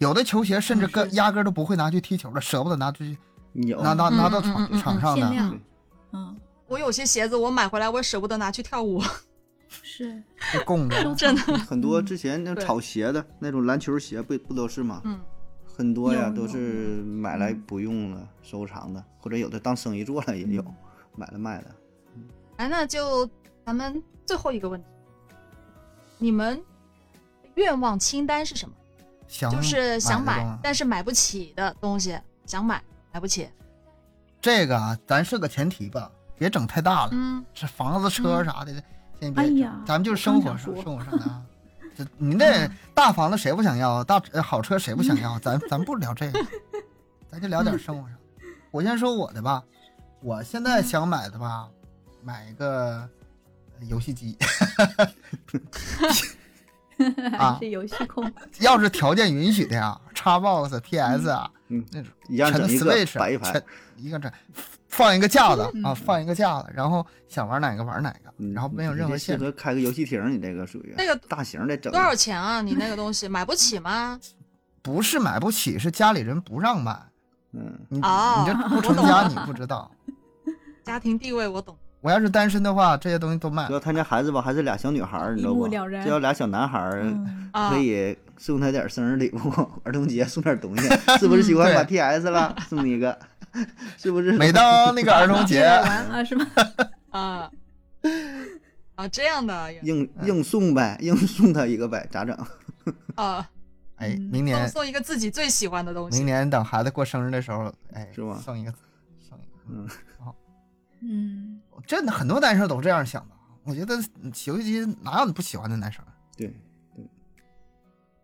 [0.00, 3.16] 有的球鞋甚至根压根儿都不会拿去踢球的，舍不得拿出去
[3.52, 5.60] 有拿拿拿到场场上的。
[6.12, 6.34] 嗯，
[6.66, 9.02] 我有些鞋子我买回来，我也舍不得拿去跳舞。
[9.68, 10.20] 是
[10.54, 11.14] 就供着。
[11.14, 15.02] 真的很多嗯之前那对炒鞋的那种篮球鞋不不都是吗？
[15.04, 15.20] 嗯，
[15.76, 20.64] 很多呀，都是买来不用了收藏的，或者有的当生意做了也有，
[21.14, 21.74] 买了卖的。
[22.56, 23.28] 哎，那就
[23.66, 24.86] 咱们最后一个问题，
[26.16, 26.58] 你们
[27.56, 28.74] 愿望清单是什么？
[29.30, 32.82] 想就是想买但是买不起的东西，想买
[33.12, 33.48] 买不起。
[34.40, 37.10] 这个啊，咱设个前提吧，别整太大了。
[37.12, 38.72] 嗯，这房子、车啥的，
[39.20, 39.44] 先别整。
[39.44, 41.42] 哎呀咱们就是生活上，生活上的啊。
[41.96, 44.02] 这你那大房子谁不想要？
[44.02, 45.38] 大呃好车谁不想要？
[45.38, 46.44] 咱 咱不聊这个，
[47.30, 48.18] 咱就聊点生活上。
[48.72, 49.62] 我先说我的吧，
[50.20, 51.68] 我现在想买的吧，
[52.24, 53.08] 买一个
[53.78, 54.36] 呃游戏机。
[57.38, 63.62] 啊还是游戏控， 要是条件允许的呀，Xbox、PS 啊，嗯那种一样全整一个 Switch 摆一排，
[63.96, 64.32] 一个这，
[64.88, 69.50] 放一个架子啊，嗯放一个架子，然后想玩哪个玩哪个，嗯然后没有任何限制。
[69.52, 72.60] 开个游戏厅，你这个属于那个大型的整多少钱啊？
[72.62, 74.18] 你那个东西买不起吗？
[74.82, 76.98] 不是买不起，是家里人不让买。
[77.52, 79.90] 嗯，你、哦你这不成家你不知道。
[80.84, 81.76] 家庭地位我懂。
[82.00, 83.72] 我要是单身的话，这些东西都卖主。
[83.74, 85.68] 要他家孩子吧，还是俩小女孩儿，你知道不？
[85.68, 85.74] 这
[86.08, 87.04] 要俩小男孩儿，
[87.70, 89.50] 可以送他点生日礼物，
[89.84, 90.88] 儿童节送点东西，
[91.20, 92.56] 是不是喜欢对把 PS 了？
[92.68, 93.18] 送你一个，
[93.98, 94.32] 是不是？
[94.32, 96.46] 每当那个儿童节， 玩啊是吧？
[97.10, 97.50] 啊
[98.94, 102.34] 啊，这样的硬硬送呗，硬送他一个呗，咋整？
[103.14, 103.46] 啊，
[103.96, 106.26] 哎，明年送一个自己最喜欢的东西明。
[106.26, 108.72] 年等孩子过生日的时候，哎，是吧送一个，
[109.18, 109.58] 送一个。
[109.68, 110.34] 嗯，好
[111.02, 111.49] 嗯，
[111.86, 113.34] 真的很多男生都这样想的。
[113.64, 113.94] 我觉得
[114.46, 116.02] 游戏机哪有你不喜欢的男生？
[116.36, 116.52] 对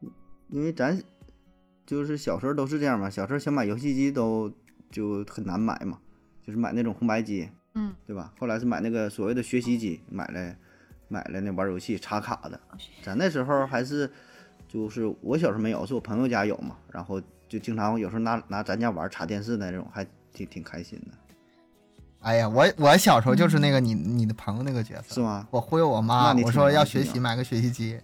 [0.01, 0.11] 对，
[0.49, 1.01] 因为咱
[1.85, 4.51] 就是小时候都是这样嘛，小时候想买游戏机都
[4.91, 5.99] 就很难买嘛，
[6.43, 8.33] 就是买那种红白机，嗯，对吧？
[8.39, 10.57] 后来是买那个所谓的学习机，买了
[11.09, 12.59] 买了那玩游戏插卡的。
[13.03, 14.11] 咱那时候还是
[14.67, 21.26] 就是我小时候没有，是我朋友家有嘛，然后就经常有时候拿拿咱家玩插电视的那种，还挺挺开心的，
[22.27, 25.47] 哎呀，我我小时候就是那个你你的朋友那个角色，是吗？
[25.53, 28.01] 我忽悠我妈，我说要学习买个学习机，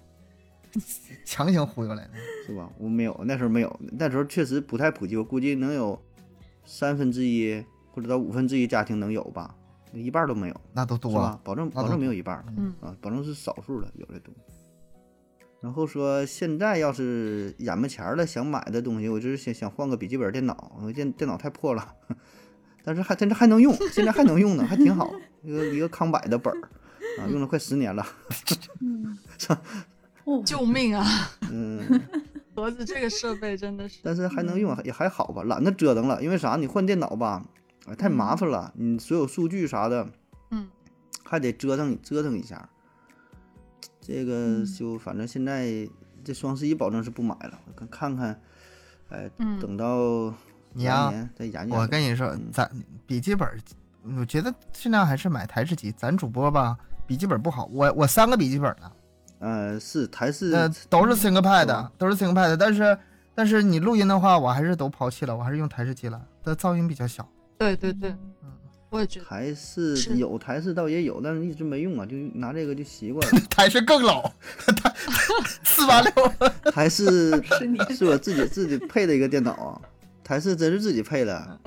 [1.27, 2.11] 强行忽悠来的。
[2.47, 2.70] 是吧？
[2.78, 6.01] 我没有，那时候没有，那时候确实不太普及，我估计能有
[6.65, 9.53] 三分之一或者到五分之一家庭能有吧，
[9.93, 11.40] 一半都没有，那都多是吧？
[11.43, 14.55] 保证保证没有一半嗯啊，保证是少数的有的东西。
[15.61, 21.94] 然后说现在要是眼巴前儿了想买的东西，我就是想想换个笔记本电脑，我电电脑太破了，
[22.85, 26.61] 但是还真是还能用，现在还能用呢，还挺好，一个一个康柏的本儿
[27.21, 28.07] 啊，用了快十年了，
[30.45, 31.05] 救命啊！
[31.51, 32.01] 嗯。
[32.55, 36.23] 盒子这个设备真的是，但是还能用，也还好吧，懒得折腾了。
[36.23, 36.57] 因为啥？
[36.57, 37.43] 你换电脑吧，
[37.87, 40.07] 哎，太麻烦了，你所有数据啥的
[40.51, 40.69] 嗯，
[41.25, 42.69] 还得折腾折腾一下。
[44.03, 45.89] 这个嗯就反正现在
[46.23, 48.41] 这双十一保证是不买了，我看看看，
[49.09, 50.35] 哎，嗯等到
[50.73, 51.77] 你呀、来年再研究。
[51.77, 52.70] 我跟你说嗯，咱
[53.07, 53.49] 笔记本，
[54.19, 55.93] 我觉得尽量还是买台式机。
[55.93, 56.77] 咱主播吧，
[57.07, 58.93] 笔记本不好，我我三个笔记本呢，
[59.39, 62.99] 呃，是台式，呃，都是 ThinkPad，都是 ThinkPad，但是
[63.35, 67.27] 但是你录音的话，我还是都抛弃了，我还是用台式机了，它噪音比较小。
[67.59, 68.11] 对对对，
[68.43, 68.51] 嗯，
[68.90, 69.27] 我也觉得。
[69.27, 73.40] 台式有台式倒也有，但是一直没用啊，就拿这个就习惯了。
[73.49, 74.23] 台式更老，
[74.77, 74.93] 它
[75.62, 76.12] 四八六。
[76.73, 79.81] 台式是你是我自己自己配的一个电脑啊，
[80.24, 81.59] 台式真是自己配的，啊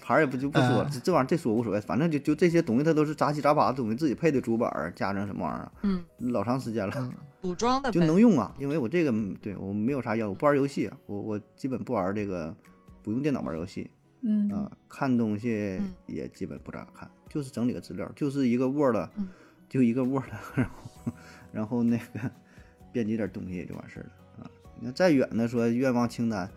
[0.00, 12.54] 牌儿也不就不说了，嗯这这玩意儿这说无所谓，反正就就这些东西它都是杂七杂八的东西，自己配的主板儿加上什么玩意儿，嗯，老长时间了，嗯补装的就能用啊，因为我这个嗯对我没有啥要，我不玩游戏，我我基本不玩这个，
[13.02, 13.90] 不用电脑玩游戏
[14.22, 19.28] 嗯啊，看东西嗯也基本不咋看，就是整理个资料，就是一个 Word，嗯
[19.68, 20.24] 就一个 Word，
[20.56, 21.12] 然后
[21.52, 22.30] 然后那个
[22.92, 24.50] 编辑点东西也就完事儿了啊。
[24.80, 26.50] 你要再远的说愿望清单，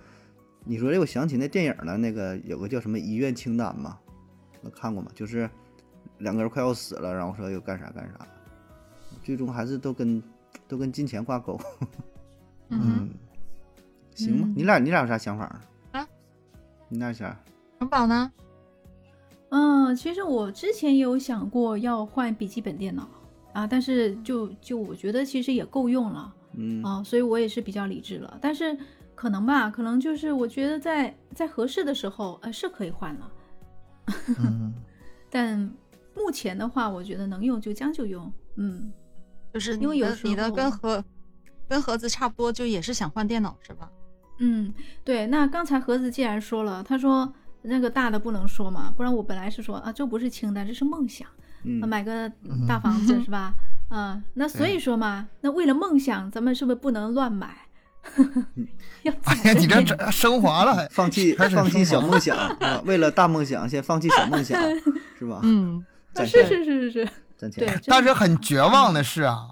[0.63, 3.97] 你说这我想起那电影了，那个有个叫什么医院清单嘛，
[4.61, 5.11] 我看过吗？
[5.15, 5.49] 就是
[6.19, 8.27] 两个人快要死了，然后说要干啥干啥，
[9.23, 10.21] 最终还是都跟
[10.67, 11.59] 都跟金钱挂钩。
[12.69, 13.09] 嗯哼，
[14.15, 15.59] 行吧，嗯你俩你俩有啥想法
[15.91, 16.07] 啊？
[16.89, 17.37] 你俩啥？
[17.79, 18.31] 城堡呢？
[19.49, 23.09] 嗯，其实我之前有想过要换笔记本电脑
[23.51, 28.37] 啊，但是就就我觉得其实也够用了嗯啊，所以我也是比较理智了。
[28.39, 28.77] 但是
[29.21, 33.31] 可能吧，可能就是我觉得在在合适的时候，呃，是可以换了。
[34.39, 34.73] 嗯，
[35.29, 35.59] 但
[36.15, 38.33] 目前的话，我觉得能用就将就用。
[38.55, 38.91] 嗯，
[39.53, 41.05] 就是因为有的你的跟盒
[41.69, 43.87] 跟盒子差不多，就也是想换电脑是吧？
[44.39, 44.73] 嗯，
[45.03, 45.27] 对。
[45.27, 47.31] 那刚才盒子既然说了，他说
[47.61, 51.27] 那个大的不能说嘛，不然我本来是说啊，这不是清单，这是梦想，
[51.63, 52.27] 嗯啊买个
[52.67, 53.53] 大房子、是吧？
[53.87, 57.55] 啊，那所以说嘛，那为了梦想，咱们是不是不能乱买？
[59.03, 64.61] 要哎呀，你这这升华了还，放弃开始放弃小梦想 啊，为了大梦想先放弃小梦想，
[65.17, 65.39] 是吧？
[65.43, 65.83] 嗯，
[66.17, 67.09] 是是是是是，
[67.87, 69.49] 但是很绝望的是啊，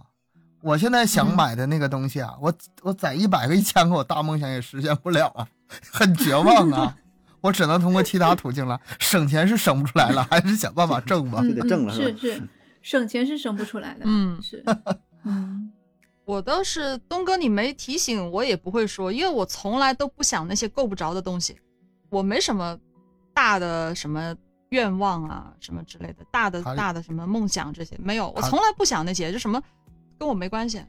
[0.62, 5.48] 我现在想嗯买的那个东西啊，我我攒一百个、一千个，我大梦想也实现不了啊，
[5.92, 6.96] 很绝望啊。
[7.42, 11.40] 我只能通过其他途径了，省钱是省不出来了，还是想办法挣吧。
[11.42, 12.44] 嗯就得挣了嗯是吧是是，
[12.82, 14.62] 省钱是省不出来的，嗯是，
[15.24, 15.72] 嗯
[16.30, 21.58] 我倒是东哥，你没提醒我也不会说，因为我从来都不想那些够不着的东西，
[22.12, 22.78] 我没什么
[23.34, 24.36] 大的什么
[24.70, 29.60] 愿望啊什么之类的，大的大的什么梦想这些没有，我从来不想那些，就什么
[30.20, 30.80] 跟我没关系。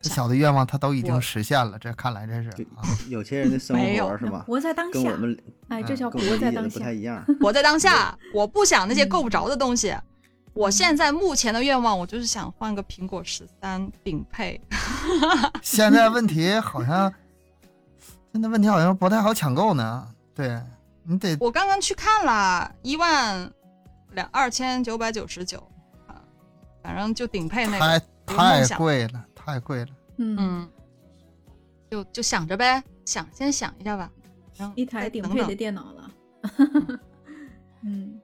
[0.00, 4.42] 这小的愿望他都已经实现了，这看来这是对啊，有些人的生没有活是吧？
[4.48, 5.38] 活在当下跟我，们
[5.68, 7.24] 哎，这嗯叫活在当下不太，一样。
[7.40, 9.94] 活在当下，我不想那些嗯够不着的东西。
[10.56, 14.58] 我现在目前的愿望，我就是想换个苹果十三顶配。
[15.62, 17.12] 现在问题好像，
[18.32, 20.08] 现在问题好像不太好抢购呢。
[20.34, 20.58] 对
[21.02, 23.52] 你得我刚刚去看了，一万
[24.12, 25.58] 两二千九百九十九
[26.06, 26.16] 啊，
[26.82, 29.88] 反正就顶配那太个，太贵了，太贵了。
[30.16, 30.70] 嗯，嗯，
[31.90, 34.10] 就就想着呗，想先想一下吧，
[34.56, 36.10] 然后一台顶配的电脑了，
[37.84, 38.18] 嗯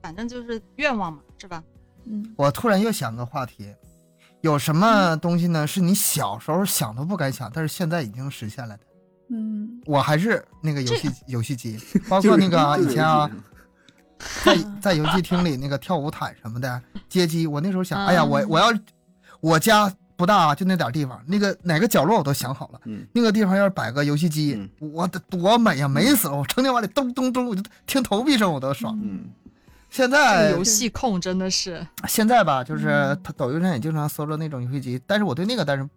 [0.00, 1.62] 反正就是愿望嘛，是吧？
[2.06, 3.72] 嗯我突然又想个话题，
[4.40, 5.66] 有什嗯么东西呢？
[5.66, 8.82] 是你小时候想都不敢想，但是现在已经实现了的？
[9.30, 11.78] 嗯我还是那个游戏游戏机，
[12.08, 13.28] 包括那个啊以前啊，
[14.44, 18.66] 在嗯在游戏厅里那个跳舞毯什么的街机，我那时候想，嗯哎呀，我我要
[19.40, 26.36] 我家不大啊，就那点地方，那个哪个角落我都想好了，嗯，那个地方要是摆个游戏机，我得多美呀，美死了！
[26.36, 28.96] 我成天往里咚咚咚，我就听投币声我都爽。
[29.02, 29.24] 嗯，
[29.94, 35.88] 现在游戏控真的是，现在吧，就是嗯他抖音上也经常搜着那种游戏机，但是我对那个但是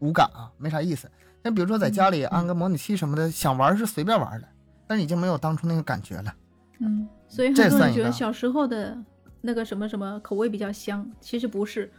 [0.00, 1.10] 无感啊，没啥意思。
[1.42, 4.46] 那比如说在家里安个模拟器什么的，想玩是随便玩的，
[4.86, 6.34] 但是已经没有当初那个感觉了。
[6.80, 8.94] 嗯，所以很多人觉得小时候的
[9.40, 11.90] 那个什么什么口味比较香，其实不是，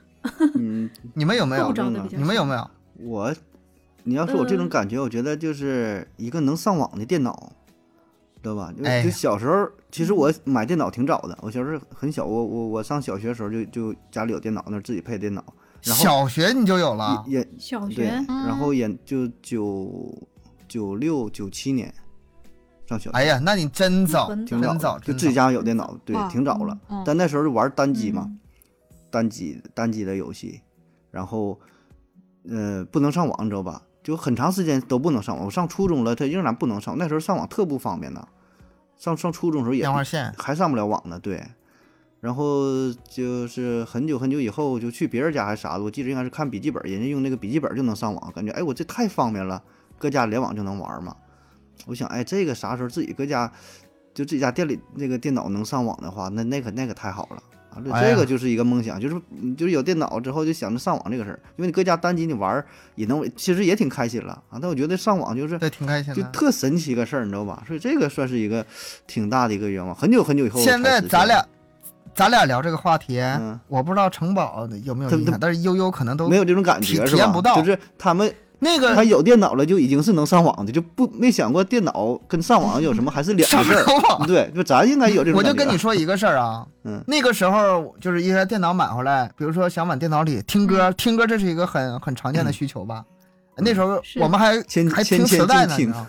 [0.53, 1.73] 嗯， 你们有没有
[2.11, 2.69] 你们有没有？
[2.99, 3.33] 我，
[4.03, 7.51] 你要说我这种嗯感觉，我觉得就是一个能上网的电脑，
[8.41, 8.73] 知道吧？
[8.77, 15.43] 就哎就小时候，其实我买电脑挺早的，我小时候很小，我我我上小学的时候就就家里有电脑，那自己配电脑，
[15.83, 20.13] 然后小学你就有了，也小学，嗯然后也就九
[20.67, 21.93] 九六九七年
[22.87, 26.77] 上小学，哎呀，那你真早，挺早的，就自己家有电脑，对，挺早了。
[26.89, 28.39] 嗯但那时候就玩单机嘛，嗯
[29.09, 30.61] 单机单机的游戏，
[31.09, 31.57] 然后
[32.49, 33.81] 呃不能上网，你知道吧？
[34.07, 35.47] 就很长时间都不能上网。
[35.47, 36.97] 我上初中了，他仍然不能上。
[36.97, 38.25] 那时候上网特不方便呢，
[38.95, 41.43] 上上初中时候也电话线，还上不了网呢，对。
[42.21, 49.61] 然后就是很久很久以后，就去别人家还是啥的，我记得应该是看笔记本，人家用那个笔记本就能上网，感觉哎我这太方便了，
[49.97, 51.13] 搁家联网就能玩嘛。
[51.85, 53.51] 我想哎这个啥时候自己搁家
[54.13, 57.43] 就自己家店里那个电脑能上网的话，那那可那个太好了。
[57.91, 64.59] 啊，这个就是一个梦想，就是你就是有电脑之后就想着上网这个事儿，因为你搁家单机你玩儿也能，其实也挺开心了啊。
[64.61, 66.23] 但我觉得上网就是对，挺开心就。
[66.31, 67.63] 特神奇个事儿，你知道吧？
[67.67, 68.65] 所以这个算是一个
[69.05, 71.45] 挺大的一个愿望，很久很久以后现在咱俩，
[72.13, 75.09] 咱俩聊这个话题，嗯我不知道城堡有没有
[75.39, 77.05] 但是悠悠可能都没有这种感觉？
[77.05, 84.25] 体验不到就是他们那个他有电脑了，就已经是能上网的，就不没想过电脑跟上网有什么还是两上个事儿。
[84.25, 85.53] 对，就咱应该有这种我就。
[85.53, 93.03] 跟你说一个事儿啊，嗯那个时候就是一台电脑买回来，比如说想往电脑里听歌，听歌这是一个很很常见的需求吧。
[93.57, 96.07] 那时候我们还还千千听磁带呢，静听你知道吗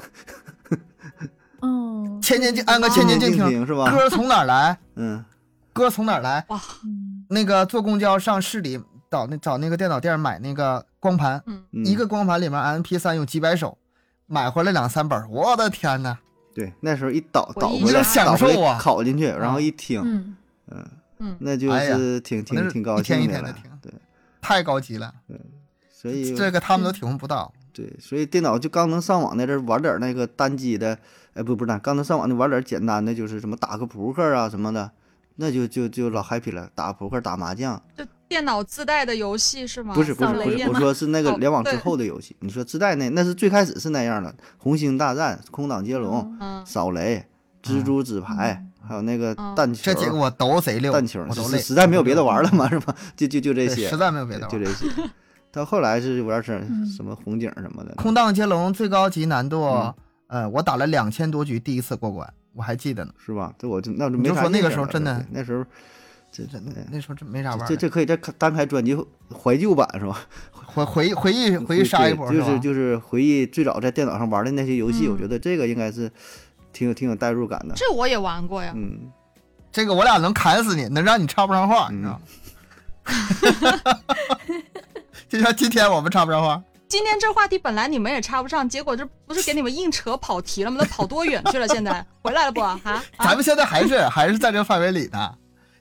[1.60, 3.90] 哦，千年静安个千年静静听，听是吧？
[3.90, 4.78] 歌从哪儿来？
[4.96, 5.24] 嗯
[5.72, 6.44] 歌从哪儿来？
[6.48, 6.60] 哇
[7.28, 8.78] 那个坐公交上市里
[9.10, 13.78] 找那找那个电脑店买那个光盘，嗯，嗯，一个光盘里面 MP 三有几百首，
[14.26, 16.18] 买回来两三本儿，我的天呐！
[16.54, 20.36] 对，那时候一导回忆导回来，享受啊拷进去，然后一听，嗯，
[20.70, 23.78] 嗯，嗯那就是挺挺挺高一天兴的了一天地听。
[23.82, 23.92] 对，
[24.40, 25.14] 太高级了，
[25.90, 27.52] 所以这个他们都体 会不到。
[27.72, 30.98] 对，所以电脑就刚能上网那阵儿玩点儿那个单机的，
[31.34, 34.90] 哎，不不是单，刚能上网的玩点儿简单的，就是什么打个扑克啊什么的，
[35.40, 39.94] 那就就就老 happy 了，打扑克、打麻将，就电脑自带的游戏是吗？
[39.94, 42.36] 不是不是不是，我说是那个哦联网之后的游戏。
[42.40, 47.24] 你说自带那那是最开始是那样的，红星大战、空挡接龙、嗯，扫雷、
[47.62, 52.94] 蜘蛛纸牌，还有那个嗯弹球这、几个我都贼溜，弹球，我都累，实实在没有别的玩了嘛，是吧？
[53.16, 54.50] 就就就这些实，在没有别的玩。
[54.50, 54.86] 就这些。
[55.50, 59.94] 到后来是玩成嗯什么红警什么的，空荡接龙最高级难度嗯，
[60.42, 63.12] 呃，我打了两千多局，第一次过关，我还记得呢。
[63.18, 63.52] 是吧？
[63.58, 65.64] 这我就那就你就说那没啥印象了个时候真的那时候
[66.30, 67.66] 这这哎那时候真没啥玩的。
[67.66, 68.96] 这这可以再开单开专辑
[69.32, 70.20] 怀旧版是吧？
[70.52, 76.10] 回回忆回忆回忆杀一波就是就是回忆最早在电脑上玩的那些游戏，嗯我觉得这个应该是
[76.72, 77.74] 挺有挺有代入感的。
[77.74, 78.72] 这我也玩过呀。
[78.76, 79.10] 嗯，
[79.72, 82.20] 这个我俩能砍死你，能让你插不上话，你知道吗？
[85.28, 90.78] 就像今天我们插不上话，今天这话题本来你们也插不上，结果这不是给你们硬扯跑题了吗？
[90.78, 91.68] 都跑多远去了？
[91.68, 92.60] 现在回来了不？
[92.64, 95.34] 啊啊咱们现在还是还是在这个范围里呢。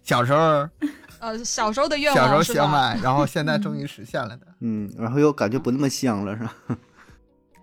[0.03, 0.67] 小时候
[1.19, 2.53] 呃，小时候的愿望小时候望是？
[2.53, 4.47] 想买，然后现在终于实现了的。
[4.59, 6.53] 嗯，然后又感觉不那么香了，是吧？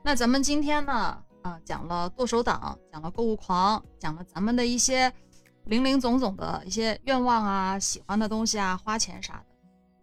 [0.03, 5.13] 那咱们今天呢，啊、讲了剁手党，讲了购物狂，讲了咱们的一些
[5.67, 9.54] 零零总总的一些愿望啊、喜欢的东西啊、花钱啥的。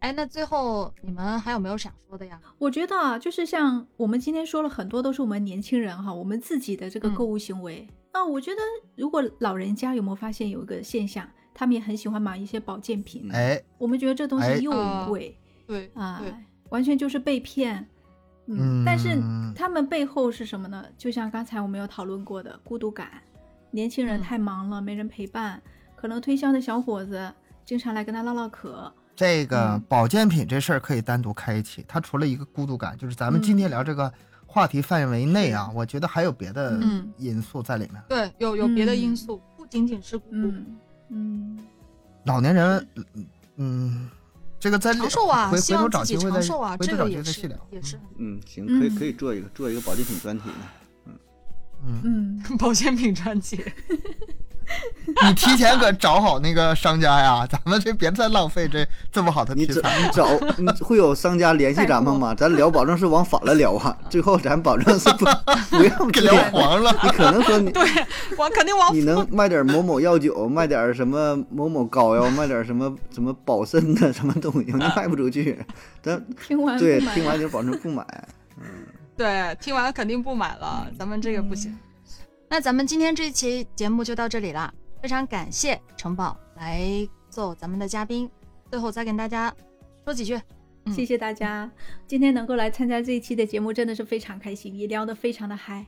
[0.01, 2.39] 哎，那最后你们还有没有想说的呀？
[2.57, 7.87] 我觉得啊，就是像我们今天说了很多，都是我们年轻人哈，我们自己的这个嗯购物行为。
[8.11, 8.61] 那我觉得，
[8.95, 15.37] 如果老人家有没有发现有一个现象，他们也很喜欢买一些保健品，嗯哎，我们觉得这东哎西又呃贵
[15.67, 16.33] 对啊、对，
[16.69, 17.87] 完全就是被骗。
[18.47, 20.83] 嗯，但是嗯他们背后是什么呢？
[20.97, 23.21] 就像刚才我们有讨论过的孤独感，
[23.69, 25.61] 年轻人嗯太忙了，没人陪伴，
[25.95, 27.31] 可能推销的小伙子
[27.63, 28.91] 经常来跟他唠唠嗑。
[29.15, 31.83] 这个嗯保健品这事儿可以单独开一期。
[31.87, 34.11] 它除了一个孤独感，就是咱们今天聊这个
[34.45, 38.01] 话题范围内啊，我觉得还有别的嗯因素在里面。
[38.07, 40.47] 对，有有别的因嗯素，不仅仅是孤独。
[40.47, 40.77] 嗯
[41.09, 41.59] 嗯，
[42.25, 43.25] 老年人，嗯
[43.57, 44.09] 嗯，
[44.59, 47.67] 这个在长寿啊，回回头希望自己找机会再长寿啊，回头找这个也是机会再细聊。
[47.71, 47.99] 也是。
[48.17, 51.15] 嗯，行，可以嗯可以做一个做一个保健品专题呢。
[51.85, 53.63] 嗯，嗯， 保健品专辑。
[55.27, 59.99] 你提前可找好那个商家呀， 咱们这别再浪费这这么好的你找题材。
[59.99, 60.27] 你找
[60.57, 62.33] 你会有商家联系咱们吗？
[62.37, 65.25] 咱聊保证是往反了聊啊，最后咱保证是不
[65.69, 66.33] 不要给聊。
[66.51, 67.83] 黄了，你可能说你对
[68.37, 75.57] 我肯定往你能卖点某某药酒，卖点什么某某膏药，卖点什么什么保肾的什么东西，你卖不出去。
[76.01, 78.05] 咱听完对听完就保证不买。
[78.57, 78.63] 嗯
[79.17, 81.77] 对，听完肯定不买了，咱们这个不行。
[82.51, 84.69] 那咱们今天这期节目就到这里啦，
[85.01, 86.85] 非常感谢城堡来
[87.29, 88.29] 做咱们的嘉宾。
[88.69, 89.55] 最后再跟大家
[90.03, 90.37] 说几句，
[90.83, 91.71] 嗯谢谢大家，
[92.05, 95.85] 今天能够来参加这一期的节目，真的是非常开心，也聊得非常的嗨。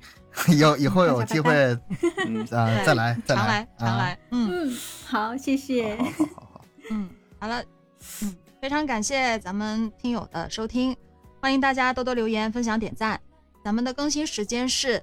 [0.57, 1.53] 有以后有 机会
[2.25, 5.97] 嗯， 啊对再来再常来来啊常来，嗯嗯，好，谢谢。
[5.97, 7.09] 好好好好好，嗯，
[7.39, 7.61] 好了，
[8.21, 10.95] 嗯，非常感谢咱们听友的收听，
[11.41, 13.19] 欢迎大家多多留言、分享、点赞。
[13.65, 15.01] 咱们的更新时间是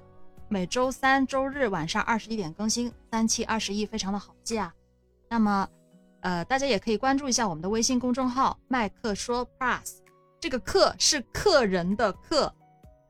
[0.51, 4.73] 每周三、周日晚上二十一点更新，三七二十一，非常的好记啊。
[5.29, 5.65] 那么，
[6.19, 9.99] 呃，大家也可以关注一下我们的微信公众号“麦克说 Plus”，
[10.41, 12.53] 这个“客”是客人的“客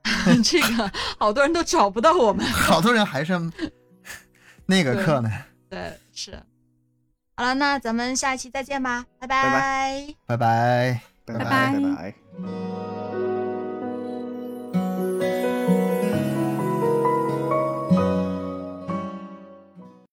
[0.46, 2.46] ”，这个好多人都找不到我们。
[2.54, 3.34] 好多人还是
[4.68, 5.32] 那个客呢。
[5.68, 6.40] 对，是。
[7.36, 11.02] 好了，那咱们下一期再见吧，拜拜拜拜拜。
[11.26, 12.14] 拜拜拜拜
[12.44, 13.31] 拜。